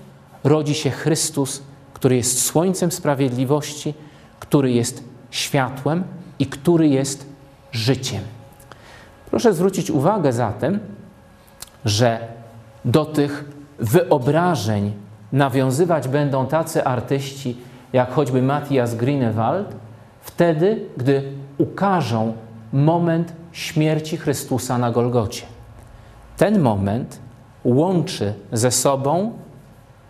rodzi 0.45 0.75
się 0.75 0.91
Chrystus, 0.91 1.63
który 1.93 2.17
jest 2.17 2.43
słońcem 2.43 2.93
sprawiedliwości, 2.93 3.95
który 4.41 4.73
jest 4.73 5.05
światłem 5.31 6.05
i 6.39 6.47
który 6.47 6.89
jest 6.89 7.27
życiem. 7.73 8.23
Proszę 9.31 9.53
zwrócić 9.55 9.91
uwagę 9.91 10.33
zatem, 10.33 10.79
że 11.85 12.29
do 12.85 13.05
tych 13.05 13.45
wyobrażeń 13.79 14.93
nawiązywać 15.33 16.09
będą 16.09 16.47
tacy 16.47 16.85
artyści, 16.85 17.57
jak 17.93 18.13
choćby 18.13 18.43
Matthias 18.43 18.95
Grünewald, 18.97 19.67
wtedy, 20.23 20.87
gdy 20.97 21.33
ukażą 21.59 22.33
moment 22.73 23.33
śmierci 23.53 24.17
Chrystusa 24.17 24.79
na 24.79 24.91
Golgocie. 24.91 25.43
Ten 26.37 26.61
moment 26.61 27.24
łączy 27.65 28.35
ze 28.53 28.71
sobą 28.71 29.33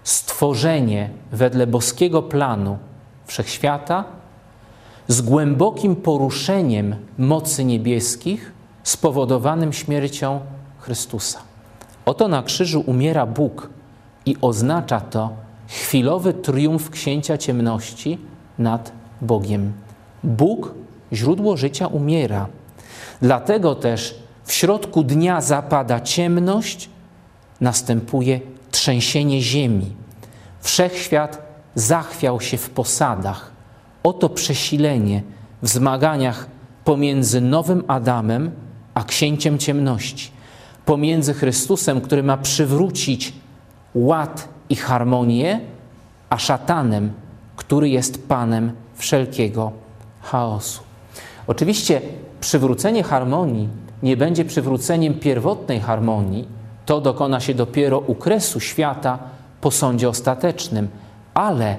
stworzenie 0.05 1.11
wedle 1.33 1.67
boskiego 1.67 2.23
planu 2.23 2.79
wszechświata 3.27 4.05
z 5.09 5.21
głębokim 5.21 5.97
poruszeniem 5.97 6.97
mocy 7.19 7.65
niebieskich 7.65 8.53
spowodowanym 8.83 9.73
śmiercią 9.73 10.41
Chrystusa. 10.79 11.39
Oto 12.07 12.29
na 12.29 12.43
krzyżu 12.43 12.85
umiera 12.87 13.27
Bóg 13.27 13.71
i 14.27 14.37
oznacza 14.41 15.01
to 15.01 15.31
chwilowy 15.69 16.35
triumf 16.35 16.91
księcia 16.91 17.39
ciemności 17.39 18.19
nad 18.59 18.93
Bogiem. 19.21 19.73
Bóg, 20.25 20.75
źródło 21.13 21.57
życia, 21.57 21.87
umiera. 21.87 22.47
Dlatego 23.23 23.75
też 23.75 24.19
w 24.45 24.53
środku 24.53 25.03
dnia 25.03 25.41
zapada 25.41 26.01
ciemność, 26.01 26.91
następuje 27.61 28.41
trzęsienie 28.71 29.43
ziemi. 29.43 29.93
Wszechświat 30.61 31.43
zachwiał 31.75 32.41
się 32.41 32.57
w 32.57 32.71
posadach. 32.71 33.53
Oto 34.03 34.29
przesilenie 34.29 35.23
w 35.63 35.69
zmaganiach 35.69 36.47
pomiędzy 36.85 37.41
nowym 37.41 37.85
Adamem 37.89 38.51
a 38.95 39.05
księciem 39.05 39.59
ciemności, 39.59 40.31
pomiędzy 40.85 41.35
Chrystusem, 41.35 42.01
który 42.01 42.23
ma 42.23 42.37
przywrócić 42.37 43.33
ład 43.95 44.49
i 44.69 44.77
harmonię, 44.77 45.61
a 46.31 46.39
szatanem, 46.39 47.13
który 47.57 47.89
jest 47.89 48.29
panem 48.29 48.73
wszelkiego 48.95 49.73
chaosu. 50.23 50.83
Oczywiście 51.47 52.01
przywrócenie 52.41 53.03
harmonii 53.03 53.69
nie 54.03 54.17
będzie 54.17 54.45
przywróceniem 54.45 55.15
pierwotnej 55.15 55.81
harmonii, 55.81 56.49
to 56.87 57.01
dokona 57.01 57.41
się 57.41 57.55
dopiero 57.55 57.99
u 57.99 58.15
kresu 58.15 58.61
świata 58.61 59.19
po 59.61 59.71
sądzie 59.71 60.09
ostatecznym, 60.09 60.89
ale 61.35 61.77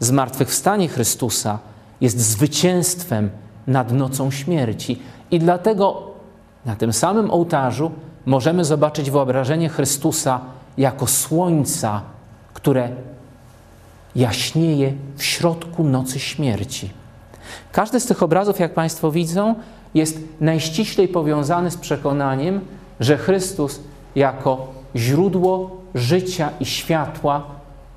zmartwychwstanie 0.00 0.88
Chrystusa 0.88 1.58
jest 2.00 2.20
zwycięstwem 2.20 3.30
nad 3.66 3.92
nocą 3.92 4.30
śmierci. 4.30 5.02
I 5.30 5.38
dlatego 5.38 6.02
na 6.66 6.76
tym 6.76 6.92
samym 6.92 7.30
ołtarzu 7.30 7.90
możemy 8.26 8.64
zobaczyć 8.64 9.10
wyobrażenie 9.10 9.68
Chrystusa 9.68 10.40
jako 10.78 11.06
słońca, 11.06 12.02
które 12.54 12.88
jaśnieje 14.16 14.92
w 15.16 15.24
środku 15.24 15.84
nocy 15.84 16.20
śmierci. 16.20 16.90
Każdy 17.72 18.00
z 18.00 18.06
tych 18.06 18.22
obrazów, 18.22 18.60
jak 18.60 18.74
Państwo 18.74 19.10
widzą, 19.10 19.54
jest 19.94 20.18
najściślej 20.40 21.08
powiązany 21.08 21.70
z 21.70 21.76
przekonaniem, 21.76 22.60
że 23.00 23.16
Chrystus 23.16 23.80
jako 24.18 24.66
źródło 24.96 25.70
życia 25.94 26.50
i 26.60 26.66
światła 26.66 27.42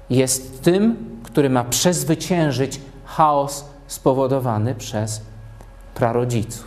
jest 0.10 0.64
tym, 0.64 0.96
który 1.24 1.50
ma 1.50 1.64
przezwyciężyć 1.64 2.82
chaos 3.06 3.66
spowodowany 3.88 4.76
przez 4.76 5.22
prarodziców. 5.96 6.66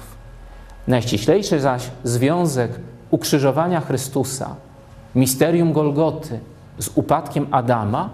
Najściślejszy 0.89 1.61
zaś 1.61 1.83
związek 2.05 2.71
ukrzyżowania 3.11 3.81
Chrystusa, 3.81 4.57
misterium 5.15 5.73
Golgoty 5.73 6.41
z 6.79 6.91
upadkiem 6.95 7.47
Adama 7.51 8.11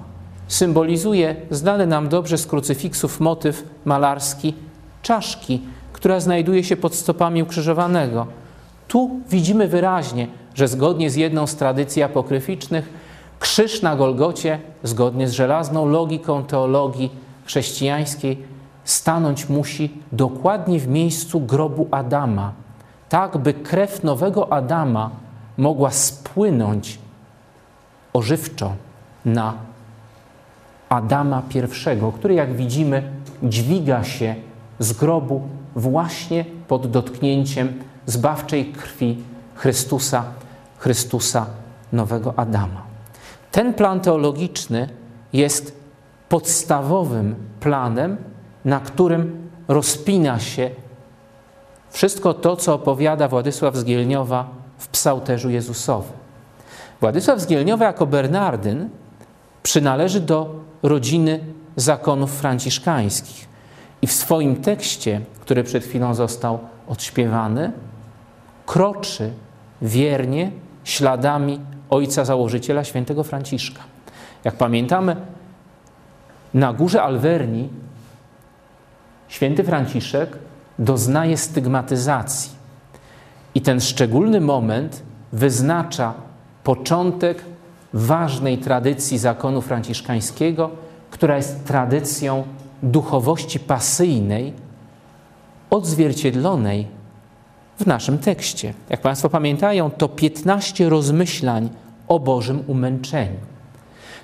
symbolizuje 0.49 1.37
znany 1.51 1.87
nam 1.87 2.09
dobrze 2.09 2.39
z 2.39 2.47
krucyfiksów 2.47 3.21
motyw 3.21 3.65
malarski 3.85 4.55
czaszki, 5.03 5.63
która 5.93 6.21
znajduje 6.21 6.65
się 6.65 6.77
pod 6.77 6.95
stopami 6.95 7.43
ukrzyżowanego. 7.43 8.27
Tu 8.89 9.21
widzimy 9.29 9.69
wyraźnie, 9.69 10.29
że 10.55 10.69
zgodnie 10.69 11.11
z 11.11 11.17
jedną 11.17 11.47
z 11.47 11.57
tradycji 11.57 12.03
apokryficznych, 12.03 12.93
krzyż 13.41 13.83
na 13.83 13.97
Golgocie, 13.97 14.59
zgodnie 14.83 15.29
z 15.29 15.33
żelazną 15.33 15.87
logiką 15.87 16.45
teologii 16.45 17.11
chrześcijańskiej, 17.45 18.43
stanąć 18.85 19.49
musi 19.49 19.91
dokładnie 20.13 20.81
w 20.81 20.89
miejscu 20.89 21.41
grobu 21.41 21.89
Adama, 21.91 22.53
tak 23.09 23.39
by 23.39 23.55
krew 23.55 24.05
nowego 24.05 24.53
Adama 24.53 25.11
mogła 25.57 25.91
spłynąć 25.91 26.99
ożywczo 28.13 28.73
na 29.25 29.55
Adama 30.89 31.43
I, 31.55 32.13
który, 32.19 32.35
jak 32.35 32.57
widzimy, 32.57 33.03
dźwiga 33.43 34.05
się 34.05 34.35
z 34.79 34.93
grobu 34.93 35.43
właśnie 35.77 36.45
pod 36.69 36.87
dotknięciem 36.87 37.73
zbawczej 38.07 38.65
krwi 38.65 39.17
Chrystusa, 39.61 40.25
Chrystusa 40.79 41.47
nowego 41.93 42.35
Adama. 42.37 42.83
Ten 43.53 43.75
plan 43.75 44.01
teologiczny 44.01 44.89
jest 45.33 45.77
podstawowym 46.29 47.35
planem, 47.61 48.17
na 48.65 48.81
którym 48.81 49.51
rozpina 49.69 50.39
się 50.39 50.71
wszystko 51.91 52.35
to, 52.35 52.57
co 52.57 52.75
opowiada 52.75 53.29
Władysław 53.29 53.77
z 53.77 53.85
Gielniowa 53.85 54.49
w 54.79 54.89
psałterzu 54.89 55.51
Jezusowym. 55.51 56.13
Władysław 57.01 57.41
z 57.41 57.47
Gielniowa 57.47 57.85
jako 57.85 58.07
Bernardyn 58.07 58.89
przynależy 59.63 60.21
do 60.21 60.55
rodziny 60.83 61.41
zakonów 61.77 62.33
franciszkańskich 62.33 63.49
i 64.03 64.07
w 64.07 64.13
swoim 64.13 64.57
tekście, 64.57 65.21
który 65.41 65.65
przed 65.65 65.85
chwilą 65.85 66.15
został 66.15 66.59
odśpiewany, 66.89 67.73
kroczy 68.67 69.33
wiernie 69.83 70.51
śladami 70.85 71.61
ojca 71.91 72.25
założyciela 72.25 72.85
świętego 72.85 73.25
Franciszka. 73.25 73.83
Jak 74.45 74.55
pamiętamy, 74.55 75.17
na 76.55 76.73
górze 76.73 77.03
Alverni 77.03 77.69
święty 79.29 79.65
Franciszek 79.65 80.39
doznaje 80.79 81.37
stygmatyzacji. 81.37 82.51
I 83.55 83.61
ten 83.61 83.81
szczególny 83.81 84.41
moment 84.41 85.03
wyznacza 85.33 86.15
początek 86.65 87.45
ważnej 87.93 88.59
tradycji 88.59 89.19
zakonu 89.19 89.63
franciszkańskiego, 89.63 90.71
która 91.11 91.37
jest 91.37 91.65
tradycją 91.65 92.45
duchowości 92.83 93.61
pasyjnej, 93.61 94.53
odzwierciedlonej 95.71 96.87
w 97.81 97.87
naszym 97.87 98.19
tekście. 98.19 98.75
Jak 98.91 99.01
Państwo 99.01 99.29
pamiętają, 99.29 99.91
to 99.91 100.09
15 100.09 100.89
rozmyślań 100.89 101.69
o 102.09 102.21
Bożym 102.21 102.65
umęczeniu. 102.67 103.37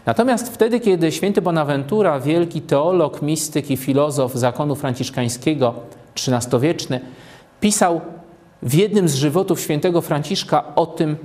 Natomiast 0.07 0.55
wtedy, 0.55 0.81
kiedy 0.81 1.12
święty 1.12 1.43
Bonaventura, 1.43 2.20
wielki 2.20 2.61
teolog, 2.61 3.23
mistyk 3.23 3.70
i 3.70 3.77
filozof 3.77 4.35
zakonu 4.35 4.74
franciszkańskiego, 4.74 5.74
XIII-wieczny, 6.15 7.01
pisał 7.61 8.01
w 8.62 8.74
jednym 8.74 9.09
z 9.09 9.15
żywotów 9.15 9.61
świętego 9.61 10.01
Franciszka 10.01 10.74
o 10.74 10.87
tym, 10.87 11.16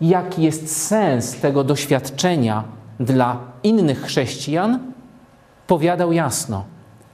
jaki 0.00 0.42
jest 0.42 0.86
sens 0.86 1.40
tego 1.40 1.64
doświadczenia 1.64 2.64
dla 3.00 3.38
innych 3.62 4.02
chrześcijan, 4.02 4.78
powiadał 5.66 6.12
jasno: 6.12 6.64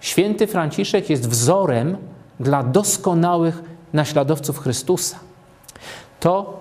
Święty 0.01 0.47
Franciszek 0.47 1.11
jest 1.11 1.29
wzorem 1.29 1.97
dla 2.41 2.63
doskonałych 2.63 3.63
naśladowców 3.93 4.59
Chrystusa. 4.59 5.19
To 6.21 6.61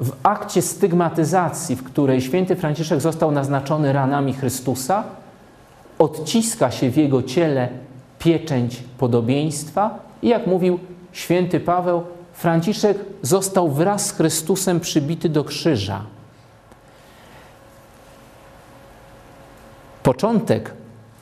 w 0.00 0.12
akcie 0.22 0.62
stygmatyzacji, 0.62 1.76
w 1.76 1.84
której 1.84 2.20
święty 2.20 2.56
Franciszek 2.56 3.00
został 3.00 3.32
naznaczony 3.32 3.92
ranami 3.92 4.34
Chrystusa, 4.34 5.04
odciska 5.98 6.70
się 6.70 6.90
w 6.90 6.96
jego 6.96 7.22
ciele 7.22 7.68
pieczęć 8.18 8.82
podobieństwa 8.98 9.98
i 10.22 10.28
jak 10.28 10.46
mówił 10.46 10.78
święty 11.12 11.60
Paweł, 11.60 12.02
Franciszek 12.32 12.98
został 13.22 13.70
wraz 13.70 14.06
z 14.06 14.12
Chrystusem 14.12 14.80
przybity 14.80 15.28
do 15.28 15.44
krzyża. 15.44 16.02
Początek 20.02 20.74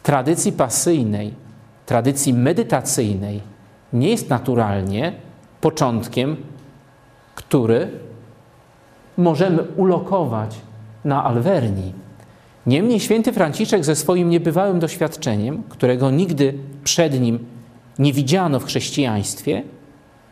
tradycji 0.02 0.52
pasyjnej, 0.52 1.34
tradycji 1.86 2.34
medytacyjnej 2.34 3.40
nie 3.92 4.08
jest 4.08 4.30
naturalnie 4.30 5.12
początkiem, 5.60 6.36
który 7.34 7.88
możemy 9.16 9.62
ulokować 9.62 10.56
na 11.04 11.24
Alverni. 11.24 11.92
Niemniej 12.66 13.00
święty 13.00 13.32
Franciszek 13.32 13.84
ze 13.84 13.96
swoim 13.96 14.30
niebywałym 14.30 14.78
doświadczeniem, 14.80 15.62
którego 15.68 16.10
nigdy 16.10 16.54
przed 16.84 17.20
nim 17.20 17.38
nie 17.98 18.12
widziano 18.12 18.60
w 18.60 18.64
chrześcijaństwie, 18.64 19.62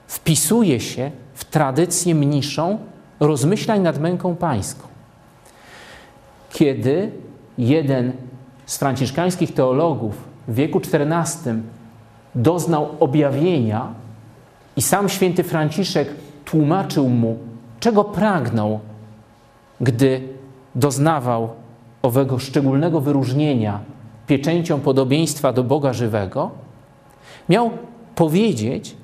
wpisuje 0.07 0.81
się 0.81 1.11
w 1.35 1.45
tradycję 1.45 2.15
mniszą 2.15 2.79
rozmyślań 3.21 3.81
nad 3.81 4.01
męką 4.01 4.37
pańską. 4.37 4.89
Kiedy 6.51 7.11
jeden 7.59 8.13
z 8.67 8.79
franciszkańskich 8.79 9.55
teologów 9.55 10.25
w 10.49 10.55
wieku 10.55 10.81
XIV 10.93 11.55
doznał 12.35 12.89
objawienia 13.01 13.95
i 14.77 14.83
sam 14.83 15.09
święty 15.09 15.45
Franciszek 15.45 16.09
tłumaczył 16.45 17.09
mu, 17.09 17.39
czego 17.81 18.05
pragnął, 18.05 18.81
gdy 19.81 20.21
doznawał 20.75 21.49
owego 22.03 22.39
szczególnego 22.39 23.01
wyróżnienia 23.01 23.81
pieczęcią 24.27 24.81
podobieństwa 24.81 25.53
do 25.53 25.65
Boga 25.65 25.93
żywego, 25.93 26.51
miał 27.49 27.71
powiedzieć, 28.15 28.97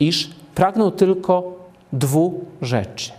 iż 0.00 0.30
pragnął 0.54 0.90
tylko 0.90 1.52
dwóch 1.92 2.34
rzeczy. 2.62 3.12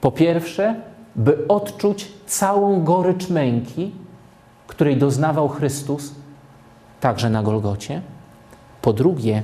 Po 0.00 0.12
pierwsze, 0.12 0.74
by 1.16 1.48
odczuć 1.48 2.12
całą 2.26 2.84
gorycz 2.84 3.28
męki, 3.30 3.90
której 4.66 4.96
doznawał 4.96 5.48
Chrystus 5.48 6.14
także 7.00 7.30
na 7.30 7.42
Golgocie. 7.42 8.02
Po 8.84 8.92
drugie, 8.92 9.42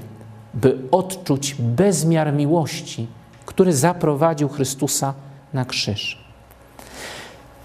by 0.54 0.78
odczuć 0.90 1.54
bezmiar 1.58 2.32
miłości, 2.32 3.06
który 3.46 3.72
zaprowadził 3.72 4.48
Chrystusa 4.48 5.14
na 5.52 5.64
krzyż. 5.64 6.24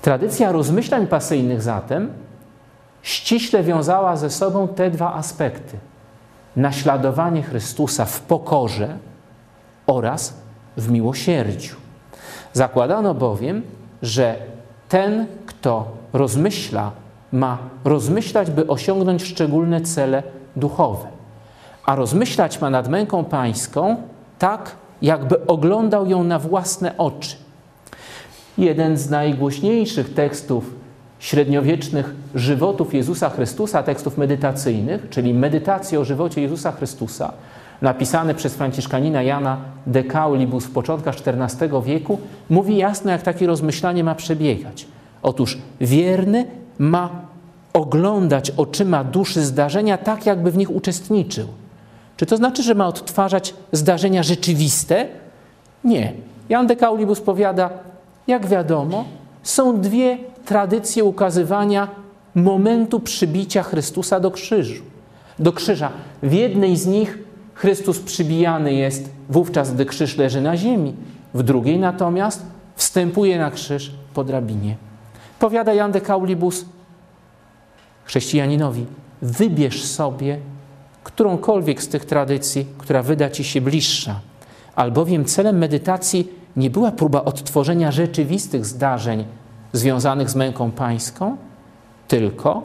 Tradycja 0.01 0.51
rozmyślań 0.51 1.07
pasyjnych 1.07 1.61
zatem 1.61 2.13
ściśle 3.01 3.63
wiązała 3.63 4.15
ze 4.15 4.29
sobą 4.29 4.67
te 4.67 4.91
dwa 4.91 5.13
aspekty: 5.13 5.77
naśladowanie 6.55 7.43
Chrystusa 7.43 8.05
w 8.05 8.21
pokorze 8.21 8.97
oraz 9.87 10.33
w 10.77 10.91
miłosierdziu. 10.91 11.75
Zakładano 12.53 13.13
bowiem, 13.13 13.61
że 14.01 14.35
ten, 14.89 15.27
kto 15.45 15.91
rozmyśla, 16.13 16.91
ma 17.31 17.57
rozmyślać, 17.83 18.51
by 18.51 18.67
osiągnąć 18.67 19.23
szczególne 19.23 19.81
cele 19.81 20.23
duchowe. 20.55 21.14
A 21.85 21.95
rozmyślać 21.95 22.61
ma 22.61 22.69
nad 22.69 22.87
męką 22.87 23.23
pańską 23.23 23.95
tak, 24.39 24.71
jakby 25.01 25.47
oglądał 25.47 26.07
ją 26.07 26.23
na 26.23 26.39
własne 26.39 26.97
oczy. 26.97 27.35
Jeden 28.57 28.97
z 28.97 29.09
najgłośniejszych 29.09 30.13
tekstów 30.13 30.73
średniowiecznych 31.19 32.15
żywotów 32.35 32.93
Jezusa 32.93 33.29
Chrystusa, 33.29 33.83
tekstów 33.83 34.17
medytacyjnych, 34.17 35.09
czyli 35.09 35.33
medytacje 35.33 35.99
o 35.99 36.05
żywocie 36.05 36.41
Jezusa 36.41 36.71
Chrystusa, 36.71 37.31
napisane 37.81 38.35
przez 38.35 38.55
Franciszkanina 38.55 39.23
Jana 39.23 39.57
de 39.87 40.03
Caulibus 40.03 40.65
w 40.65 40.71
początkach 40.71 41.15
XIV 41.27 41.83
wieku, 41.85 42.19
mówi 42.49 42.77
jasno, 42.77 43.11
jak 43.11 43.21
takie 43.21 43.47
rozmyślanie 43.47 44.03
ma 44.03 44.15
przebiegać. 44.15 44.87
Otóż 45.23 45.57
wierny 45.81 46.45
ma 46.79 47.09
oglądać 47.73 48.51
oczyma 48.51 49.03
duszy 49.03 49.41
zdarzenia 49.41 49.97
tak, 49.97 50.25
jakby 50.25 50.51
w 50.51 50.57
nich 50.57 50.75
uczestniczył. 50.75 51.47
Czy 52.17 52.25
to 52.25 52.37
znaczy, 52.37 52.63
że 52.63 52.75
ma 52.75 52.87
odtwarzać 52.87 53.53
zdarzenia 53.71 54.23
rzeczywiste? 54.23 55.07
Nie. 55.83 56.13
Jan 56.49 56.67
de 56.67 56.75
Caulibus 56.75 57.21
powiada, 57.21 57.69
jak 58.27 58.47
wiadomo, 58.47 59.05
są 59.43 59.81
dwie 59.81 60.17
tradycje 60.45 61.03
ukazywania 61.03 61.87
momentu 62.35 62.99
przybicia 62.99 63.63
Chrystusa 63.63 64.19
do 64.19 64.31
krzyżu. 64.31 64.83
Do 65.39 65.53
krzyża. 65.53 65.91
W 66.23 66.33
jednej 66.33 66.77
z 66.77 66.85
nich 66.85 67.19
Chrystus 67.53 67.99
przybijany 67.99 68.73
jest 68.73 69.09
wówczas, 69.29 69.73
gdy 69.73 69.85
krzyż 69.85 70.17
leży 70.17 70.41
na 70.41 70.57
ziemi. 70.57 70.93
W 71.33 71.43
drugiej 71.43 71.79
natomiast 71.79 72.45
wstępuje 72.75 73.39
na 73.39 73.51
krzyż 73.51 73.91
po 74.13 74.23
drabinie. 74.23 74.75
Powiada 75.39 75.73
Jan 75.73 75.91
de 75.91 76.01
Caulibus 76.01 76.65
chrześcijaninowi, 78.05 78.85
wybierz 79.21 79.83
sobie 79.83 80.39
którąkolwiek 81.05 81.83
z 81.83 81.87
tych 81.87 82.05
tradycji, 82.05 82.65
która 82.77 83.03
wyda 83.03 83.29
ci 83.29 83.43
się 83.43 83.61
bliższa. 83.61 84.19
Albowiem 84.75 85.25
celem 85.25 85.57
medytacji 85.57 86.27
nie 86.55 86.69
była 86.69 86.91
próba 86.91 87.23
odtworzenia 87.23 87.91
rzeczywistych 87.91 88.65
zdarzeń 88.65 89.25
związanych 89.73 90.29
z 90.29 90.35
męką 90.35 90.71
pańską, 90.71 91.37
tylko 92.07 92.61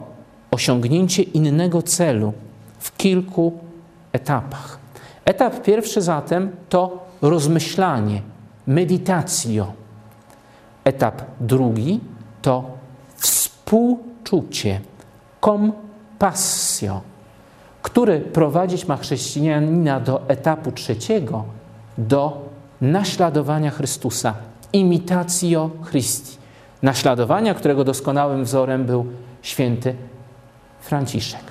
osiągnięcie 0.51 1.23
innego 1.23 1.81
celu 1.81 2.33
w 2.79 2.97
kilku 2.97 3.53
etapach. 4.13 4.79
Etap 5.25 5.63
pierwszy 5.63 6.01
zatem 6.01 6.51
to 6.69 7.05
rozmyślanie, 7.21 8.21
meditacjo. 8.67 9.73
Etap 10.83 11.21
drugi 11.39 11.99
to 12.41 12.63
współczucie, 13.15 14.81
compassio, 15.41 17.10
który 17.81 18.19
prowadzić 18.19 18.87
ma 18.87 18.97
chrześcijanina 18.97 19.99
do 19.99 20.21
etapu 20.27 20.71
trzeciego, 20.71 21.43
do 21.97 22.49
naśladowania 22.81 23.71
Chrystusa, 23.71 24.33
imitatio 24.73 25.69
Christi. 25.89 26.37
Naśladowania, 26.81 27.53
którego 27.53 27.83
doskonałym 27.83 28.43
wzorem 28.43 28.85
był 28.85 29.05
święty 29.41 29.95
Franciszek. 30.79 31.41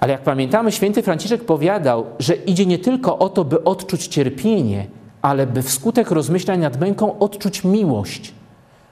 Ale 0.00 0.12
jak 0.12 0.22
pamiętamy, 0.22 0.72
święty 0.72 1.02
Franciszek 1.02 1.44
powiadał, 1.44 2.06
że 2.18 2.34
idzie 2.34 2.66
nie 2.66 2.78
tylko 2.78 3.18
o 3.18 3.28
to, 3.28 3.44
by 3.44 3.64
odczuć 3.64 4.06
cierpienie, 4.06 4.86
ale 5.22 5.46
by 5.46 5.62
wskutek 5.62 6.10
rozmyślań 6.10 6.60
nad 6.60 6.80
męką 6.80 7.18
odczuć 7.18 7.64
miłość. 7.64 8.34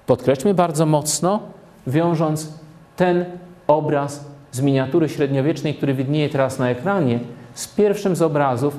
Podkreślmy 0.07 0.55
bardzo 0.55 0.87
mocno, 0.87 1.41
wiążąc 1.87 2.49
ten 2.97 3.25
obraz 3.67 4.25
z 4.53 4.61
miniatury 4.61 5.09
średniowiecznej, 5.09 5.75
który 5.75 5.95
widnieje 5.95 6.29
teraz 6.29 6.59
na 6.59 6.71
ekranie, 6.71 7.21
z 7.55 7.69
pierwszym 7.69 8.17
z 8.17 8.23
obrazów, 8.23 8.79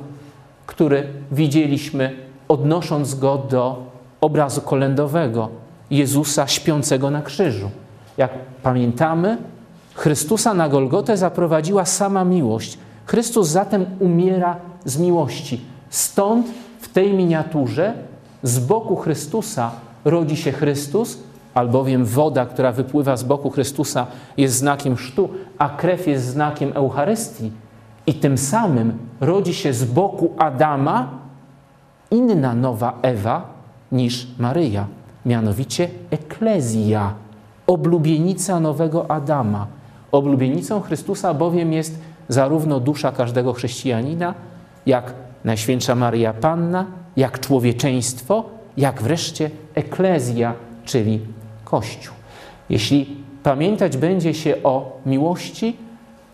który 0.65 1.07
widzieliśmy, 1.31 2.15
odnosząc 2.47 3.15
go 3.15 3.37
do 3.37 3.83
obrazu 4.21 4.61
kolędowego 4.61 5.49
Jezusa 5.91 6.47
śpiącego 6.47 7.11
na 7.11 7.21
krzyżu. 7.21 7.69
Jak 8.17 8.31
pamiętamy, 8.63 9.37
Chrystusa 9.93 10.53
na 10.53 10.69
Golgotę 10.69 11.17
zaprowadziła 11.17 11.85
sama 11.85 12.25
miłość. 12.25 12.77
Chrystus 13.05 13.47
zatem 13.47 13.85
umiera 13.99 14.57
z 14.85 14.97
miłości. 14.97 15.61
Stąd 15.89 16.47
w 16.81 16.87
tej 16.87 17.13
miniaturze 17.13 17.93
z 18.43 18.59
boku 18.59 18.95
Chrystusa 18.95 19.71
rodzi 20.05 20.37
się 20.37 20.51
Chrystus, 20.51 21.17
albowiem 21.59 22.05
woda, 22.05 22.45
która 22.45 22.71
wypływa 22.71 23.17
z 23.17 23.23
boku 23.23 23.49
Chrystusa, 23.49 24.07
jest 24.37 24.55
znakiem 24.55 24.95
chrztu, 24.95 25.29
a 25.57 25.69
krew 25.69 26.07
jest 26.07 26.25
znakiem 26.25 26.71
Eucharystii. 26.75 27.51
I 28.07 28.13
tym 28.13 28.37
samym 28.37 28.97
rodzi 29.21 29.53
się 29.53 29.73
z 29.73 29.85
boku 29.85 30.33
Adama 30.37 31.09
inna 32.11 32.55
nowa 32.55 32.99
Ewa 33.01 33.47
niż 33.91 34.27
Maryja, 34.37 34.85
mianowicie 35.25 35.89
Eklezja, 36.11 37.13
oblubienica 37.67 38.59
nowego 38.59 39.11
Adama. 39.11 39.67
Oblubienicą 40.11 40.81
Chrystusa 40.81 41.33
bowiem 41.33 41.73
jest 41.73 41.99
zarówno 42.27 42.79
dusza 42.79 43.11
każdego 43.11 43.53
chrześcijanina, 43.53 44.33
jak 44.85 45.13
Najświętsza 45.43 45.95
Maryja 45.95 46.33
Panna, 46.33 46.85
jak 47.17 47.39
człowieczeństwo, 47.39 48.43
jak 48.77 49.01
wreszcie 49.01 49.51
Eklezja, 49.75 50.53
czyli 50.85 51.19
Kościół. 51.71 52.13
Jeśli 52.69 53.17
pamiętać 53.43 53.97
będzie 53.97 54.33
się 54.33 54.63
o 54.63 55.01
miłości, 55.05 55.77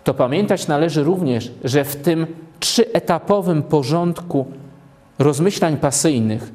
to 0.04 0.14
pamiętać 0.14 0.68
należy 0.68 1.04
również, 1.04 1.52
że 1.64 1.84
w 1.84 1.96
tym 1.96 2.28
trzyetapowym 2.60 3.64
porządku 3.64 4.46
rozmyślań 5.20 5.78
pasyjnych 5.78 6.52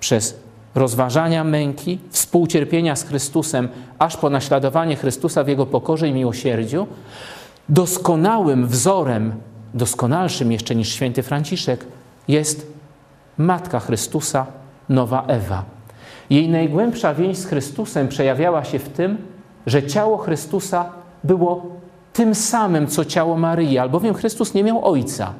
przez 0.00 0.38
rozważania 0.74 1.44
męki, 1.44 1.98
współcierpienia 2.10 2.96
z 2.96 3.04
Chrystusem, 3.04 3.68
aż 3.98 4.16
po 4.16 4.30
naśladowanie 4.30 4.96
Chrystusa 4.96 5.44
w 5.44 5.48
Jego 5.48 5.66
pokorze 5.66 6.08
i 6.08 6.12
miłosierdziu, 6.12 6.86
doskonałym 7.68 8.66
wzorem, 8.66 9.32
doskonalszym 9.74 10.52
jeszcze 10.52 10.74
niż 10.74 10.88
święty 10.88 11.22
Franciszek, 11.22 11.86
jest 12.28 12.72
Matka 13.38 13.80
Chrystusa, 13.80 14.46
Nowa 14.88 15.24
Ewa. 15.26 15.64
Jej 16.30 16.48
najgłębsza 16.48 17.14
więź 17.14 17.36
z 17.38 17.46
Chrystusem 17.46 18.08
przejawiała 18.08 18.64
się 18.64 18.78
w 18.78 18.88
tym, 18.88 19.18
że 19.66 19.82
ciało 19.82 20.16
Chrystusa 20.16 20.88
było 21.24 21.66
tym 22.12 22.34
samym, 22.34 22.86
co 22.86 23.04
ciało 23.04 23.36
Maryi, 23.36 23.78
albowiem 23.78 24.14
Chrystus 24.14 24.54
nie 24.54 24.64
miał 24.64 24.84
ojca. 24.84 25.32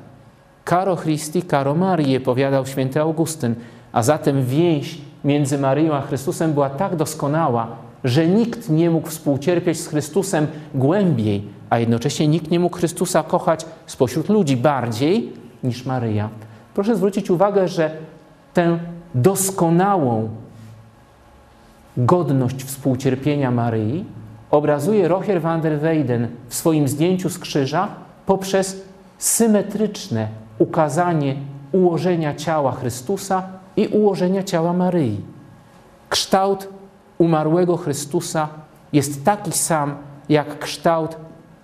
Caro 0.64 0.96
Christi, 0.96 1.42
caro 1.42 1.74
Marie, 1.74 2.20
powiadał 2.20 2.66
święty 2.66 3.00
Augustyn, 3.00 3.54
a 3.92 4.02
zatem 4.02 4.44
więź 4.44 4.98
między 5.24 5.58
Maryją 5.58 5.94
a 5.94 6.00
Chrystusem 6.00 6.52
była 6.52 6.70
tak 6.70 6.96
doskonała, 6.96 7.68
że 8.04 8.26
nikt 8.26 8.68
nie 8.68 8.90
mógł 8.90 9.08
współcierpieć 9.08 9.80
z 9.80 9.88
Chrystusem 9.88 10.46
głębiej, 10.74 11.42
a 11.70 11.78
jednocześnie 11.78 12.28
nikt 12.28 12.50
nie 12.50 12.60
mógł 12.60 12.76
Chrystusa 12.76 13.22
kochać 13.22 13.66
spośród 13.86 14.28
ludzi 14.28 14.56
bardziej 14.56 15.32
niż 15.64 15.86
Maryja. 15.86 16.28
Proszę 16.74 16.96
zwrócić 16.96 17.30
uwagę, 17.30 17.68
że 17.68 17.90
tę 18.54 18.78
doskonałą 19.14 20.28
godność 21.96 22.64
współcierpienia 22.64 23.50
Maryi 23.50 24.04
obrazuje 24.50 25.08
Rocher 25.08 25.42
van 25.42 25.60
der 25.60 25.80
Weyden 25.80 26.28
w 26.48 26.54
swoim 26.54 26.88
zdjęciu 26.88 27.30
z 27.30 27.38
krzyża 27.38 27.88
poprzez 28.26 28.82
symetryczne 29.18 30.28
ukazanie 30.58 31.36
ułożenia 31.72 32.34
ciała 32.34 32.72
Chrystusa 32.72 33.42
i 33.76 33.86
ułożenia 33.86 34.42
ciała 34.42 34.72
Maryi. 34.72 35.20
Kształt 36.08 36.68
umarłego 37.18 37.76
Chrystusa 37.76 38.48
jest 38.92 39.24
taki 39.24 39.52
sam 39.52 39.94
jak 40.28 40.58
kształt 40.58 41.16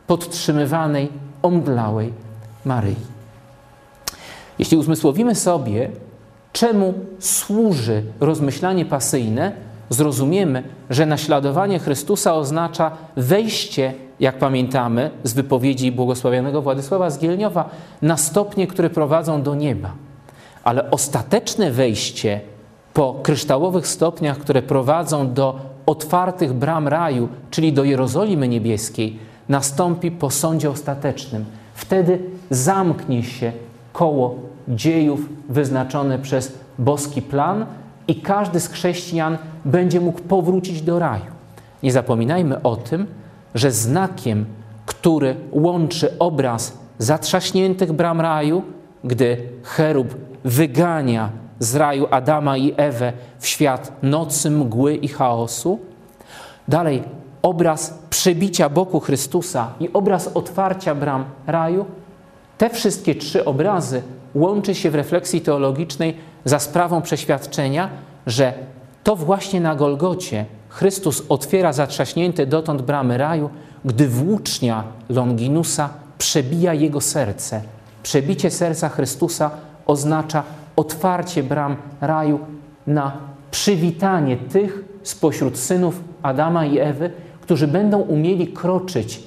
podtrzymywanej, 0.07 1.09
omdlałej 1.43 2.13
Maryi. 2.65 2.97
Jeśli 4.59 4.77
uzmysłowimy 4.77 5.35
sobie, 5.35 5.91
czemu 6.53 6.95
służy 7.19 8.03
rozmyślanie 8.21 8.85
pasyjne, 8.85 9.53
zrozumiemy, 9.91 10.63
że 10.91 11.07
naśladowanie 11.07 11.79
Chrystusa 11.79 12.35
oznacza 12.35 12.91
wejście, 13.17 13.95
jak 14.21 14.39
pamiętamy 14.39 15.11
z 15.25 15.33
wypowiedzi 15.33 15.93
błogosławionego 15.93 16.63
Władysława 16.63 17.11
Zgielniowa, 17.11 17.71
na 18.03 18.17
stopnie, 18.17 18.67
które 18.67 18.91
prowadzą 18.91 19.43
do 19.43 19.55
nieba. 19.55 19.93
Ale 20.65 20.91
ostateczne 20.91 21.71
wejście 21.71 22.41
po 22.95 23.15
kryształowych 23.23 23.87
stopniach, 23.87 24.39
które 24.39 24.63
prowadzą 24.63 25.33
do 25.33 25.61
otwartych 25.87 26.53
bram 26.53 26.89
raju, 26.89 27.29
czyli 27.51 27.73
do 27.73 27.85
Jerozolimy 27.85 28.49
Niebieskiej, 28.49 29.19
nastąpi 29.49 30.11
po 30.11 30.31
sądzie 30.31 30.71
ostatecznym. 30.71 31.45
Wtedy 31.75 32.19
zamknie 32.51 33.23
się 33.23 33.53
koło 33.93 34.35
dziejów 34.69 35.21
wyznaczone 35.49 36.19
przez 36.19 36.59
boski 36.79 37.23
plan 37.23 37.67
i 38.09 38.15
każdy 38.15 38.61
z 38.61 38.69
chrześcijan 38.69 39.39
będzie 39.65 40.01
mógł 40.01 40.21
powrócić 40.21 40.83
do 40.83 40.99
raju. 40.99 41.25
Nie 41.83 41.93
zapominajmy 41.93 42.63
o 42.63 42.77
tym, 42.77 43.07
że 43.55 43.71
znakiem, 43.71 44.47
który 44.87 45.37
łączy 45.53 46.19
obraz 46.19 46.79
zatrzaśniętych 46.99 47.93
bram 47.93 48.21
raju, 48.21 48.63
gdy 49.05 49.37
cherub 49.63 50.15
wygania 50.45 51.31
z 51.59 51.77
raju 51.77 52.07
Adama 52.11 52.57
i 52.57 52.75
Ewę 52.77 53.13
w 53.39 53.47
świat 53.47 53.93
nocy, 54.03 54.51
mgły 54.51 54.95
i 54.95 55.09
chaosu. 55.09 55.79
Dalej, 56.69 57.03
obraz 57.43 57.99
przebicia 58.11 58.69
boku 58.69 59.01
Chrystusa 59.01 59.73
i 59.81 59.93
obraz 59.93 60.29
otwarcia 60.35 60.95
bram 60.95 61.25
raju, 61.47 61.85
te 62.59 62.71
wszystkie 62.71 63.15
trzy 63.15 63.45
obrazy 63.45 64.03
łączy 64.35 64.75
się 64.75 64.91
w 64.91 64.95
refleksji 64.95 65.41
teologicznej 65.41 66.17
za 66.45 66.59
sprawą 66.59 67.03
przeświadczenia, 67.03 67.89
że 68.27 68.55
to 69.05 69.17
właśnie 69.17 69.61
na 69.61 69.75
Golgocie 69.75 70.45
Chrystus 70.69 71.23
otwiera 71.29 71.73
zatrzaśnięte 71.73 72.47
dotąd 72.47 72.83
bramy 72.83 73.19
raju, 73.19 73.51
gdy 73.85 74.09
włócznia 74.09 74.85
Longinusa 75.09 75.89
przebija 76.19 76.75
jego 76.75 77.01
serce. 77.01 77.63
Przebicie 78.03 78.51
serca 78.51 78.89
Chrystusa 78.89 79.51
oznacza 79.87 80.43
otwarcie 80.77 81.43
bram 81.43 81.77
raju 82.01 82.39
na 82.87 83.13
przywitanie 83.51 84.37
tych 84.37 84.85
spośród 85.03 85.59
synów 85.59 86.01
Adama 86.23 86.67
i 86.67 86.79
Ewy, 86.79 87.11
którzy 87.41 87.69
będą 87.69 87.99
umieli 87.99 88.47
kroczyć, 88.47 89.23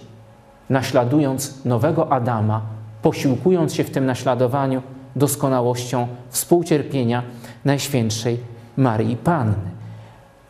naśladując 0.70 1.66
nowego 1.66 2.12
Adama, 2.12 2.62
posiłkując 3.02 3.74
się 3.74 3.84
w 3.84 3.90
tym 3.91 4.06
naśladowaniu 4.06 4.82
doskonałością 5.16 6.08
współcierpienia 6.30 7.24
Najświętszej 7.66 8.53
Maryi 8.78 9.16
Panny. 9.16 9.56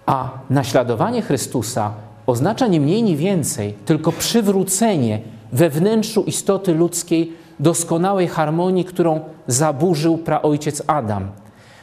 A 0.06 0.30
naśladowanie 0.50 1.22
Chrystusa 1.22 1.92
oznacza 2.28 2.68
nie 2.68 2.80
mniej, 2.80 3.04
ni 3.04 3.18
więcej, 3.18 3.74
tylko 3.86 4.12
przywrócenie 4.12 5.22
we 5.54 5.70
wnętrzu 5.70 6.24
istoty 6.24 6.74
ludzkiej 6.74 7.34
doskonałej 7.60 8.28
harmonii, 8.28 8.86
którą 8.86 9.20
zaburzył 9.48 10.18
praojciec 10.18 10.84
Adam. 10.88 11.28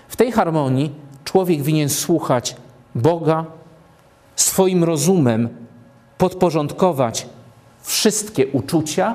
W 0.09 0.17
tej 0.17 0.33
harmonii 0.33 0.91
człowiek 1.25 1.63
winien 1.63 1.89
słuchać 1.89 2.57
Boga, 2.95 3.45
swoim 4.37 4.85
rozumem 4.85 5.49
podporządkować 6.19 7.27
wszystkie 7.83 8.47
uczucia 8.47 9.15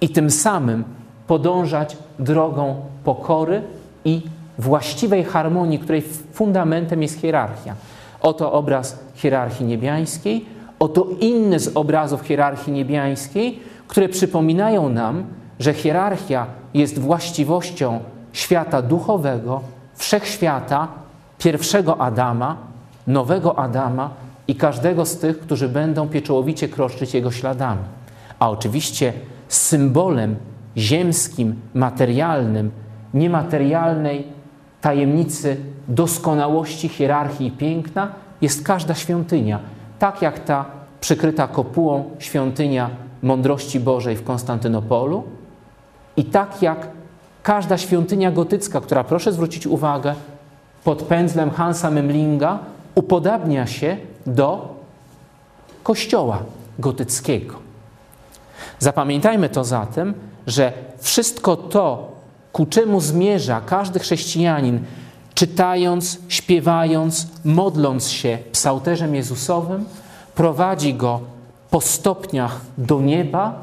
i 0.00 0.08
tym 0.08 0.30
samym 0.30 0.84
podążać 1.26 1.96
drogą 2.18 2.82
pokory 3.04 3.62
i 4.04 4.22
właściwej 4.60 5.24
harmonii, 5.24 5.78
której 5.78 6.02
fundamentem 6.32 7.02
jest 7.02 7.20
hierarchia. 7.20 7.74
Oto 8.20 8.52
obraz 8.52 8.98
hierarchii 9.14 9.66
niebiańskiej, 9.66 10.46
oto 10.78 11.06
inny 11.20 11.60
z 11.60 11.76
obrazów 11.76 12.20
hierarchii 12.20 12.72
niebiańskiej, 12.72 13.60
które 13.88 14.08
przypominają 14.08 14.88
nam, 14.88 15.24
że 15.58 15.74
hierarchia 15.74 16.46
jest 16.74 16.98
właściwością 16.98 18.00
świata 18.32 18.82
duchowego, 18.82 19.60
wszechświata, 19.94 20.88
pierwszego 21.38 22.00
Adama, 22.00 22.56
nowego 23.06 23.58
Adama 23.58 24.10
i 24.48 24.54
każdego 24.54 25.06
z 25.06 25.18
tych, 25.18 25.40
którzy 25.40 25.68
będą 25.68 26.08
pieczołowicie 26.08 26.68
kroczyć 26.68 27.14
jego 27.14 27.30
śladami. 27.30 27.82
A 28.38 28.50
oczywiście 28.50 29.12
symbolem 29.48 30.36
ziemskim, 30.76 31.60
materialnym, 31.74 32.70
niematerialnej 33.14 34.39
tajemnicy 34.80 35.56
doskonałości, 35.88 36.88
hierarchii 36.88 37.46
i 37.46 37.50
piękna 37.50 38.12
jest 38.40 38.64
każda 38.64 38.94
świątynia. 38.94 39.58
Tak 39.98 40.22
jak 40.22 40.38
ta 40.38 40.64
przykryta 41.00 41.48
kopułą 41.48 42.10
świątynia 42.18 42.90
mądrości 43.22 43.80
Bożej 43.80 44.16
w 44.16 44.24
Konstantynopolu 44.24 45.22
i 46.16 46.24
tak 46.24 46.62
jak 46.62 46.88
każda 47.42 47.78
świątynia 47.78 48.30
gotycka, 48.30 48.80
która, 48.80 49.04
proszę 49.04 49.32
zwrócić 49.32 49.66
uwagę, 49.66 50.14
pod 50.84 51.02
pędzlem 51.02 51.50
Hansa 51.50 51.90
Memlinga 51.90 52.58
upodabnia 52.94 53.66
się 53.66 53.96
do 54.26 54.74
kościoła 55.82 56.38
gotyckiego. 56.78 57.54
Zapamiętajmy 58.78 59.48
to 59.48 59.64
zatem, 59.64 60.14
że 60.46 60.72
wszystko 60.98 61.56
to, 61.56 62.09
ku 62.52 62.66
czemu 62.66 63.00
zmierza 63.00 63.60
każdy 63.66 63.98
chrześcijanin, 63.98 64.80
czytając, 65.34 66.18
śpiewając, 66.28 67.26
modląc 67.44 68.08
się 68.08 68.38
psałterzem 68.52 69.14
Jezusowym, 69.14 69.84
prowadzi 70.34 70.94
go 70.94 71.20
po 71.70 71.80
stopniach 71.80 72.60
do 72.78 73.00
nieba, 73.00 73.54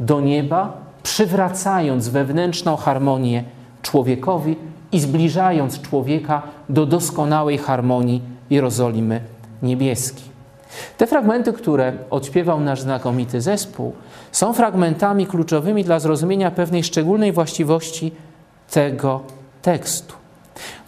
do 0.00 0.20
nieba, 0.20 0.72
przywracając 1.02 2.08
wewnętrzną 2.08 2.76
harmonię 2.76 3.44
człowiekowi 3.82 4.56
i 4.92 5.00
zbliżając 5.00 5.80
człowieka 5.80 6.42
do 6.68 6.86
doskonałej 6.86 7.58
harmonii 7.58 8.22
Jerozolimy 8.50 9.20
niebieskiej. 9.62 10.32
Te 10.98 11.06
fragmenty, 11.06 11.52
które 11.52 11.92
odśpiewał 12.10 12.60
nasz 12.60 12.80
znakomity 12.80 13.40
zespół, 13.40 13.92
są 14.32 14.52
fragmentami 14.52 15.26
kluczowymi 15.26 15.84
dla 15.84 16.00
zrozumienia 16.00 16.50
pewnej 16.50 16.84
szczególnej 16.84 17.32
właściwości 17.32 18.12
tego 18.72 19.20
tekstu. 19.62 20.14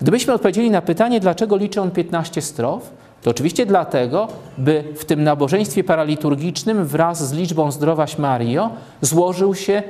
Gdybyśmy 0.00 0.32
odpowiedzieli 0.32 0.70
na 0.70 0.82
pytanie, 0.82 1.20
dlaczego 1.20 1.56
liczy 1.56 1.80
on 1.80 1.90
15 1.90 2.42
strof, 2.42 2.90
to 3.22 3.30
oczywiście 3.30 3.66
dlatego, 3.66 4.28
by 4.58 4.84
w 4.96 5.04
tym 5.04 5.24
nabożeństwie 5.24 5.84
paraliturgicznym 5.84 6.84
wraz 6.84 7.28
z 7.28 7.32
liczbą 7.32 7.70
Zdrowaś 7.70 8.18
Mario 8.18 8.70
złożył 9.00 9.54
się 9.54 9.82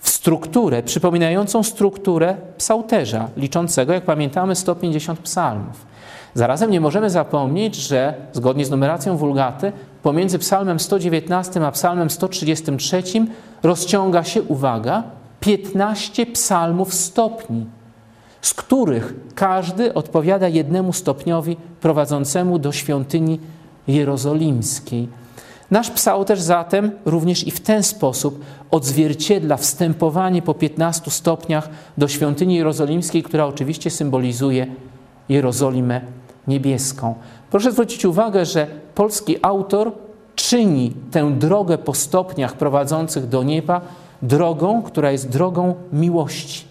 w 0.00 0.08
strukturę 0.08 0.82
przypominającą 0.82 1.62
strukturę 1.62 2.36
psałterza, 2.58 3.28
liczącego, 3.36 3.92
jak 3.92 4.04
pamiętamy, 4.04 4.54
150 4.54 5.18
psalmów. 5.20 5.86
Zarazem 6.34 6.70
nie 6.70 6.80
możemy 6.80 7.10
zapomnieć, 7.10 7.74
że 7.76 8.14
zgodnie 8.32 8.64
z 8.64 8.70
numeracją 8.70 9.16
wulgaty 9.16 9.72
pomiędzy 10.02 10.38
psalmem 10.38 10.80
119 10.80 11.66
a 11.66 11.70
psalmem 11.72 12.10
133 12.10 13.02
rozciąga 13.62 14.24
się, 14.24 14.42
uwaga, 14.42 15.02
15 15.48 16.26
psalmów 16.26 16.94
stopni, 16.94 17.66
z 18.42 18.54
których 18.54 19.14
każdy 19.34 19.94
odpowiada 19.94 20.48
jednemu 20.48 20.92
stopniowi 20.92 21.56
prowadzącemu 21.80 22.58
do 22.58 22.72
świątyni 22.72 23.40
jerozolimskiej. 23.86 25.08
Nasz 25.70 25.90
psałterz 25.90 26.40
zatem 26.40 26.90
również 27.04 27.46
i 27.46 27.50
w 27.50 27.60
ten 27.60 27.82
sposób 27.82 28.44
odzwierciedla 28.70 29.56
wstępowanie 29.56 30.42
po 30.42 30.54
15 30.54 31.10
stopniach 31.10 31.68
do 31.98 32.08
świątyni 32.08 32.54
jerozolimskiej, 32.54 33.22
która 33.22 33.46
oczywiście 33.46 33.90
symbolizuje 33.90 34.66
Jerozolimę 35.28 36.00
niebieską. 36.48 37.14
Proszę 37.50 37.72
zwrócić 37.72 38.04
uwagę, 38.04 38.46
że 38.46 38.66
polski 38.94 39.36
autor 39.42 39.92
czyni 40.34 40.92
tę 41.10 41.30
drogę 41.38 41.78
po 41.78 41.94
stopniach 41.94 42.52
prowadzących 42.52 43.28
do 43.28 43.42
nieba 43.42 43.80
drogą, 44.22 44.82
która 44.82 45.12
jest 45.12 45.28
drogą 45.28 45.74
miłości. 45.92 46.64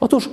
Otóż 0.00 0.30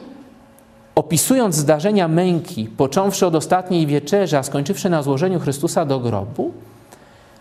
opisując 0.96 1.56
zdarzenia 1.56 2.08
męki, 2.08 2.66
począwszy 2.66 3.26
od 3.26 3.36
ostatniej 3.36 3.88
wieczerzy, 3.88 4.38
a 4.38 4.44
skończywszy 4.44 4.90
na 4.90 5.04
złożeniu 5.04 5.40
Chrystusa 5.40 5.86
do 5.86 6.00
grobu, 6.00 6.52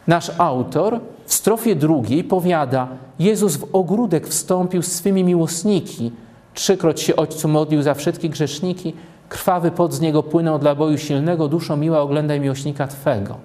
nasz 0.06 0.30
autor 0.38 1.00
w 1.26 1.34
strofie 1.34 1.76
drugiej 1.76 2.24
powiada: 2.24 2.88
Jezus 3.18 3.56
w 3.56 3.68
ogródek 3.72 4.28
wstąpił 4.28 4.82
z 4.82 4.92
swymi 4.92 5.24
miłosniki, 5.24 6.12
trzykroć 6.54 7.00
się 7.00 7.16
Ojcu 7.16 7.48
modlił 7.48 7.82
za 7.82 7.94
wszystkie 7.94 8.28
grzeszniki, 8.28 8.94
krwawy 9.28 9.70
pot 9.70 9.94
z 9.94 10.00
niego 10.00 10.22
płynął 10.22 10.58
dla 10.58 10.74
boju 10.74 10.98
silnego, 10.98 11.48
duszo 11.48 11.76
miła 11.76 12.00
oglądaj 12.00 12.40
miłośnika 12.40 12.86
Twego. 12.86 13.36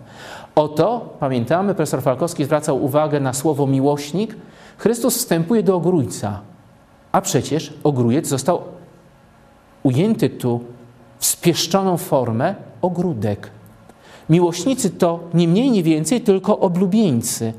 Oto, 0.55 1.13
pamiętamy, 1.19 1.75
profesor 1.75 2.01
Falkowski 2.01 2.45
zwracał 2.45 2.83
uwagę 2.83 3.19
na 3.19 3.33
słowo 3.33 3.67
miłośnik. 3.67 4.35
Chrystus 4.79 5.17
wstępuje 5.17 5.63
do 5.63 5.75
ogrójca, 5.75 6.41
a 7.11 7.21
przecież 7.21 7.73
ogrójec 7.83 8.27
został 8.27 8.61
ujęty 9.83 10.29
tu 10.29 10.63
w 11.19 11.25
spieszczoną 11.25 11.97
formę 11.97 12.55
ogródek. 12.81 13.49
Miłośnicy 14.29 14.89
to 14.89 15.19
nie 15.33 15.47
mniej, 15.47 15.71
nie 15.71 15.83
więcej, 15.83 16.21
tylko 16.21 16.59
oblubieńcy. 16.59 17.53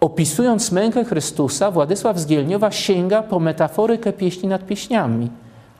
Opisując 0.00 0.72
mękę 0.72 1.04
Chrystusa, 1.04 1.70
Władysław 1.70 2.18
z 2.18 2.26
Gielniowa 2.26 2.70
sięga 2.70 3.22
po 3.22 3.40
metaforykę 3.40 4.12
pieśni 4.12 4.48
nad 4.48 4.66
pieśniami, 4.66 5.30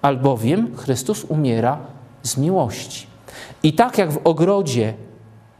albowiem 0.02 0.76
Chrystus 0.76 1.24
umiera 1.24 1.78
z 2.22 2.36
miłości. 2.36 3.06
I 3.62 3.72
tak 3.72 3.98
jak 3.98 4.12
w 4.12 4.20
ogrodzie 4.24 4.94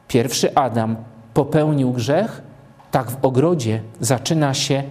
pierwszy 0.08 0.54
Adam 0.54 0.96
popełnił 1.34 1.92
grzech, 1.92 2.42
tak 2.90 3.10
w 3.10 3.24
ogrodzie 3.24 3.82
zaczyna 4.00 4.54
się 4.54 4.82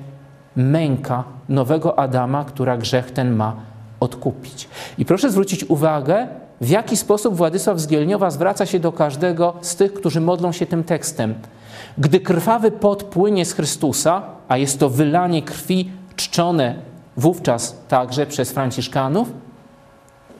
męka 0.55 1.23
nowego 1.49 1.99
Adama, 1.99 2.45
która 2.45 2.77
grzech 2.77 3.11
ten 3.11 3.35
ma 3.35 3.55
odkupić. 3.99 4.67
I 4.97 5.05
proszę 5.05 5.31
zwrócić 5.31 5.63
uwagę, 5.63 6.27
w 6.61 6.69
jaki 6.69 6.97
sposób 6.97 7.35
Władysław 7.35 7.79
z 7.79 7.87
Gielniowa 7.87 8.31
zwraca 8.31 8.65
się 8.65 8.79
do 8.79 8.91
każdego 8.91 9.53
z 9.61 9.75
tych, 9.75 9.93
którzy 9.93 10.21
modlą 10.21 10.51
się 10.51 10.65
tym 10.65 10.83
tekstem. 10.83 11.33
Gdy 11.97 12.19
krwawy 12.19 12.71
pot 12.71 13.03
płynie 13.03 13.45
z 13.45 13.53
Chrystusa, 13.53 14.21
a 14.47 14.57
jest 14.57 14.79
to 14.79 14.89
wylanie 14.89 15.41
krwi 15.41 15.91
czczone 16.15 16.75
wówczas 17.17 17.77
także 17.87 18.25
przez 18.25 18.51
Franciszkanów, 18.51 19.31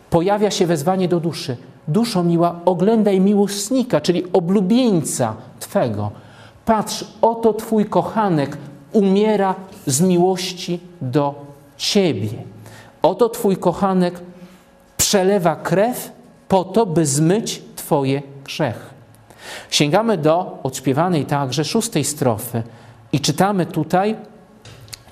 pojawia 0.10 0.52
się 0.52 0.68
wezwanie 0.68 1.08
do 1.08 1.20
duszy. 1.20 1.58
Duszo 1.88 2.24
miła, 2.24 2.56
oglądaj 2.66 3.20
miłosnika, 3.20 4.02
czyli 4.02 4.24
oblubieńca 4.34 5.34
Twego. 5.60 6.12
Patrz, 6.66 7.06
oto 7.22 7.54
Twój 7.54 7.86
kochanek 7.86 8.58
umiera 8.94 9.56
z 9.88 10.02
miłości 10.02 10.80
do 11.02 11.46
Ciebie. 11.78 12.30
Oto 13.02 13.30
Twój 13.30 13.58
kochanek 13.58 14.20
przelewa 14.98 15.56
krew 15.56 16.12
po 16.48 16.64
to, 16.64 16.86
by 16.86 17.06
zmyć 17.06 17.62
Twoje 17.76 18.22
grzechy. 18.44 18.94
Sięgamy 19.70 20.18
do 20.18 20.60
odśpiewanej 20.64 21.26
także 21.26 21.66
szóstej 21.66 22.04
strofy 22.04 22.64
i 23.12 23.20
czytamy 23.20 23.66
tutaj 23.66 24.16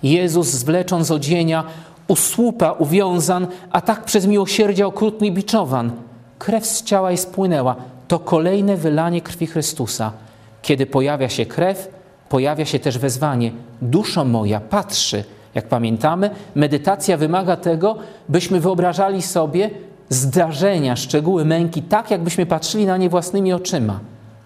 Jezus 0.03 0.47
zwleczon 0.47 1.03
z 1.03 1.11
odzienia, 1.11 1.63
u 2.07 2.15
słupa 2.15 2.71
uwiązan, 2.71 3.47
a 3.71 3.81
tak 3.81 4.03
przez 4.03 4.25
miłosierdzie 4.25 4.87
okrutny 4.87 5.31
biczowan. 5.31 5.91
Krew 6.39 6.65
z 6.65 6.83
ciała 6.83 7.11
jej 7.11 7.17
spłynęła. 7.17 7.75
To 8.07 8.19
kolejne 8.19 8.77
wylanie 8.77 9.21
krwi 9.21 9.47
Chrystusa. 9.47 10.11
Kiedy 10.61 10.85
pojawia 10.85 11.29
się 11.29 11.45
krew, 11.45 11.87
pojawia 12.31 12.65
się 12.65 12.79
też 12.79 12.97
wezwanie. 12.97 13.51
Duszo 13.81 14.25
moja, 14.25 14.59
patrzy. 14.59 15.23
Jak 15.55 15.67
pamiętamy, 15.67 16.29
medytacja 16.55 17.17
wymaga 17.17 17.55
tego, 17.55 17.95
byśmy 18.29 18.59
wyobrażali 18.59 19.21
sobie 19.21 19.69
zdarzenia, 20.09 20.95
szczegóły 20.95 21.45
męki, 21.45 21.81
tak 21.81 22.11
jakbyśmy 22.11 22.45
patrzyli 22.45 22.85
na 22.85 22.97
nie 22.97 23.09
własnymi 23.09 23.53
oczyma. 23.53 23.99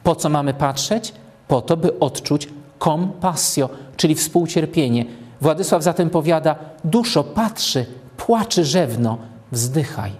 Po 0.03 0.15
co 0.15 0.29
mamy 0.29 0.53
patrzeć? 0.53 1.13
Po 1.47 1.61
to, 1.61 1.77
by 1.77 1.99
odczuć 1.99 2.49
compassio, 2.79 3.69
czyli 3.97 4.15
współcierpienie. 4.15 5.05
Władysław 5.41 5.83
zatem 5.83 6.09
powiada: 6.09 6.55
Duszo, 6.83 7.23
patrzy, 7.23 7.85
płaczy 8.17 8.65
rzewno, 8.65 9.17
wzdychaj. 9.51 10.11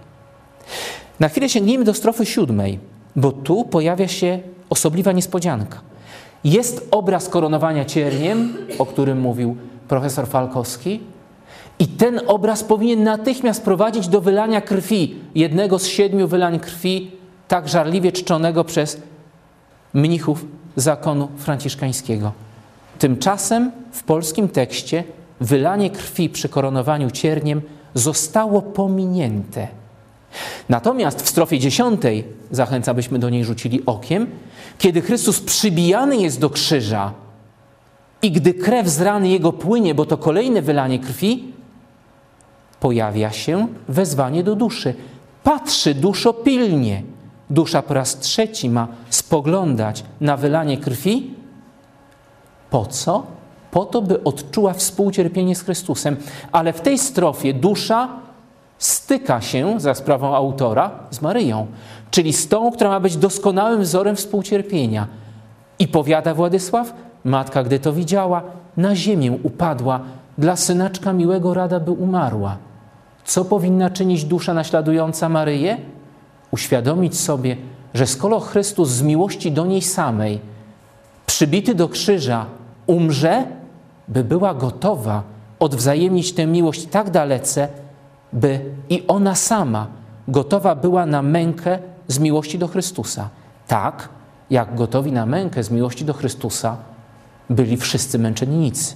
Na 1.20 1.28
chwilę 1.28 1.48
sięgnijmy 1.48 1.84
do 1.84 1.94
strofy 1.94 2.26
siódmej, 2.26 2.78
bo 3.16 3.32
tu 3.32 3.64
pojawia 3.64 4.08
się 4.08 4.38
osobliwa 4.70 5.12
niespodzianka. 5.12 5.80
Jest 6.46 6.88
obraz 6.90 7.28
koronowania 7.28 7.84
cierniem, 7.84 8.56
o 8.78 8.86
którym 8.86 9.20
mówił 9.20 9.56
profesor 9.88 10.28
Falkowski, 10.28 11.00
i 11.78 11.86
ten 11.88 12.20
obraz 12.26 12.64
powinien 12.64 13.02
natychmiast 13.02 13.64
prowadzić 13.64 14.08
do 14.08 14.20
wylania 14.20 14.60
krwi, 14.60 15.16
jednego 15.34 15.78
z 15.78 15.86
siedmiu 15.86 16.28
wylań 16.28 16.60
krwi, 16.60 17.10
tak 17.48 17.68
żarliwie 17.68 18.12
czczonego 18.12 18.64
przez 18.64 19.00
mnichów 19.94 20.44
zakonu 20.76 21.28
franciszkańskiego. 21.36 22.32
Tymczasem 22.98 23.72
w 23.92 24.02
polskim 24.02 24.48
tekście 24.48 25.04
wylanie 25.40 25.90
krwi 25.90 26.28
przy 26.28 26.48
koronowaniu 26.48 27.10
cierniem 27.10 27.62
zostało 27.94 28.62
pominięte. 28.62 29.68
Natomiast 30.68 31.22
w 31.22 31.28
strofie 31.28 31.58
dziesiątej, 31.58 32.24
zachęcam, 32.50 32.96
byśmy 32.96 33.18
do 33.18 33.30
niej 33.30 33.44
rzucili 33.44 33.86
okiem, 33.86 34.26
kiedy 34.78 35.02
Chrystus 35.02 35.40
przybijany 35.40 36.16
jest 36.16 36.40
do 36.40 36.50
krzyża 36.50 37.12
i 38.22 38.30
gdy 38.30 38.54
krew 38.54 38.88
z 38.88 39.00
rany 39.00 39.28
Jego 39.28 39.52
płynie, 39.52 39.94
bo 39.94 40.04
to 40.04 40.18
kolejne 40.18 40.62
wylanie 40.62 40.98
krwi, 40.98 41.52
pojawia 42.80 43.30
się 43.30 43.68
wezwanie 43.88 44.44
do 44.44 44.56
duszy. 44.56 44.94
Patrzy 45.42 45.94
duszo 45.94 46.32
pilnie. 46.32 47.02
Dusza 47.50 47.82
po 47.82 47.94
raz 47.94 48.18
trzeci 48.18 48.70
ma 48.70 48.88
spoglądać 49.10 50.04
na 50.20 50.36
wylanie 50.36 50.78
krwi. 50.78 51.34
Po 52.70 52.86
co? 52.86 53.26
Po 53.70 53.84
to, 53.84 54.02
by 54.02 54.24
odczuła 54.24 54.72
współcierpienie 54.72 55.56
z 55.56 55.62
Chrystusem. 55.62 56.16
Ale 56.52 56.72
w 56.72 56.80
tej 56.80 56.98
strofie 56.98 57.54
dusza 57.54 58.08
styka 58.78 59.40
się 59.40 59.80
za 59.80 59.94
sprawą 59.94 60.34
autora 60.34 60.90
z 61.10 61.22
Maryją, 61.22 61.66
czyli 62.16 62.32
z 62.32 62.48
tą, 62.48 62.70
która 62.70 62.90
ma 62.90 63.00
być 63.00 63.16
doskonałym 63.16 63.82
wzorem 63.82 64.16
współcierpienia. 64.16 65.06
I 65.78 65.88
powiada 65.88 66.34
Władysław, 66.34 66.92
matka, 67.24 67.62
gdy 67.62 67.78
to 67.78 67.92
widziała, 67.92 68.42
na 68.76 68.96
ziemię 68.96 69.32
upadła, 69.42 70.00
dla 70.38 70.56
synaczka 70.56 71.12
miłego 71.12 71.54
rada 71.54 71.80
by 71.80 71.90
umarła. 71.90 72.56
Co 73.24 73.44
powinna 73.44 73.90
czynić 73.90 74.24
dusza 74.24 74.54
naśladująca 74.54 75.28
Maryję? 75.28 75.76
Uświadomić 76.50 77.20
sobie, 77.20 77.56
że 77.94 78.06
skoro 78.06 78.40
Chrystus 78.40 78.88
z 78.88 79.02
miłości 79.02 79.52
do 79.52 79.66
niej 79.66 79.82
samej, 79.82 80.40
przybity 81.26 81.74
do 81.74 81.88
krzyża, 81.88 82.46
umrze, 82.86 83.44
by 84.08 84.24
była 84.24 84.54
gotowa 84.54 85.22
odwzajemnić 85.58 86.32
tę 86.32 86.46
miłość 86.46 86.86
tak 86.86 87.10
dalece, 87.10 87.68
by 88.32 88.60
i 88.88 89.04
ona 89.08 89.34
sama 89.34 89.86
gotowa 90.28 90.74
była 90.74 91.06
na 91.06 91.22
mękę 91.22 91.78
z 92.08 92.18
miłości 92.18 92.58
do 92.58 92.68
Chrystusa. 92.68 93.28
Tak, 93.68 94.08
jak 94.50 94.74
gotowi 94.74 95.12
na 95.12 95.26
mękę 95.26 95.62
z 95.62 95.70
miłości 95.70 96.04
do 96.04 96.12
Chrystusa 96.14 96.76
byli 97.50 97.76
wszyscy 97.76 98.18
męczennicy. 98.18 98.94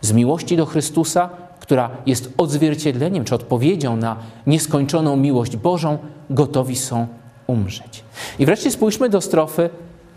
Z 0.00 0.12
miłości 0.12 0.56
do 0.56 0.66
Chrystusa, 0.66 1.28
która 1.60 1.90
jest 2.06 2.32
odzwierciedleniem 2.38 3.24
czy 3.24 3.34
odpowiedzią 3.34 3.96
na 3.96 4.16
nieskończoną 4.46 5.16
miłość 5.16 5.56
Bożą, 5.56 5.98
gotowi 6.30 6.76
są 6.76 7.06
umrzeć. 7.46 8.04
I 8.38 8.46
wreszcie 8.46 8.70
spójrzmy 8.70 9.08
do 9.08 9.20
strofy 9.20 9.70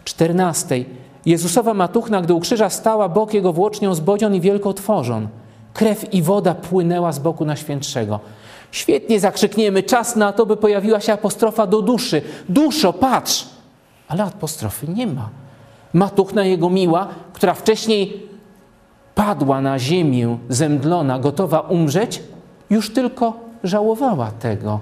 czternastej. 0.04 0.86
Jezusowa 1.26 1.74
matuchna, 1.74 2.22
gdy 2.22 2.34
u 2.34 2.40
krzyża 2.40 2.70
stała, 2.70 3.10
bok 3.10 3.34
jego 3.34 3.54
włócznią 3.54 3.96
zbodzion 3.96 4.36
i 4.36 4.42
wielko 4.42 4.74
tworzon. 4.74 5.28
Krew 5.74 6.14
i 6.14 6.22
woda 6.22 6.56
płynęła 6.56 7.12
z 7.12 7.20
boku 7.20 7.46
Najświętszego. 7.46 8.20
Świetnie 8.74 9.20
zakrzykniemy, 9.20 9.84
czas 9.84 10.16
na 10.16 10.34
to, 10.34 10.46
by 10.46 10.58
pojawiła 10.58 11.00
się 11.00 11.14
apostrofa 11.14 11.68
do 11.68 11.82
duszy. 11.82 12.22
Duszo, 12.50 12.94
patrz! 12.94 13.46
Ale 14.08 14.24
apostrofy 14.24 14.88
nie 14.88 15.08
ma. 15.08 15.30
Matuchna 15.94 16.46
jego 16.46 16.70
miła, 16.70 17.08
która 17.34 17.54
wcześniej 17.54 18.28
padła 19.16 19.62
na 19.62 19.80
ziemię 19.80 20.38
zemdlona, 20.50 21.20
gotowa 21.20 21.60
umrzeć, 21.60 22.24
już 22.70 22.94
tylko 22.94 23.34
żałowała 23.64 24.32
tego. 24.32 24.80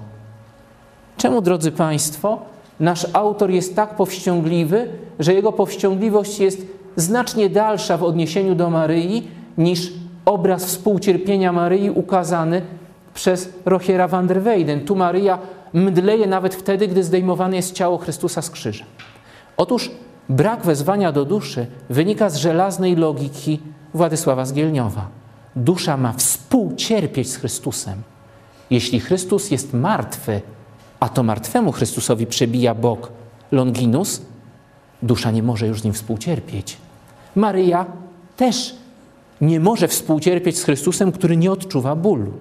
Czemu, 1.16 1.42
drodzy 1.42 1.72
Państwo, 1.72 2.38
nasz 2.80 3.06
autor 3.12 3.50
jest 3.50 3.76
tak 3.76 3.96
powściągliwy, 3.96 4.88
że 5.18 5.34
jego 5.34 5.52
powściągliwość 5.52 6.38
jest 6.38 6.66
znacznie 6.96 7.50
dalsza 7.50 7.96
w 7.96 8.02
odniesieniu 8.02 8.54
do 8.54 8.70
Maryi 8.70 9.28
niż 9.58 9.92
obraz 10.24 10.64
współcierpienia 10.64 11.52
Maryi 11.52 11.90
ukazany 11.90 12.62
przez 13.14 13.52
Rochiera 13.64 14.08
van 14.08 14.26
der 14.26 14.42
Weyden. 14.42 14.84
Tu 14.84 14.96
Maryja 14.96 15.38
mdleje 15.72 16.26
nawet 16.26 16.54
wtedy, 16.54 16.88
gdy 16.88 17.04
zdejmowane 17.04 17.56
jest 17.56 17.74
ciało 17.74 17.98
Chrystusa 17.98 18.42
z 18.42 18.50
krzyża. 18.50 18.84
Otóż 19.56 19.90
brak 20.28 20.62
wezwania 20.62 21.12
do 21.12 21.24
duszy 21.24 21.66
wynika 21.90 22.30
z 22.30 22.36
żelaznej 22.36 22.96
logiki 22.96 23.60
Władysława 23.94 24.44
Zgielniowa. 24.44 25.08
Dusza 25.56 25.96
ma 25.96 26.12
współcierpieć 26.12 27.30
z 27.30 27.36
Chrystusem. 27.36 28.02
Jeśli 28.70 29.00
Chrystus 29.00 29.50
jest 29.50 29.74
martwy, 29.74 30.40
a 31.00 31.08
to 31.08 31.22
martwemu 31.22 31.72
Chrystusowi 31.72 32.26
przebija 32.26 32.74
bok 32.74 33.12
Longinus, 33.52 34.22
dusza 35.02 35.30
nie 35.30 35.42
może 35.42 35.66
już 35.66 35.80
z 35.80 35.84
nim 35.84 35.92
współcierpieć. 35.92 36.76
Maryja 37.36 37.86
też 38.36 38.74
nie 39.40 39.60
może 39.60 39.88
współcierpieć 39.88 40.58
z 40.58 40.64
Chrystusem, 40.64 41.12
który 41.12 41.36
nie 41.36 41.52
odczuwa 41.52 41.96
bólu. 41.96 42.32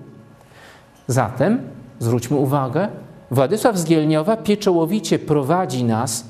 Zatem, 1.07 1.59
zwróćmy 1.99 2.37
uwagę, 2.37 2.87
Władysław 3.31 3.77
z 3.77 3.85
Gielniowa 3.85 4.37
pieczołowicie 4.37 5.19
prowadzi 5.19 5.83
nas 5.83 6.25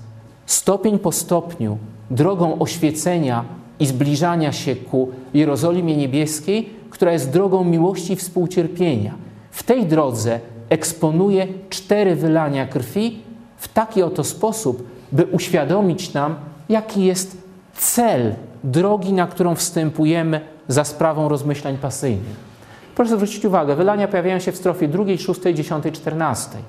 stopień 0.46 1.00
po 1.00 1.12
stopniu 1.12 1.78
drogą 2.12 2.60
oświecenia 2.60 3.46
i 3.80 3.86
zbliżania 3.86 4.52
się 4.52 4.76
ku 4.76 5.10
Jerozolimie 5.34 5.98
Niebieskiej, 5.98 6.70
która 6.90 7.12
jest 7.12 7.30
drogą 7.30 7.64
miłości 7.64 8.14
i 8.14 8.16
współcierpienia. 8.16 9.14
W 9.52 9.64
tej 9.64 9.86
drodze 9.86 10.40
eksponuje 10.70 11.48
cztery 11.70 12.16
wylania 12.16 12.68
krwi 12.68 13.20
w 13.58 13.68
taki 13.68 14.04
oto 14.04 14.24
sposób, 14.24 14.88
by 15.12 15.26
uświadomić 15.26 16.14
nam, 16.14 16.36
jaki 16.70 17.06
jest 17.06 17.38
cel 17.74 18.36
drogi, 18.64 19.14
na 19.14 19.28
którą 19.28 19.56
wstępujemy 19.56 20.42
za 20.68 20.84
sprawą 20.84 21.30
rozmyślań 21.30 21.78
pasyjnych. 21.78 22.51
Proszę 22.96 23.16
zwrócić 23.16 23.46
uwagę, 23.46 23.76
wylania 23.76 24.08
pojawiają 24.08 24.40
się 24.40 24.52
w 24.52 24.58
strofie 24.58 24.88
drugiej, 24.88 25.18
szóstej, 25.18 25.54
dziesiątej, 25.54 25.92
czternastej. 25.92 26.62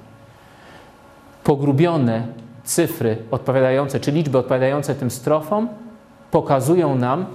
Pogrubione 1.44 2.26
cyfry 2.64 3.16
odpowiadające, 3.30 4.00
czy 4.00 4.12
liczby 4.12 4.38
odpowiadające 4.38 4.94
tym 4.94 5.10
strofom 5.10 5.68
pokazują 6.30 6.94
nam 6.94 7.26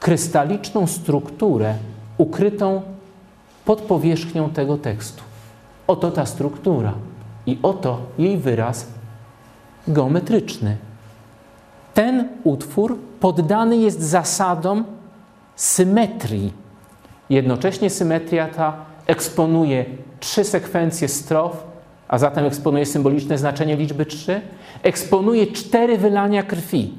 krystaliczną 0.00 0.86
strukturę 0.86 1.74
ukrytą 2.18 2.82
pod 3.64 3.80
powierzchnią 3.80 4.50
tego 4.50 4.78
tekstu. 4.78 5.22
Oto 5.86 6.10
ta 6.10 6.26
struktura 6.26 6.92
i 7.46 7.58
oto 7.62 7.98
jej 8.18 8.38
wyraz 8.38 8.86
geometryczny. 9.88 10.76
Ten 11.94 12.28
utwór 12.44 12.98
poddany 13.20 13.76
jest 13.76 14.02
zasadom 14.02 14.84
symetrii. 15.56 16.63
Jednocześnie 17.30 17.90
symetria 17.90 18.48
ta 18.48 18.76
eksponuje 19.06 19.84
trzy 20.20 20.44
sekwencje 20.44 21.08
strof, 21.08 21.64
a 22.08 22.18
zatem 22.18 22.44
eksponuje 22.44 22.86
symboliczne 22.86 23.38
znaczenie 23.38 23.76
liczby 23.76 24.06
trzy, 24.06 24.40
eksponuje 24.82 25.46
cztery 25.46 25.98
wylania 25.98 26.42
krwi, 26.42 26.92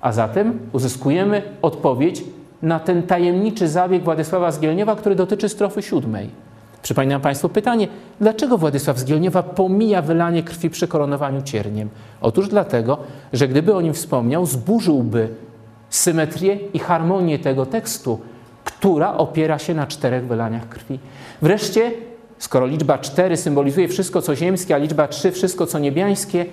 A 0.00 0.12
zatem 0.12 0.58
uzyskujemy 0.72 1.42
odpowiedź 1.62 2.24
na 2.62 2.80
ten 2.80 3.02
tajemniczy 3.02 3.68
zabieg 3.68 4.04
Władysława 4.04 4.50
Zgielniewa, 4.50 4.96
który 4.96 5.14
dotyczy 5.14 5.48
strofy 5.48 5.82
siódmej. 5.82 6.30
Przypominam 6.82 7.20
Państwu 7.20 7.48
pytanie, 7.48 7.88
dlaczego 8.20 8.58
Władysław 8.58 8.98
Zgielniewa 8.98 9.42
pomija 9.42 10.02
wylanie 10.02 10.42
krwi 10.42 10.70
przy 10.70 10.88
koronowaniu 10.88 11.42
cierniem? 11.42 11.88
Otóż 12.20 12.48
dlatego, 12.48 12.98
że 13.32 13.48
gdyby 13.48 13.74
o 13.74 13.80
nim 13.80 13.94
wspomniał, 13.94 14.46
zburzyłby 14.46 15.28
symetrię 15.90 16.58
i 16.74 16.78
harmonię 16.78 17.38
tego 17.38 17.66
tekstu, 17.66 18.20
która 18.64 19.16
opiera 19.16 19.58
się 19.58 19.74
na 19.74 19.86
czterech 19.86 20.26
wylaniach 20.26 20.68
krwi. 20.68 20.98
Wreszcie, 21.42 21.92
skoro 22.38 22.66
liczba 22.66 22.98
cztery 22.98 23.36
symbolizuje 23.36 23.88
wszystko, 23.88 24.22
co 24.22 24.36
ziemskie, 24.36 24.74
a 24.74 24.78
liczba 24.78 25.08
trzy 25.08 25.32
wszystko, 25.32 25.66
co 25.66 25.78
niebiańskie, 25.78 26.46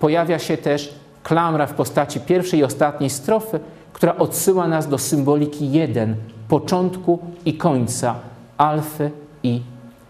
pojawia 0.00 0.38
się 0.38 0.56
też 0.56 0.94
klamra 1.22 1.66
w 1.66 1.74
postaci 1.74 2.20
pierwszej 2.20 2.60
i 2.60 2.64
ostatniej 2.64 3.10
strofy, 3.10 3.60
która 3.92 4.16
odsyła 4.16 4.68
nas 4.68 4.88
do 4.88 4.98
symboliki 4.98 5.72
jeden, 5.72 6.16
początku 6.48 7.18
i 7.44 7.54
końca, 7.54 8.14
alfy 8.58 9.10
i 9.42 9.62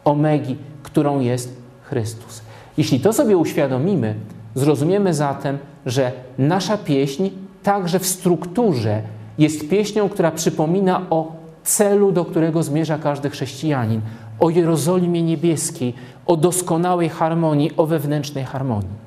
omegi, 0.04 0.56
którą 0.82 1.20
jest 1.20 1.56
Chrystus. 1.82 2.42
Jeśli 2.76 3.00
to 3.00 3.12
sobie 3.12 3.36
uświadomimy, 3.36 4.14
zrozumiemy 4.54 5.14
zatem, 5.14 5.58
że 5.86 6.12
nasza 6.38 6.78
pieśń 6.78 7.30
także 7.62 7.98
w 7.98 8.06
strukturze 8.06 9.02
jest 9.38 9.68
pieśnią, 9.68 10.08
która 10.08 10.30
przypomina 10.30 11.06
o 11.10 11.37
celu, 11.68 12.12
do 12.12 12.24
którego 12.24 12.62
zmierza 12.62 12.98
każdy 12.98 13.30
chrześcijanin, 13.30 14.00
o 14.40 14.50
Jerozolimie 14.50 15.22
niebieskiej, 15.22 15.94
o 16.26 16.36
doskonałej 16.36 17.08
harmonii, 17.08 17.70
o 17.76 17.86
wewnętrznej 17.86 18.44
harmonii. 18.44 18.98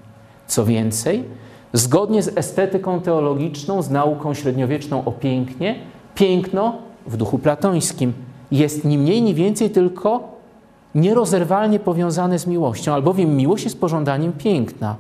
Co 0.48 0.66
więcej, 0.66 1.24
zgodnie 1.74 2.24
z 2.24 2.38
estetyką 2.38 3.02
teologiczną, 3.02 3.82
z 3.82 3.90
nauką 3.90 4.34
średniowieczną 4.34 5.06
o 5.06 5.12
pięknie, 5.12 5.76
piękno 6.16 6.76
w 7.08 7.18
duchu 7.18 7.40
platońskim 7.40 8.14
jest 8.52 8.86
ni 8.86 8.98
mniej, 8.98 9.22
ni 9.22 9.34
więcej 9.34 9.70
tylko 9.70 10.32
nierozerwalnie 10.96 11.80
powiązane 11.80 12.40
z 12.40 12.48
miłością, 12.48 12.94
albowiem 12.94 13.38
miłość 13.38 13.64
jest 13.64 13.80
pożądaniem 13.80 14.34
piękna. 14.34 14.96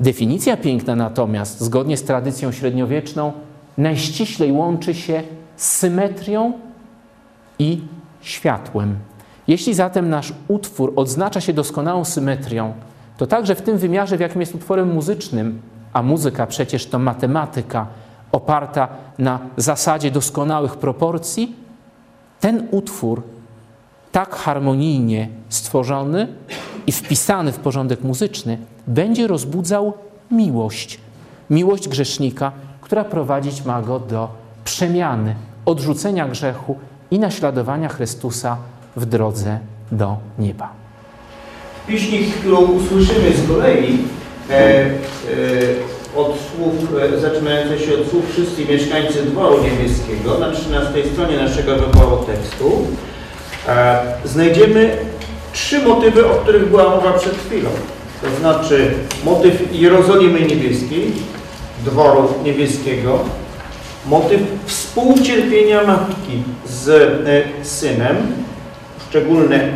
Definicja 0.00 0.56
piękna 0.56 0.96
natomiast, 0.96 1.60
zgodnie 1.60 1.96
z 1.96 2.02
tradycją 2.02 2.52
średniowieczną, 2.52 3.32
najściślej 3.78 4.52
łączy 4.52 4.94
się 4.94 5.22
symetrią 5.56 6.52
i 7.58 7.80
światłem. 8.20 8.96
Jeśli 9.48 9.74
zatem 9.74 10.08
nasz 10.08 10.32
utwór 10.48 10.92
odznacza 10.96 11.40
się 11.40 11.52
doskonałą 11.52 12.04
symetrią, 12.04 12.72
to 13.16 13.26
także 13.26 13.54
w 13.54 13.62
tym 13.62 13.78
wymiarze, 13.78 14.16
w 14.16 14.20
jakim 14.20 14.40
jest 14.40 14.54
utworem 14.54 14.92
muzycznym, 14.92 15.60
a 15.92 16.02
muzyka 16.02 16.46
przecież 16.46 16.86
to 16.86 16.98
matematyka 16.98 17.86
oparta 18.32 18.88
na 19.18 19.38
zasadzie 19.56 20.10
doskonałych 20.10 20.76
proporcji, 20.76 21.56
ten 22.40 22.68
utwór 22.70 23.22
tak 24.12 24.34
harmonijnie 24.34 25.28
stworzony 25.48 26.28
i 26.86 26.92
wpisany 26.92 27.52
w 27.52 27.58
porządek 27.58 28.02
muzyczny 28.02 28.58
będzie 28.86 29.26
rozbudzał 29.26 29.92
miłość. 30.30 31.00
Miłość 31.50 31.88
grzesznika, 31.88 32.52
która 32.80 33.04
prowadzić 33.04 33.64
ma 33.64 33.82
go 33.82 33.98
do 34.00 34.28
przemiany, 34.66 35.34
odrzucenia 35.66 36.28
grzechu 36.28 36.78
i 37.10 37.18
naśladowania 37.18 37.88
Chrystusa 37.88 38.56
w 38.96 39.06
drodze 39.06 39.58
do 39.92 40.16
nieba. 40.38 40.68
Pieśni, 41.86 42.18
którą 42.18 42.60
usłyszymy 42.60 43.32
z 43.36 43.48
kolei 43.48 43.98
e, 44.50 44.54
e, 44.54 44.90
od 46.16 46.26
słów, 46.26 46.74
e, 47.14 47.20
zaczynające 47.20 47.78
się 47.78 47.94
od 47.94 48.10
słów 48.10 48.24
wszyscy 48.32 48.64
mieszkańcy 48.64 49.22
dworu 49.22 49.56
niebieskiego 49.62 50.38
na 50.38 50.50
13 50.50 50.92
stronie 51.12 51.36
naszego 51.36 51.76
wyboru 51.76 52.16
tekstu, 52.16 52.86
e, 53.68 53.98
znajdziemy 54.24 54.96
trzy 55.52 55.82
motywy, 55.82 56.26
o 56.26 56.34
których 56.34 56.70
była 56.70 56.90
mowa 56.90 57.12
przed 57.12 57.34
chwilą. 57.34 57.70
To 58.22 58.40
znaczy 58.40 58.94
motyw 59.24 59.62
Jerozolimy 59.72 60.40
Niebieskiej, 60.40 61.12
dworu 61.84 62.28
niebieskiego, 62.44 63.20
motyw 64.10 64.40
współcierpienia 64.66 65.84
matki 65.84 66.42
z 66.66 66.88
e, 66.88 67.64
synem, 67.64 68.16
szczególne, 69.08 69.68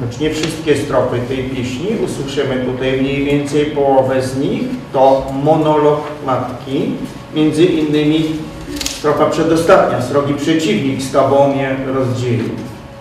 choć 0.00 0.18
nie 0.20 0.30
wszystkie 0.30 0.76
strofy 0.76 1.18
tej 1.28 1.38
pieśni, 1.38 1.86
usłyszymy 2.04 2.64
tutaj 2.64 3.00
mniej 3.00 3.24
więcej 3.24 3.66
połowę 3.66 4.22
z 4.22 4.38
nich, 4.38 4.62
to 4.92 5.32
monolog 5.44 6.00
matki, 6.26 6.90
między 7.34 7.64
innymi 7.64 8.24
strofa 8.84 9.30
przedostatnia, 9.30 10.02
srogi 10.02 10.34
przeciwnik 10.34 11.02
z 11.02 11.12
Tobą 11.12 11.54
mnie 11.54 11.76
rozdzielił. 11.94 12.48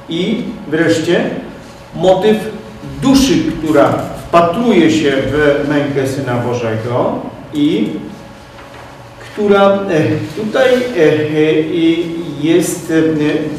I 0.09 0.43
wreszcie 0.67 1.29
motyw 1.95 2.37
duszy, 3.01 3.33
która 3.57 3.93
wpatruje 4.27 4.91
się 4.91 5.11
w 5.11 5.65
mękę 5.69 6.07
Syna 6.07 6.35
Bożego 6.35 7.15
i 7.53 7.89
która 9.33 9.73
e, 9.73 10.01
tutaj 10.35 10.73
e, 10.73 11.13
jest 12.41 12.91
e, 12.91 13.01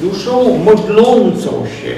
duszą 0.01 0.59
modlącą 0.59 1.51
się, 1.51 1.95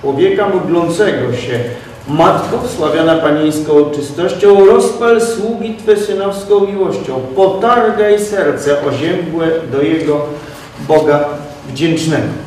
człowieka 0.00 0.48
modlącego 0.48 1.32
się. 1.32 1.60
Matko, 2.08 2.58
wsławiana 2.68 3.14
panieńską 3.14 3.90
czystością, 3.90 4.66
rozpal 4.66 5.20
sługi 5.20 5.74
Twe 5.74 5.96
synowską 5.96 6.66
miłością, 6.66 7.20
potargaj 7.36 8.20
serce 8.20 8.86
oziębłe 8.86 9.46
do 9.72 9.82
Jego 9.82 10.26
Boga 10.88 11.24
wdzięcznego. 11.68 12.45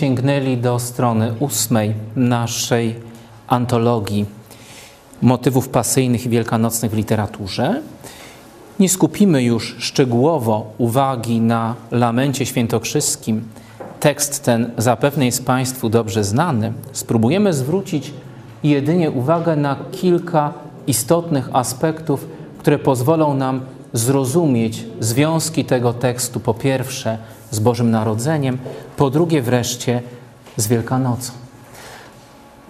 Sięgnęli 0.00 0.56
do 0.56 0.78
strony 0.78 1.34
ósmej 1.40 1.94
naszej 2.16 2.94
antologii 3.48 4.26
motywów 5.22 5.68
pasyjnych 5.68 6.26
i 6.26 6.28
wielkanocnych 6.28 6.90
w 6.90 6.96
literaturze. 6.96 7.82
Nie 8.78 8.88
skupimy 8.88 9.42
już 9.42 9.76
szczegółowo 9.78 10.72
uwagi 10.78 11.40
na 11.40 11.74
lamencie 11.90 12.46
świętokrzyskim. 12.46 13.42
Tekst 14.00 14.44
ten 14.44 14.70
zapewne 14.78 15.26
jest 15.26 15.46
Państwu 15.46 15.88
dobrze 15.88 16.24
znany. 16.24 16.72
Spróbujemy 16.92 17.52
zwrócić 17.52 18.12
jedynie 18.62 19.10
uwagę 19.10 19.56
na 19.56 19.76
kilka 19.92 20.52
istotnych 20.86 21.48
aspektów, 21.52 22.26
które 22.58 22.78
pozwolą 22.78 23.34
nam 23.34 23.60
zrozumieć 23.92 24.84
związki 25.00 25.64
tego 25.64 25.92
tekstu, 25.92 26.40
po 26.40 26.54
pierwsze 26.54 27.18
z 27.50 27.58
Bożym 27.58 27.90
Narodzeniem, 27.90 28.58
po 28.96 29.10
drugie 29.10 29.42
wreszcie 29.42 30.02
z 30.56 30.68
Wielkanocą. 30.68 31.32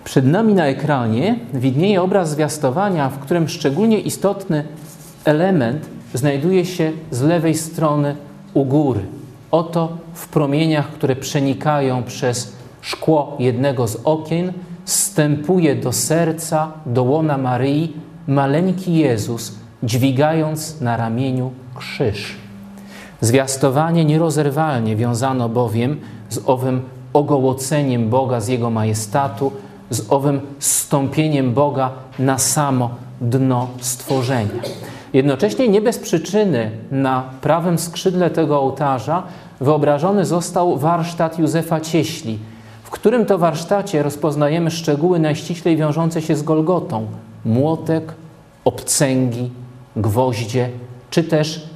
Przed 0.05 0.27
nami 0.27 0.55
na 0.55 0.67
ekranie 0.67 1.39
widnieje 1.55 2.03
obraz 2.03 2.31
zwiastowania, 2.31 3.09
w 3.09 3.19
którym 3.19 3.49
szczególnie 3.49 4.01
istotny 4.01 4.65
element 5.25 5.89
znajduje 6.15 6.65
się 6.65 6.93
z 7.11 7.23
lewej 7.23 7.55
strony 7.55 8.17
u 8.55 8.65
góry. 8.65 9.01
Oto 9.51 9.99
w 10.15 10.29
promieniach, 10.29 10.89
które 10.89 11.17
przenikają 11.17 12.03
przez 12.03 12.53
szkło 12.81 13.37
jednego 13.39 13.89
z 13.89 13.97
okien, 14.05 14.53
wstępuje 14.85 15.75
do 15.77 15.93
serca, 15.93 16.73
do 16.87 17.03
łona 17.03 17.39
Maryi 17.39 17.93
maleńki 18.27 18.95
Jezus, 18.95 19.60
dźwigając 19.83 20.81
na 20.81 20.97
ramieniu 20.97 21.51
krzyż. 21.75 22.37
Zwiastowanie 23.21 24.05
nierozerwalnie 24.05 24.97
wiązano 24.97 25.49
bowiem 25.49 26.01
z 26.29 26.41
owym 26.47 26.83
ogołoceniem 27.13 28.11
Boga 28.11 28.41
z 28.41 28.49
Jego 28.49 28.71
majestatu, 28.71 29.53
z 29.91 30.13
owym 30.13 30.41
stąpieniem 30.59 31.55
Boga 31.55 31.91
na 32.19 32.39
samo 32.39 32.91
dno 33.21 33.69
stworzenia. 33.81 34.63
Jednocześnie 35.13 35.69
nie 35.69 35.81
bez 35.81 35.99
przyczyny 35.99 36.71
na 36.91 37.25
prawym 37.41 37.79
skrzydle 37.79 38.31
tego 38.31 38.61
ołtarza 38.61 39.23
wyobrażony 39.61 40.25
został 40.25 40.79
warsztat 40.79 41.39
Józefa 41.39 41.81
Cieśli, 41.81 42.39
w 42.83 42.91
którym 42.91 43.27
to 43.27 43.39
warsztacie 43.39 44.03
rozpoznajemy 44.03 44.71
szczegóły 44.71 45.19
najściślej 45.19 45.77
wiążące 45.77 46.23
się 46.23 46.37
z 46.37 46.43
Golgotą. 46.43 47.07
Młotek, 47.45 48.13
obcęgi, 48.65 49.51
gwoździe, 50.01 50.71
czy 51.11 51.25
też 51.25 51.69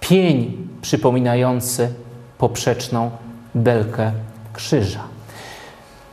pień 0.00 0.68
przypominający 0.82 1.92
poprzeczną 2.38 3.10
belkę 3.54 4.12
krzyża. 4.52 5.00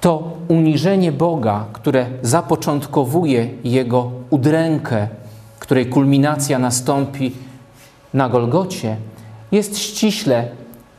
To 0.02 0.34
uniżenie 0.48 1.12
Boga, 1.12 1.66
które 1.74 2.06
zapoczątkowuje 2.22 3.50
Jego 3.64 4.12
udrękę, 4.30 5.08
której 5.60 5.86
kulminacja 5.86 6.60
nastąpi 6.60 7.32
na 8.14 8.30
Golgocie, 8.30 8.98
jest 9.52 9.78
ściśle 9.78 10.48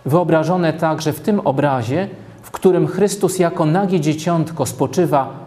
wyobrażone 0.06 0.72
także 0.72 1.12
w 1.12 1.20
tym 1.20 1.40
obrazie, 1.40 2.08
w 2.42 2.50
którym 2.50 2.86
Chrystus 2.86 3.38
jako 3.38 3.64
nagie 3.64 4.00
dzieciątko 4.00 4.66
spoczywa 4.66 5.45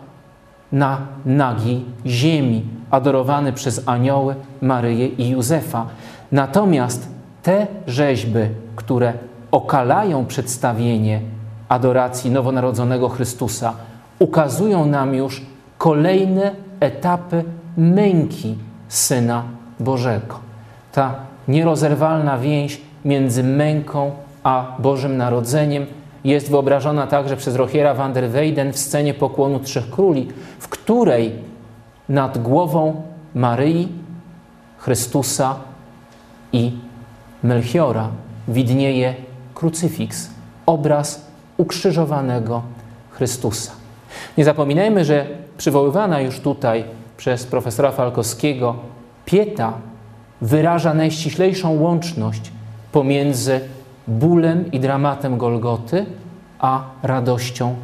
na 0.71 0.97
nagiej 1.25 1.85
ziemi, 2.05 2.65
adorowany 2.91 3.53
przez 3.53 3.83
anioły, 3.85 4.35
Maryję 4.61 5.07
i 5.07 5.29
Józefa. 5.29 5.85
Natomiast 6.31 7.09
te 7.43 7.67
rzeźby, 7.87 8.39
które 8.75 9.13
okalają 9.51 10.25
przedstawienie 10.25 11.21
adoracji 11.69 12.31
nowonarodzonego 12.31 13.09
Chrystusa, 13.09 13.73
ukazują 14.19 14.85
nam 14.85 15.15
już 15.15 15.41
kolejne 15.77 16.51
etapy 16.79 17.43
męki 17.77 18.55
Syna 18.87 19.43
Bożego. 19.79 20.39
Ta 20.91 21.15
nierozerwalna 21.47 22.37
więź 22.37 22.81
między 23.05 23.43
męką 23.43 24.11
a 24.43 24.75
Bożym 24.79 25.17
Narodzeniem 25.17 25.85
jest 26.23 26.49
wyobrażona 26.49 27.07
także 27.07 27.37
przez 27.37 27.55
Rochiera 27.55 27.93
van 27.93 28.13
der 28.13 28.29
Weyden 28.29 28.73
w 28.73 28.79
scenie 28.79 29.13
pokłonu 29.13 29.59
Trzech 29.59 29.89
Króli, 29.89 30.27
w 30.59 30.67
której 30.67 31.31
nad 32.09 32.37
głową 32.37 33.01
Maryi, 33.35 33.87
Chrystusa 34.77 35.55
i 36.53 36.71
Melchiora 37.43 38.09
widnieje 38.47 39.15
krucyfiks, 39.55 40.29
obraz 40.65 41.25
ukrzyżowanego 41.57 42.61
Chrystusa. 43.11 43.71
Nie 44.37 44.45
zapominajmy, 44.45 45.05
że 45.05 45.25
przywoływana 45.57 46.21
już 46.21 46.39
tutaj 46.39 46.83
przez 47.17 47.45
profesora 47.45 47.91
Falkowskiego 47.91 48.75
pieta 49.25 49.73
wyraża 50.41 50.93
najściślejszą 50.93 51.79
łączność 51.79 52.51
pomiędzy 52.91 53.59
bólem 54.09 54.71
i 54.71 54.79
dramatem 54.79 55.37
Golgoty, 55.37 56.05
a 56.59 56.83
radością 57.03 57.75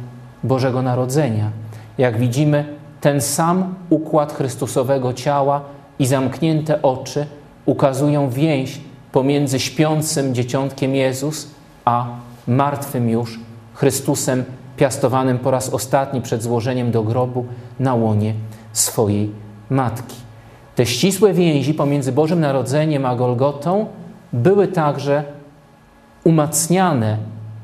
Bożego 0.44 0.82
Narodzenia. 0.82 1.50
Jak 1.98 2.18
widzimy, 2.18 2.64
ten 3.00 3.20
sam 3.20 3.74
układ 3.90 4.32
Chrystusowego 4.32 5.12
ciała 5.12 5.60
i 5.98 6.06
zamknięte 6.06 6.82
oczy 6.82 7.26
ukazują 7.66 8.30
więź 8.30 8.80
pomiędzy 9.12 9.60
śpiącym 9.60 10.34
dzieciątkiem 10.34 10.94
Jezus, 10.94 11.50
a 11.84 12.06
martwym 12.46 13.10
już 13.10 13.40
Chrystusem 13.74 14.44
piastowanym 14.76 15.38
po 15.38 15.50
raz 15.50 15.68
ostatni 15.68 16.20
przed 16.22 16.42
złożeniem 16.42 16.90
do 16.90 17.02
grobu 17.02 17.44
na 17.80 17.94
łonie 17.94 18.34
swojej 18.72 19.30
matki. 19.70 20.16
Te 20.74 20.86
ścisłe 20.86 21.32
więzi 21.32 21.74
pomiędzy 21.74 22.12
Bożym 22.12 22.40
Narodzeniem 22.40 23.06
a 23.06 23.16
Golgotą 23.16 23.86
były 24.32 24.68
także 24.68 25.24
umacniane 26.26 27.16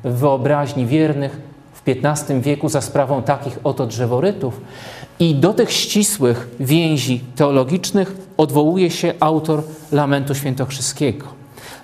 w 0.04 0.12
wyobraźni 0.12 0.86
wiernych 0.86 1.40
w 1.72 1.82
XV 1.86 2.40
wieku 2.40 2.68
za 2.68 2.80
sprawą 2.80 3.22
takich 3.22 3.58
oto 3.64 3.86
drzeworytów. 3.86 4.60
I 5.18 5.34
do 5.34 5.54
tych 5.54 5.72
ścisłych 5.72 6.48
więzi 6.60 7.20
teologicznych 7.36 8.16
odwołuje 8.36 8.90
się 8.90 9.14
autor 9.20 9.62
Lamentu 9.92 10.34
Świętokrzyskiego. 10.34 11.26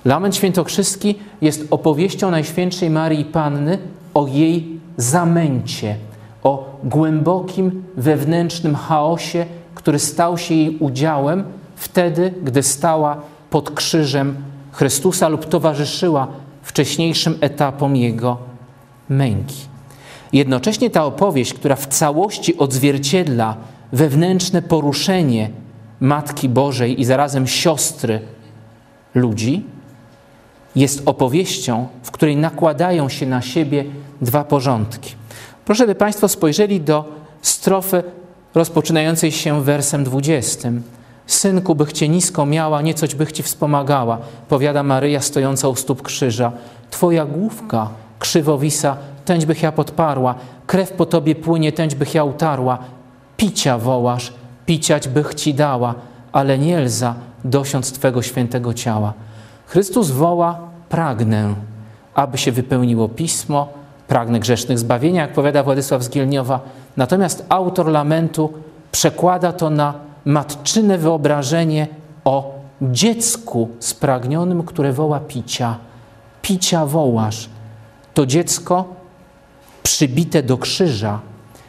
Lament 0.05 0.37
Świętokrzyski 0.37 1.15
jest 1.41 1.67
opowieścią 1.71 2.31
Najświętszej 2.31 2.91
Marii 2.91 3.25
Panny 3.25 3.79
o 4.15 4.27
jej 4.27 4.81
zamęcie, 4.97 5.97
o 6.43 6.79
głębokim 6.85 7.85
wewnętrznym 7.97 8.75
chaosie, 8.75 9.47
który 9.75 9.99
stał 9.99 10.39
się 10.39 10.55
jej 10.55 10.77
udziałem 10.77 11.45
wtedy, 11.77 12.35
gdy 12.45 12.63
stała 12.63 13.17
pod 13.51 13.71
krzyżem 13.71 14.37
Chrystusa 14.73 15.29
lub 15.29 15.47
towarzyszyła 15.47 16.27
wcześniejszym 16.69 17.39
etapom 17.41 17.97
Jego 17.97 18.39
męki. 19.09 19.57
Jednocześnie 20.33 20.91
ta 20.91 21.05
opowieść, 21.05 21.55
która 21.55 21.77
w 21.77 21.87
całości 21.87 22.59
odzwierciedla 22.59 23.57
wewnętrzne 23.93 24.63
poruszenie 24.63 25.51
Matki 26.01 26.49
Bożej 26.49 27.01
i 27.01 27.05
zarazem 27.05 27.47
siostry 27.47 28.21
ludzi, 29.15 29.65
jest 30.77 31.03
opowieścią, 31.07 31.87
w 32.03 32.11
której 32.11 32.37
nakładają 32.37 33.09
się 33.09 33.27
na 33.27 33.43
siebie 33.43 33.85
dwa 34.21 34.45
porządki. 34.45 35.15
Proszę, 35.65 35.87
by 35.87 35.95
Państwo 35.95 36.29
spojrzeli 36.29 36.81
do 36.81 37.05
strofy 37.43 38.03
rozpoczynającej 38.55 39.33
się 39.33 39.63
wersem 39.63 40.05
20. 40.05 40.71
Synku, 41.29 41.75
bych 41.75 41.93
Cię 41.93 42.09
nisko 42.09 42.47
miała, 42.47 42.83
niecoć 42.83 43.15
bych 43.15 43.33
Ci 43.33 43.43
wspomagała, 43.43 44.19
powiada 44.49 44.83
Maryja 44.83 45.21
stojąca 45.21 45.69
u 45.69 45.75
stóp 45.75 46.03
krzyża. 46.03 46.53
Twoja 46.91 47.25
główka 47.25 47.89
krzywowisa, 48.19 48.97
tęć 49.25 49.47
bych 49.47 49.63
ja 49.63 49.73
podparła, 49.73 50.35
krew 50.67 50.93
po 50.93 51.07
Tobie 51.07 51.35
płynie, 51.35 51.73
tęć 51.73 51.95
bych 51.95 52.15
ja 52.15 52.25
utarła. 52.25 52.79
Picia 53.37 53.79
wołasz, 53.79 54.33
piciać 54.67 55.09
bych 55.09 55.35
Ci 55.35 55.55
dała, 55.55 55.95
ale 56.33 56.59
nie 56.59 56.81
lza 56.81 57.15
dosiąc 57.45 57.93
Twego 57.93 58.23
świętego 58.23 58.75
ciała. 58.75 59.13
Chrystus 59.67 60.11
woła, 60.11 60.59
pragnę, 60.89 61.55
aby 62.15 62.39
się 62.39 62.53
wypełniło 62.53 63.09
Pismo, 63.09 63.69
pragnę 64.07 64.41
grzesznych 64.41 64.79
zbawienia, 64.79 65.23
jak 65.23 65.33
powiada 65.33 65.63
Władysław 65.63 66.03
z 66.03 66.11
Gielniowa. 66.11 66.61
Natomiast 66.97 67.47
autor 67.49 67.87
lamentu 67.87 68.53
przekłada 68.93 69.53
to 69.53 69.71
na 69.71 70.08
matczyne 70.29 70.99
wyobrażenie 70.99 71.87
o 72.25 72.55
dziecku 72.83 73.69
spragnionym, 73.79 74.63
które 74.63 74.93
woła 74.93 75.21
picia. 75.21 75.77
Picia 76.43 76.87
wołasz. 76.87 77.49
To 78.15 78.27
dziecko 78.27 78.85
przybite 79.83 80.43
do 80.43 80.59
krzyża 80.59 81.21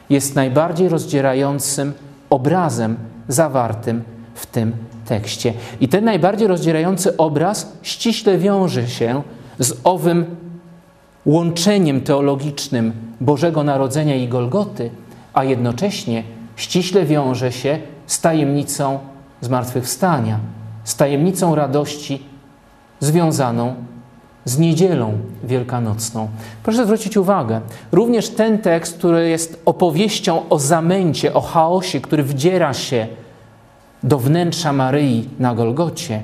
jest 0.09 0.35
najbardziej 0.35 0.89
rozdzierającym 0.89 1.93
obrazem 2.29 2.97
zawartym 3.27 4.03
w 4.35 4.45
tym 4.45 4.73
tekście. 5.05 5.53
I 5.79 5.87
ten 5.87 6.05
najbardziej 6.05 6.47
rozdzierający 6.47 7.17
obraz 7.17 7.73
ściśle 7.81 8.37
wiąże 8.37 8.87
się 8.87 9.21
z 9.59 9.73
owym 9.83 10.25
łączeniem 11.25 12.01
teologicznym 12.01 12.93
Bożego 13.21 13.63
Narodzenia 13.63 14.15
i 14.15 14.27
Golgoty, 14.27 14.89
a 15.33 15.43
jednocześnie 15.43 16.23
ściśle 16.55 17.05
wiąże 17.05 17.51
się 17.51 17.79
z 18.09 18.21
tajemnicą 18.21 18.99
zmartwychwstania, 19.41 20.39
z 20.83 20.95
tajemnicą 20.95 21.55
radości 21.55 22.23
związaną 22.99 23.75
z 24.45 24.57
niedzielą 24.57 25.13
wielkanocną. 25.43 26.27
Proszę 26.63 26.83
zwrócić 26.85 27.17
uwagę, 27.17 27.61
również 27.91 28.29
ten 28.29 28.57
tekst, 28.57 28.97
który 28.97 29.29
jest 29.29 29.61
opowieścią 29.65 30.49
o 30.49 30.59
zamęcie, 30.59 31.33
o 31.33 31.41
chaosie, 31.41 32.01
który 32.01 32.23
wdziera 32.23 32.73
się 32.73 33.07
do 34.03 34.19
wnętrza 34.19 34.73
Maryi 34.73 35.29
na 35.39 35.55
Golgocie, 35.55 36.23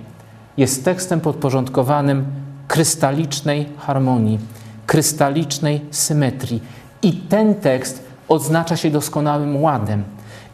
jest 0.58 0.86
tekstem 0.86 1.22
podporządkowanym 1.22 2.26
krystalicznej 2.68 3.70
harmonii, 3.78 4.40
krystalicznej 4.86 5.82
symetrii. 5.92 6.62
I 7.02 7.14
ten 7.14 7.56
tekst 7.56 8.04
odznacza 8.30 8.78
się 8.78 8.90
doskonałym 8.90 9.64
ładem. 9.64 10.04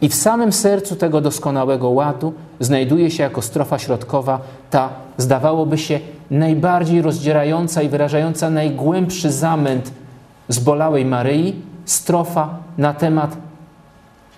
I 0.02 0.10
w 0.10 0.16
samym 0.16 0.54
sercu 0.54 0.96
tego 0.96 1.22
doskonałego 1.22 1.90
ładu 1.90 2.34
znajduje 2.60 3.12
się 3.12 3.24
jako 3.24 3.42
strofa 3.42 3.80
środkowa 3.80 4.42
ta, 4.70 4.90
zdawałoby 5.18 5.78
się, 5.78 6.00
najbardziej 6.32 7.02
rozdzierająca 7.02 7.82
i 7.82 7.90
wyrażająca 7.90 8.50
najgłębszy 8.50 9.32
zamęt 9.32 9.92
zbolałej 10.50 11.06
Maryi, 11.06 11.56
strofa 11.86 12.50
na 12.78 12.94
temat 12.94 13.38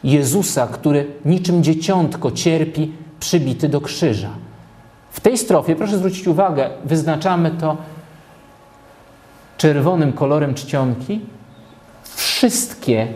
Jezusa, 0.03 0.67
który 0.67 1.07
niczym 1.25 1.63
dzieciątko 1.63 2.31
cierpi, 2.31 2.91
przybity 3.19 3.69
do 3.69 3.81
krzyża. 3.81 4.29
W 5.11 5.19
tej 5.19 5.37
strofie, 5.37 5.75
proszę 5.75 5.97
zwrócić 5.97 6.27
uwagę, 6.27 6.69
wyznaczamy 6.85 7.51
to 7.51 7.77
czerwonym 9.57 10.13
kolorem 10.13 10.53
czcionki. 10.53 11.21
Wszystkie 12.03 13.07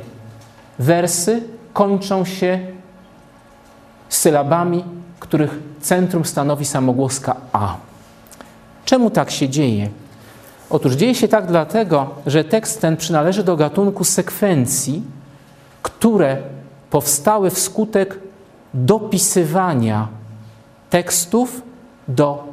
wersy 0.79 1.56
kończą 1.77 2.25
się 2.25 2.59
sylabami, 4.09 4.83
których 5.19 5.59
centrum 5.81 6.25
stanowi 6.25 6.65
samogłoska 6.65 7.35
A. 7.53 7.75
Czemu 8.85 9.09
tak 9.09 9.31
się 9.31 9.49
dzieje? 9.49 9.89
Otóż 10.69 10.93
dzieje 10.93 11.15
się 11.15 11.27
tak 11.27 11.45
dlatego, 11.45 12.09
że 12.25 12.43
tekst 12.43 12.81
ten 12.81 12.97
przynależy 12.97 13.43
do 13.43 13.55
gatunku 13.55 14.03
sekwencji, 14.03 15.03
które 15.81 16.37
powstały 16.89 17.49
wskutek 17.49 18.19
dopisywania 18.73 20.07
tekstów 20.89 21.61
do 22.07 22.43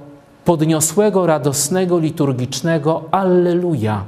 podniosłego, 0.45 1.27
radosnego, 1.27 1.99
liturgicznego 1.99 3.05
Alleluja. 3.11 4.05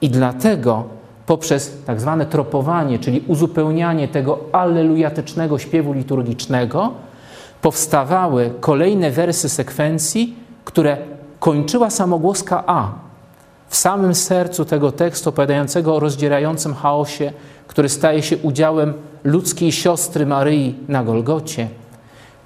I 0.00 0.10
dlatego 0.10 0.99
poprzez 1.30 1.72
tak 1.86 2.00
zwane 2.00 2.26
tropowanie, 2.26 2.98
czyli 2.98 3.24
uzupełnianie 3.26 4.08
tego 4.08 4.38
allelujatycznego 4.52 5.58
śpiewu 5.58 5.92
liturgicznego, 5.92 6.92
powstawały 7.62 8.50
kolejne 8.60 9.10
wersy 9.10 9.48
sekwencji, 9.48 10.36
które 10.64 10.96
kończyła 11.40 11.90
samogłoska 11.90 12.64
A. 12.66 12.88
W 13.68 13.76
samym 13.76 14.14
sercu 14.14 14.64
tego 14.64 14.92
tekstu 14.92 15.28
opowiadającego 15.30 15.96
o 15.96 16.00
rozdzierającym 16.00 16.74
chaosie, 16.74 17.32
który 17.66 17.88
staje 17.88 18.22
się 18.22 18.36
udziałem 18.36 18.94
ludzkiej 19.24 19.72
siostry 19.72 20.26
Maryi 20.26 20.74
na 20.88 21.04
Golgocie, 21.04 21.68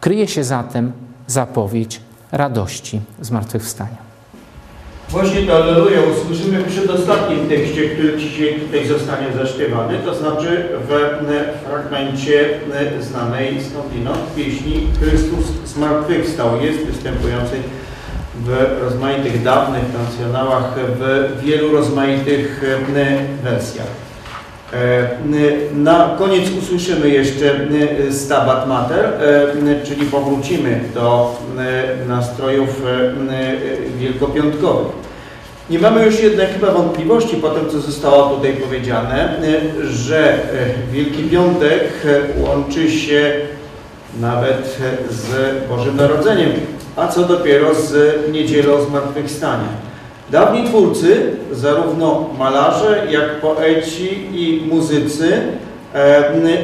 kryje 0.00 0.28
się 0.28 0.44
zatem 0.44 0.92
zapowiedź 1.26 2.00
radości 2.32 3.00
zmartwychwstania. 3.20 4.03
Właśnie 5.08 5.42
to 5.42 5.54
Alleluja 5.56 6.00
usłyszymy 6.02 6.58
w 6.58 6.68
przedostatnim 6.68 7.48
tekście, 7.48 7.88
który 7.88 8.18
dzisiaj 8.18 8.60
tutaj 8.60 8.86
zostanie 8.86 9.26
zaśpiewany, 9.36 9.98
to 9.98 10.14
znaczy 10.14 10.68
w 10.88 11.14
fragmencie 11.68 12.60
znanej 13.00 13.64
skądinąd 13.64 14.34
pieśni 14.36 14.88
Chrystus 15.00 15.46
zmartwychwstał. 15.64 16.60
Jest 16.60 16.78
występujący 16.78 17.56
w 18.44 18.78
rozmaitych 18.82 19.42
dawnych 19.42 19.82
kancjonałach, 19.96 20.74
w 20.76 21.40
wielu 21.44 21.72
rozmaitych 21.72 22.62
wersjach. 23.42 23.86
Na 25.74 26.16
koniec 26.18 26.44
usłyszymy 26.62 27.08
jeszcze 27.08 27.66
Stabat 28.10 28.68
Mater, 28.68 29.12
czyli 29.84 30.06
powrócimy 30.06 30.80
do 30.94 31.36
nastrojów 32.08 32.82
wielkopiątkowych. 33.98 34.92
Nie 35.70 35.78
mamy 35.78 36.06
już 36.06 36.20
jednak 36.20 36.52
chyba 36.52 36.72
wątpliwości 36.72 37.36
po 37.36 37.50
tym, 37.50 37.70
co 37.70 37.80
zostało 37.80 38.36
tutaj 38.36 38.52
powiedziane, 38.52 39.28
że 39.84 40.38
Wielki 40.92 41.22
Piątek 41.22 41.90
łączy 42.36 42.90
się 42.90 43.32
nawet 44.20 44.78
z 45.10 45.28
Bożym 45.68 45.96
Narodzeniem, 45.96 46.50
a 46.96 47.08
co 47.08 47.22
dopiero 47.22 47.74
z 47.74 48.14
Niedzielą 48.32 48.84
Zmartwychwstania. 48.84 49.68
Dawni 50.30 50.68
twórcy, 50.68 51.36
zarówno 51.52 52.30
malarze, 52.38 53.06
jak 53.10 53.40
poeci 53.40 54.18
i 54.32 54.62
muzycy, 54.68 55.42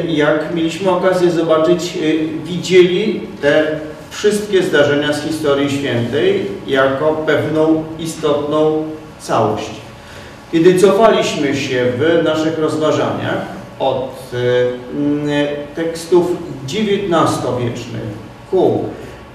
jak 0.08 0.54
mieliśmy 0.54 0.90
okazję 0.90 1.30
zobaczyć, 1.30 1.98
widzieli 2.44 3.20
te 3.42 3.66
wszystkie 4.10 4.62
zdarzenia 4.62 5.12
z 5.12 5.22
historii 5.22 5.70
świętej 5.70 6.46
jako 6.66 7.22
pewną 7.26 7.84
istotną 7.98 8.84
całość. 9.20 9.70
Kiedy 10.52 10.78
cofaliśmy 10.78 11.56
się 11.56 11.84
w 11.98 12.24
naszych 12.24 12.58
rozważaniach 12.58 13.46
od 13.78 14.14
tekstów 15.74 16.26
XIX-wiecznych 16.64 18.30
ku 18.50 18.84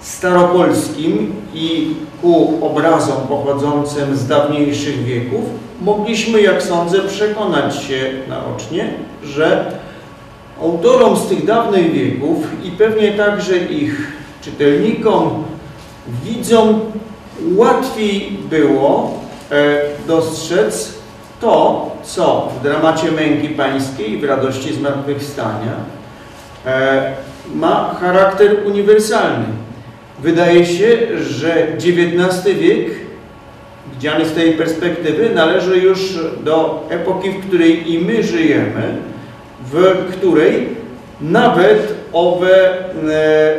staropolskim 0.05 1.33
i 1.53 1.95
ku 2.21 2.59
obrazom 2.61 3.27
pochodzącym 3.27 4.17
z 4.17 4.27
dawniejszych 4.27 5.03
wieków, 5.03 5.43
mogliśmy, 5.81 6.41
jak 6.41 6.63
sądzę, 6.63 6.99
przekonać 6.99 7.75
się 7.75 8.11
naocznie, 8.29 8.93
że 9.23 9.71
autorom 10.61 11.17
z 11.17 11.27
tych 11.27 11.45
dawnych 11.45 11.91
wieków 11.91 12.37
i 12.63 12.71
pewnie 12.71 13.11
także 13.11 13.57
ich 13.57 14.11
czytelnikom, 14.41 15.43
widzom 16.23 16.79
łatwiej 17.55 18.37
było 18.49 19.13
e, 19.51 19.81
dostrzec 20.07 20.93
to, 21.41 21.91
co 22.03 22.49
w 22.59 22.63
dramacie 22.63 23.11
męki 23.11 23.49
pańskiej 23.49 24.11
i 24.11 24.17
w 24.17 24.23
radości 24.23 24.73
zmartwychwstania 24.73 25.73
e, 26.65 27.13
ma 27.55 27.95
charakter 28.01 28.55
uniwersalny. 28.65 29.64
Wydaje 30.19 30.65
się, 30.65 30.97
że 31.21 31.67
XIX 31.77 32.57
wiek, 32.59 32.85
widziany 33.93 34.25
z 34.25 34.33
tej 34.33 34.53
perspektywy, 34.53 35.29
należy 35.35 35.77
już 35.77 36.19
do 36.43 36.87
epoki, 36.89 37.29
w 37.29 37.47
której 37.47 37.93
i 37.93 37.99
my 37.99 38.23
żyjemy, 38.23 38.95
w 39.71 40.05
której 40.11 40.67
nawet 41.21 41.93
owe 42.13 42.69
e, 42.69 43.55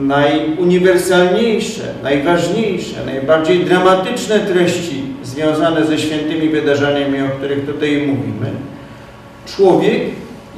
najuniwersalniejsze, 0.00 1.82
najważniejsze, 2.02 3.04
najbardziej 3.06 3.64
dramatyczne 3.64 4.40
treści 4.40 5.02
związane 5.22 5.86
ze 5.86 5.98
świętymi 5.98 6.48
wydarzeniami, 6.48 7.22
o 7.22 7.28
których 7.38 7.66
tutaj 7.66 7.96
mówimy, 8.06 8.50
człowiek 9.46 10.02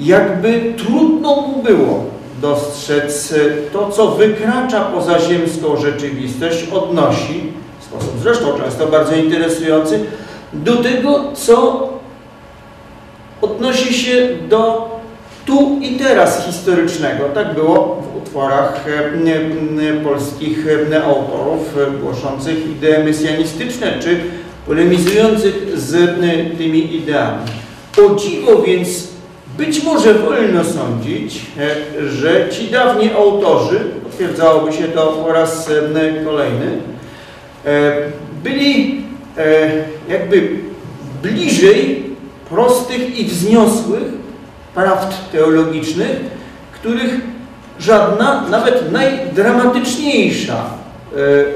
jakby 0.00 0.72
trudno 0.76 1.36
mu 1.36 1.62
było 1.62 2.11
dostrzec 2.42 3.34
to, 3.72 3.90
co 3.90 4.08
wykracza 4.08 4.80
poza 4.80 5.18
ziemską 5.18 5.76
rzeczywistość, 5.76 6.68
odnosi, 6.72 7.52
w 7.80 7.84
sposób 7.84 8.10
zresztą 8.22 8.46
często 8.64 8.86
bardzo 8.86 9.16
interesujący, 9.16 10.00
do 10.52 10.76
tego, 10.76 11.32
co 11.34 11.88
odnosi 13.42 13.94
się 13.94 14.28
do 14.48 14.92
tu 15.46 15.78
i 15.82 15.96
teraz 15.96 16.46
historycznego. 16.46 17.24
Tak 17.34 17.54
było 17.54 18.02
w 18.02 18.16
utworach 18.22 18.84
e, 18.88 20.04
polskich 20.04 20.66
e, 20.92 21.04
autorów 21.04 21.78
e, 21.78 21.90
głoszących 21.90 22.70
idee 22.70 23.04
mesjanistyczne, 23.04 23.98
czy 24.00 24.20
polemizujących 24.66 25.78
z 25.78 26.18
tymi 26.58 26.96
ideami. 26.96 27.42
O 27.98 28.14
dziwo 28.14 28.62
więc 28.62 29.11
być 29.58 29.82
może 29.82 30.14
wolno 30.14 30.64
sądzić, 30.64 31.40
że 32.06 32.48
ci 32.50 32.70
dawni 32.70 33.10
autorzy, 33.12 33.80
potwierdzałoby 34.04 34.72
się 34.72 34.84
to 34.84 35.06
po 35.06 35.32
raz 35.32 35.70
kolejny, 36.24 36.78
byli 38.44 39.00
jakby 40.08 40.48
bliżej 41.22 42.02
prostych 42.50 43.18
i 43.18 43.24
wzniosłych 43.24 44.02
prawd 44.74 45.14
teologicznych, 45.32 46.20
których 46.72 47.20
żadna, 47.80 48.44
nawet 48.50 48.92
najdramatyczniejsza, 48.92 50.64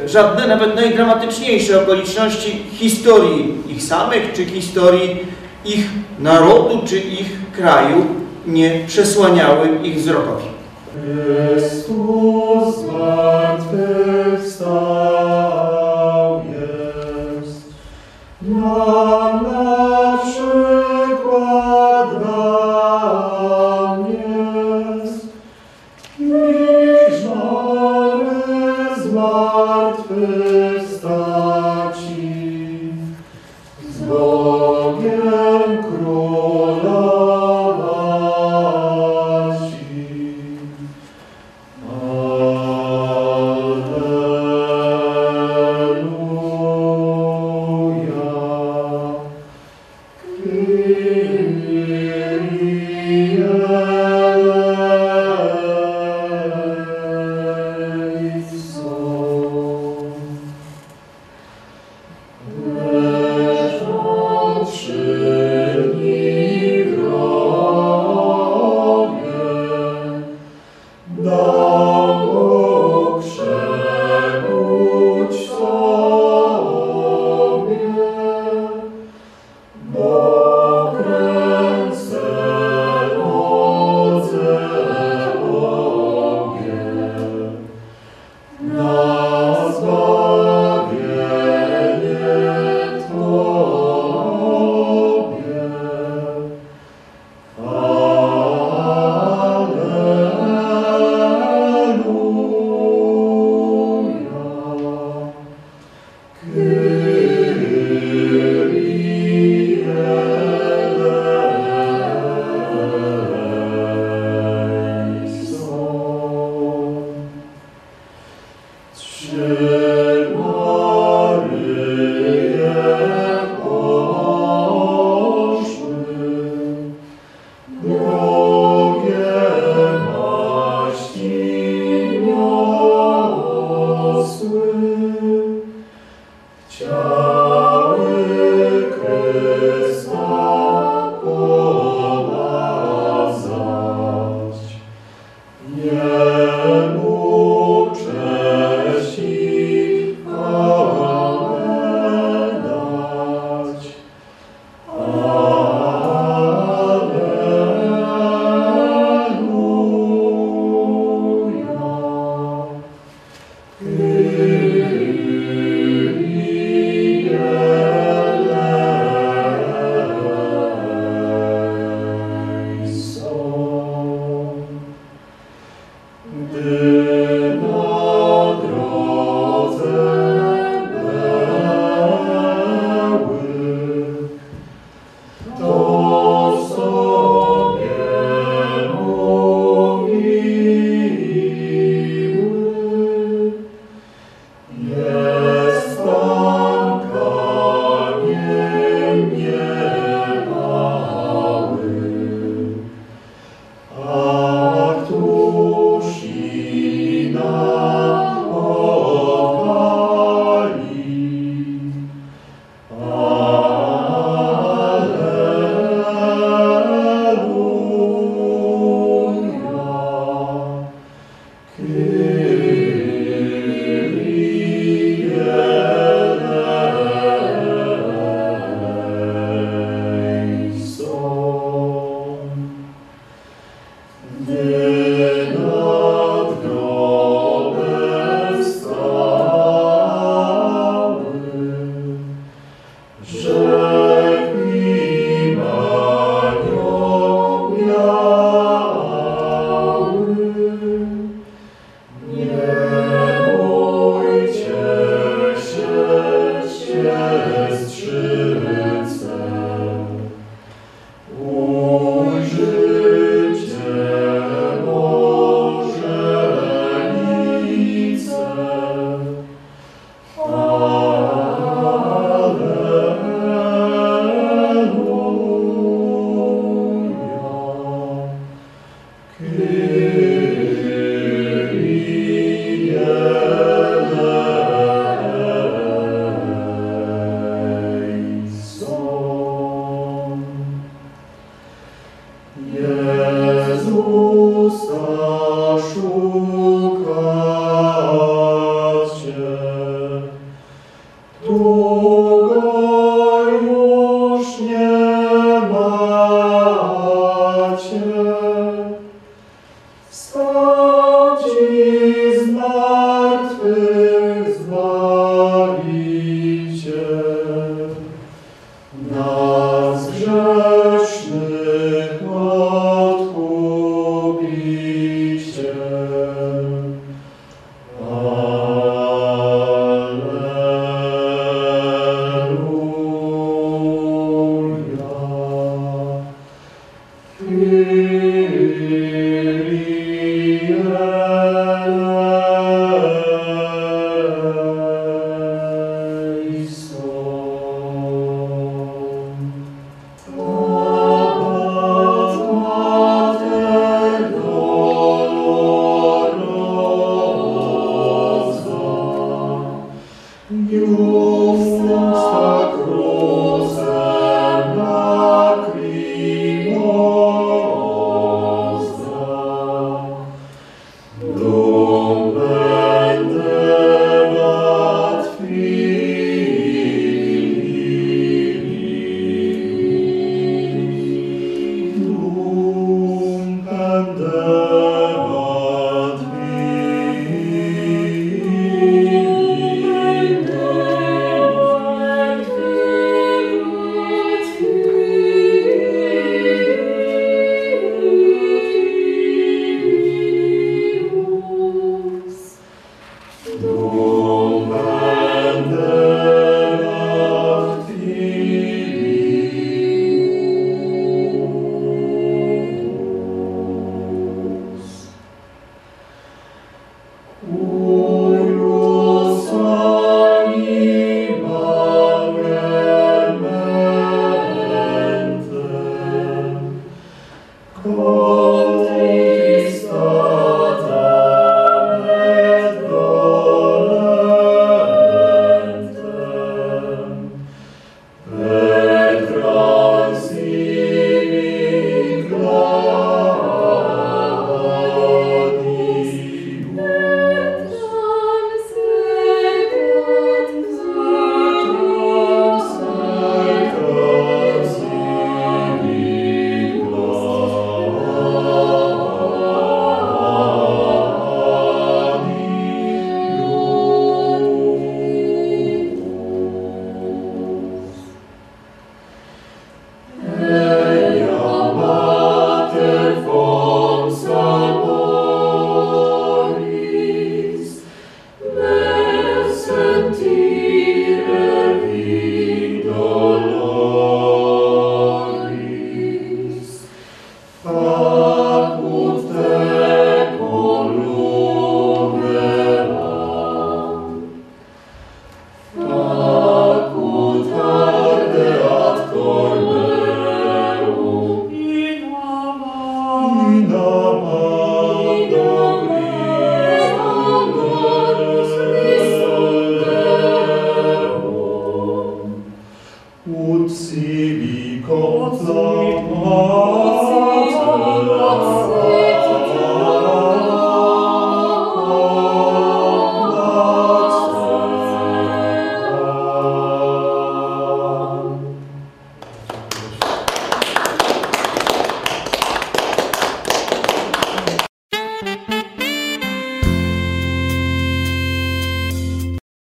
e, 0.05 0.09
żadne 0.09 0.47
nawet 0.47 0.75
najdramatyczniejsze 0.75 1.83
okoliczności 1.83 2.63
historii 2.73 3.55
ich 3.69 3.83
samych, 3.83 4.33
czy 4.33 4.45
historii 4.45 5.17
ich 5.65 5.87
narodu, 6.19 6.83
czy 6.87 6.99
ich 6.99 7.46
kraju 7.57 8.07
nie 8.47 8.81
przesłaniały 8.87 9.69
ich 9.83 9.97
wzrokowi. 9.97 10.45
Jest. 11.55 11.91